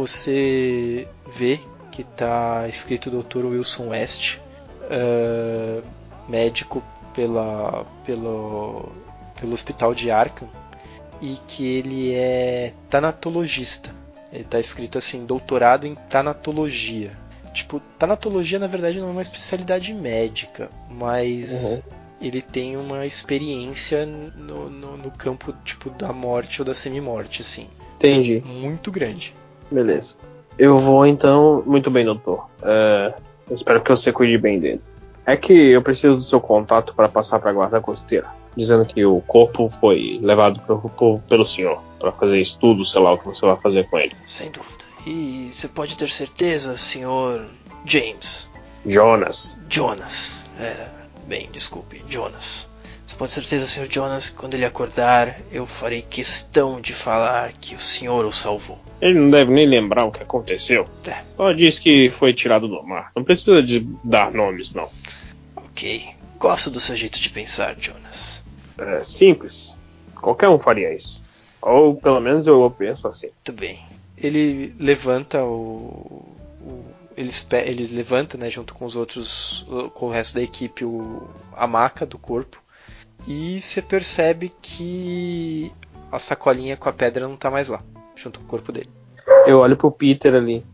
você 0.00 1.06
vê 1.26 1.60
que 1.90 2.02
tá 2.02 2.66
escrito 2.68 3.10
Dr. 3.10 3.44
Wilson 3.44 3.88
West, 3.88 4.38
ah, 4.90 5.82
médico 6.28 6.82
pela, 7.14 7.84
pelo, 8.04 8.90
pelo 9.38 9.52
hospital 9.52 9.94
de 9.94 10.10
Arkham, 10.10 10.48
e 11.20 11.36
que 11.46 11.66
ele 11.66 12.14
é 12.14 12.72
tanatologista. 12.88 13.90
Ele 14.32 14.44
tá 14.44 14.58
escrito 14.58 14.96
assim, 14.96 15.26
doutorado 15.26 15.86
em 15.86 15.94
tanatologia. 15.94 17.12
Tipo, 17.52 17.80
tanatologia 17.98 18.58
na 18.58 18.68
verdade 18.68 19.00
não 19.00 19.08
é 19.08 19.12
uma 19.12 19.22
especialidade 19.22 19.92
médica, 19.92 20.70
mas 20.88 21.82
ele 22.20 22.40
tem 22.40 22.76
uma 22.76 23.04
experiência 23.04 24.06
no, 24.06 24.70
no, 24.70 24.96
no 24.96 25.10
campo 25.10 25.52
tipo 25.64 25.90
da 25.90 26.12
morte 26.12 26.62
ou 26.62 26.64
da 26.64 26.74
semi-morte, 26.74 27.42
assim, 27.42 27.68
Entendi. 27.96 28.40
muito 28.46 28.90
grande. 28.92 29.34
Beleza. 29.70 30.16
Eu 30.58 30.76
vou 30.76 31.06
então. 31.06 31.62
Muito 31.66 31.90
bem, 31.90 32.04
doutor. 32.04 32.46
É, 32.62 33.14
eu 33.48 33.54
espero 33.54 33.80
que 33.80 33.90
você 33.90 34.12
cuide 34.12 34.36
bem 34.38 34.58
dele. 34.60 34.80
É 35.26 35.36
que 35.36 35.52
eu 35.52 35.82
preciso 35.82 36.16
do 36.16 36.22
seu 36.22 36.40
contato 36.40 36.94
para 36.94 37.08
passar 37.08 37.38
para 37.38 37.50
a 37.50 37.52
guarda 37.52 37.80
costeira, 37.80 38.26
dizendo 38.56 38.84
que 38.84 39.04
o 39.04 39.20
corpo 39.20 39.68
foi 39.68 40.18
levado 40.22 40.60
pro- 40.62 40.88
pro- 40.90 41.18
pelo 41.28 41.46
senhor 41.46 41.80
para 41.98 42.10
fazer 42.10 42.40
estudo, 42.40 42.84
sei 42.84 43.00
lá 43.00 43.12
o 43.12 43.18
que 43.18 43.26
você 43.26 43.44
vai 43.46 43.58
fazer 43.60 43.88
com 43.88 43.98
ele. 43.98 44.14
Sem 44.26 44.50
dúvida. 44.50 44.84
E 45.06 45.50
você 45.52 45.68
pode 45.68 45.96
ter 45.96 46.10
certeza, 46.10 46.76
senhor 46.76 47.44
James. 47.84 48.48
Jonas. 48.84 49.56
Jonas. 49.68 50.42
É, 50.58 50.86
bem, 51.26 51.48
desculpe, 51.52 52.02
Jonas. 52.08 52.69
Você 53.10 53.16
pode 53.16 53.34
ter 53.34 53.40
certeza, 53.40 53.66
senhor 53.66 53.88
Jonas, 53.90 54.30
quando 54.30 54.54
ele 54.54 54.64
acordar, 54.64 55.40
eu 55.50 55.66
farei 55.66 56.00
questão 56.00 56.80
de 56.80 56.94
falar 56.94 57.52
que 57.54 57.74
o 57.74 57.80
senhor 57.80 58.24
o 58.24 58.30
salvou. 58.30 58.78
Ele 59.00 59.18
não 59.18 59.28
deve 59.28 59.52
nem 59.52 59.66
lembrar 59.66 60.04
o 60.04 60.12
que 60.12 60.22
aconteceu. 60.22 60.86
É. 61.04 61.20
Só 61.36 61.50
diz 61.50 61.80
que 61.80 62.08
foi 62.08 62.32
tirado 62.32 62.68
do 62.68 62.80
mar. 62.84 63.10
Não 63.16 63.24
precisa 63.24 63.60
de 63.60 63.80
dar 64.04 64.30
nomes, 64.30 64.72
não. 64.72 64.88
Ok. 65.56 66.08
Gosto 66.38 66.70
do 66.70 66.78
seu 66.78 66.94
jeito 66.94 67.18
de 67.18 67.28
pensar, 67.30 67.74
Jonas. 67.80 68.44
É 68.78 69.02
simples. 69.02 69.76
Qualquer 70.14 70.48
um 70.48 70.58
faria 70.60 70.94
isso. 70.94 71.24
Ou 71.60 71.96
pelo 71.96 72.20
menos 72.20 72.46
eu 72.46 72.72
penso 72.78 73.08
assim. 73.08 73.26
Muito 73.26 73.60
bem. 73.60 73.84
Ele 74.16 74.72
levanta 74.78 75.42
o, 75.42 76.24
o 76.60 76.84
ele, 77.16 77.32
ele 77.64 77.86
levanta, 77.88 78.38
né, 78.38 78.48
junto 78.48 78.72
com 78.72 78.84
os 78.84 78.94
outros, 78.94 79.66
com 79.94 80.06
o 80.06 80.10
resto 80.10 80.36
da 80.36 80.42
equipe, 80.42 80.84
o, 80.84 81.28
a 81.56 81.66
maca 81.66 82.06
do 82.06 82.16
corpo. 82.16 82.62
E 83.26 83.60
você 83.60 83.80
percebe 83.82 84.52
que 84.60 85.72
a 86.10 86.18
sacolinha 86.18 86.76
com 86.76 86.88
a 86.88 86.92
pedra 86.92 87.28
não 87.28 87.36
tá 87.36 87.50
mais 87.50 87.68
lá, 87.68 87.82
junto 88.16 88.40
com 88.40 88.46
o 88.46 88.48
corpo 88.48 88.72
dele. 88.72 88.88
Eu 89.46 89.58
olho 89.60 89.76
pro 89.76 89.90
Peter 89.90 90.34
ali. 90.34 90.64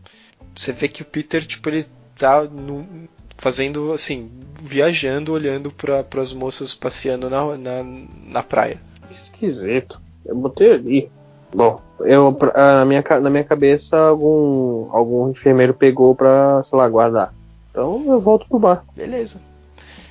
Você 0.55 0.71
vê 0.71 0.87
que 0.87 1.01
o 1.01 1.05
Peter, 1.05 1.45
tipo, 1.45 1.69
ele 1.69 1.85
tá 2.17 2.43
no- 2.43 3.07
fazendo 3.37 3.91
assim, 3.93 4.31
viajando, 4.61 5.31
olhando 5.33 5.71
para 5.71 6.03
as 6.19 6.33
moças 6.33 6.73
passeando 6.73 7.29
na, 7.29 7.55
na, 7.55 7.83
na 8.25 8.43
praia. 8.43 8.81
Esquisito. 9.11 10.01
Eu 10.25 10.35
botei 10.35 10.71
ali. 10.73 11.11
Bom, 11.53 11.79
eu 11.99 12.35
na 12.55 12.83
minha, 12.85 13.03
na 13.21 13.29
minha 13.29 13.43
cabeça 13.43 13.97
algum 13.97 14.89
algum 14.91 15.29
enfermeiro 15.29 15.73
pegou 15.73 16.13
pra, 16.15 16.61
sei 16.63 16.77
lá, 16.77 16.87
guardar. 16.89 17.33
Então 17.71 18.03
eu 18.07 18.19
volto 18.19 18.47
pro 18.47 18.59
bar. 18.59 18.83
Beleza. 18.95 19.41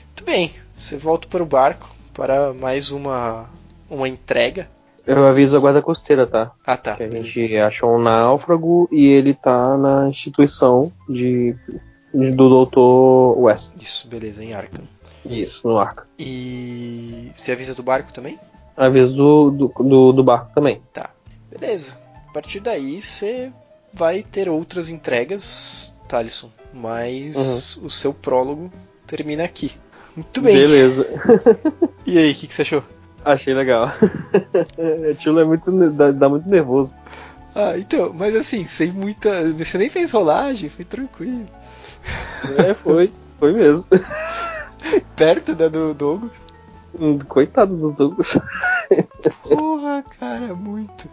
Muito 0.06 0.24
bem. 0.24 0.52
Você 0.74 0.96
volta 0.96 1.26
para 1.28 1.42
o 1.42 1.46
barco 1.46 1.90
para 2.16 2.52
mais 2.54 2.90
uma 2.90 3.48
uma 3.88 4.08
entrega. 4.08 4.68
Eu 5.06 5.24
aviso 5.24 5.56
a 5.56 5.60
guarda 5.60 5.80
costeira, 5.80 6.26
tá? 6.26 6.50
Ah, 6.66 6.76
tá. 6.76 6.96
Que 6.96 7.04
a 7.04 7.08
gente 7.10 7.56
achou 7.58 7.94
um 7.94 7.98
náufrago 8.02 8.88
e 8.90 9.06
ele 9.06 9.34
tá 9.34 9.76
na 9.76 10.08
instituição 10.08 10.90
de, 11.08 11.54
de- 12.12 12.32
do 12.32 12.66
Dr. 12.66 13.38
West. 13.40 13.74
Isso, 13.80 14.08
beleza, 14.08 14.42
em 14.42 14.52
Arkham. 14.52 14.88
Isso, 15.24 15.68
no 15.68 15.78
arco. 15.78 16.04
E 16.18 17.30
você 17.36 17.52
avisa 17.52 17.74
do 17.74 17.82
barco 17.84 18.12
também? 18.12 18.36
Aviso 18.76 19.16
do, 19.16 19.50
do, 19.50 19.84
do, 19.84 20.12
do 20.12 20.24
barco 20.24 20.52
também. 20.54 20.82
Tá. 20.92 21.10
Beleza. 21.50 21.96
A 22.28 22.32
partir 22.32 22.58
daí 22.60 23.00
você 23.00 23.52
vai 23.92 24.22
ter 24.24 24.48
outras 24.48 24.88
entregas, 24.88 25.92
Thalisson. 26.08 26.50
Mas 26.74 27.76
o 27.76 27.88
seu 27.90 28.12
prólogo 28.12 28.70
termina 29.06 29.44
aqui. 29.44 29.72
Muito 30.16 30.40
bem. 30.40 30.56
Beleza. 30.56 31.06
E 32.06 32.18
aí, 32.18 32.30
o 32.30 32.34
que, 32.36 32.46
que 32.46 32.54
você 32.54 32.62
achou? 32.62 32.84
Achei 33.24 33.52
legal. 33.52 33.92
Tilo 35.18 35.40
é 35.40 35.44
muito, 35.44 35.90
dá, 35.90 36.12
dá 36.12 36.28
muito 36.28 36.48
nervoso. 36.48 36.96
Ah, 37.52 37.76
então, 37.76 38.12
mas 38.14 38.36
assim, 38.36 38.64
sem 38.64 38.92
muita. 38.92 39.50
Você 39.54 39.76
nem 39.76 39.90
fez 39.90 40.12
rolagem, 40.12 40.70
foi 40.70 40.84
tranquilo. 40.84 41.48
É, 42.64 42.74
foi. 42.74 43.10
Foi 43.40 43.52
mesmo. 43.52 43.84
Perto 45.16 45.54
da 45.56 45.66
do 45.66 45.92
Douglas. 45.92 46.30
Coitado 47.26 47.76
do 47.76 47.90
Douglas. 47.90 48.38
Porra, 49.42 50.04
cara, 50.20 50.54
muito. 50.54 51.10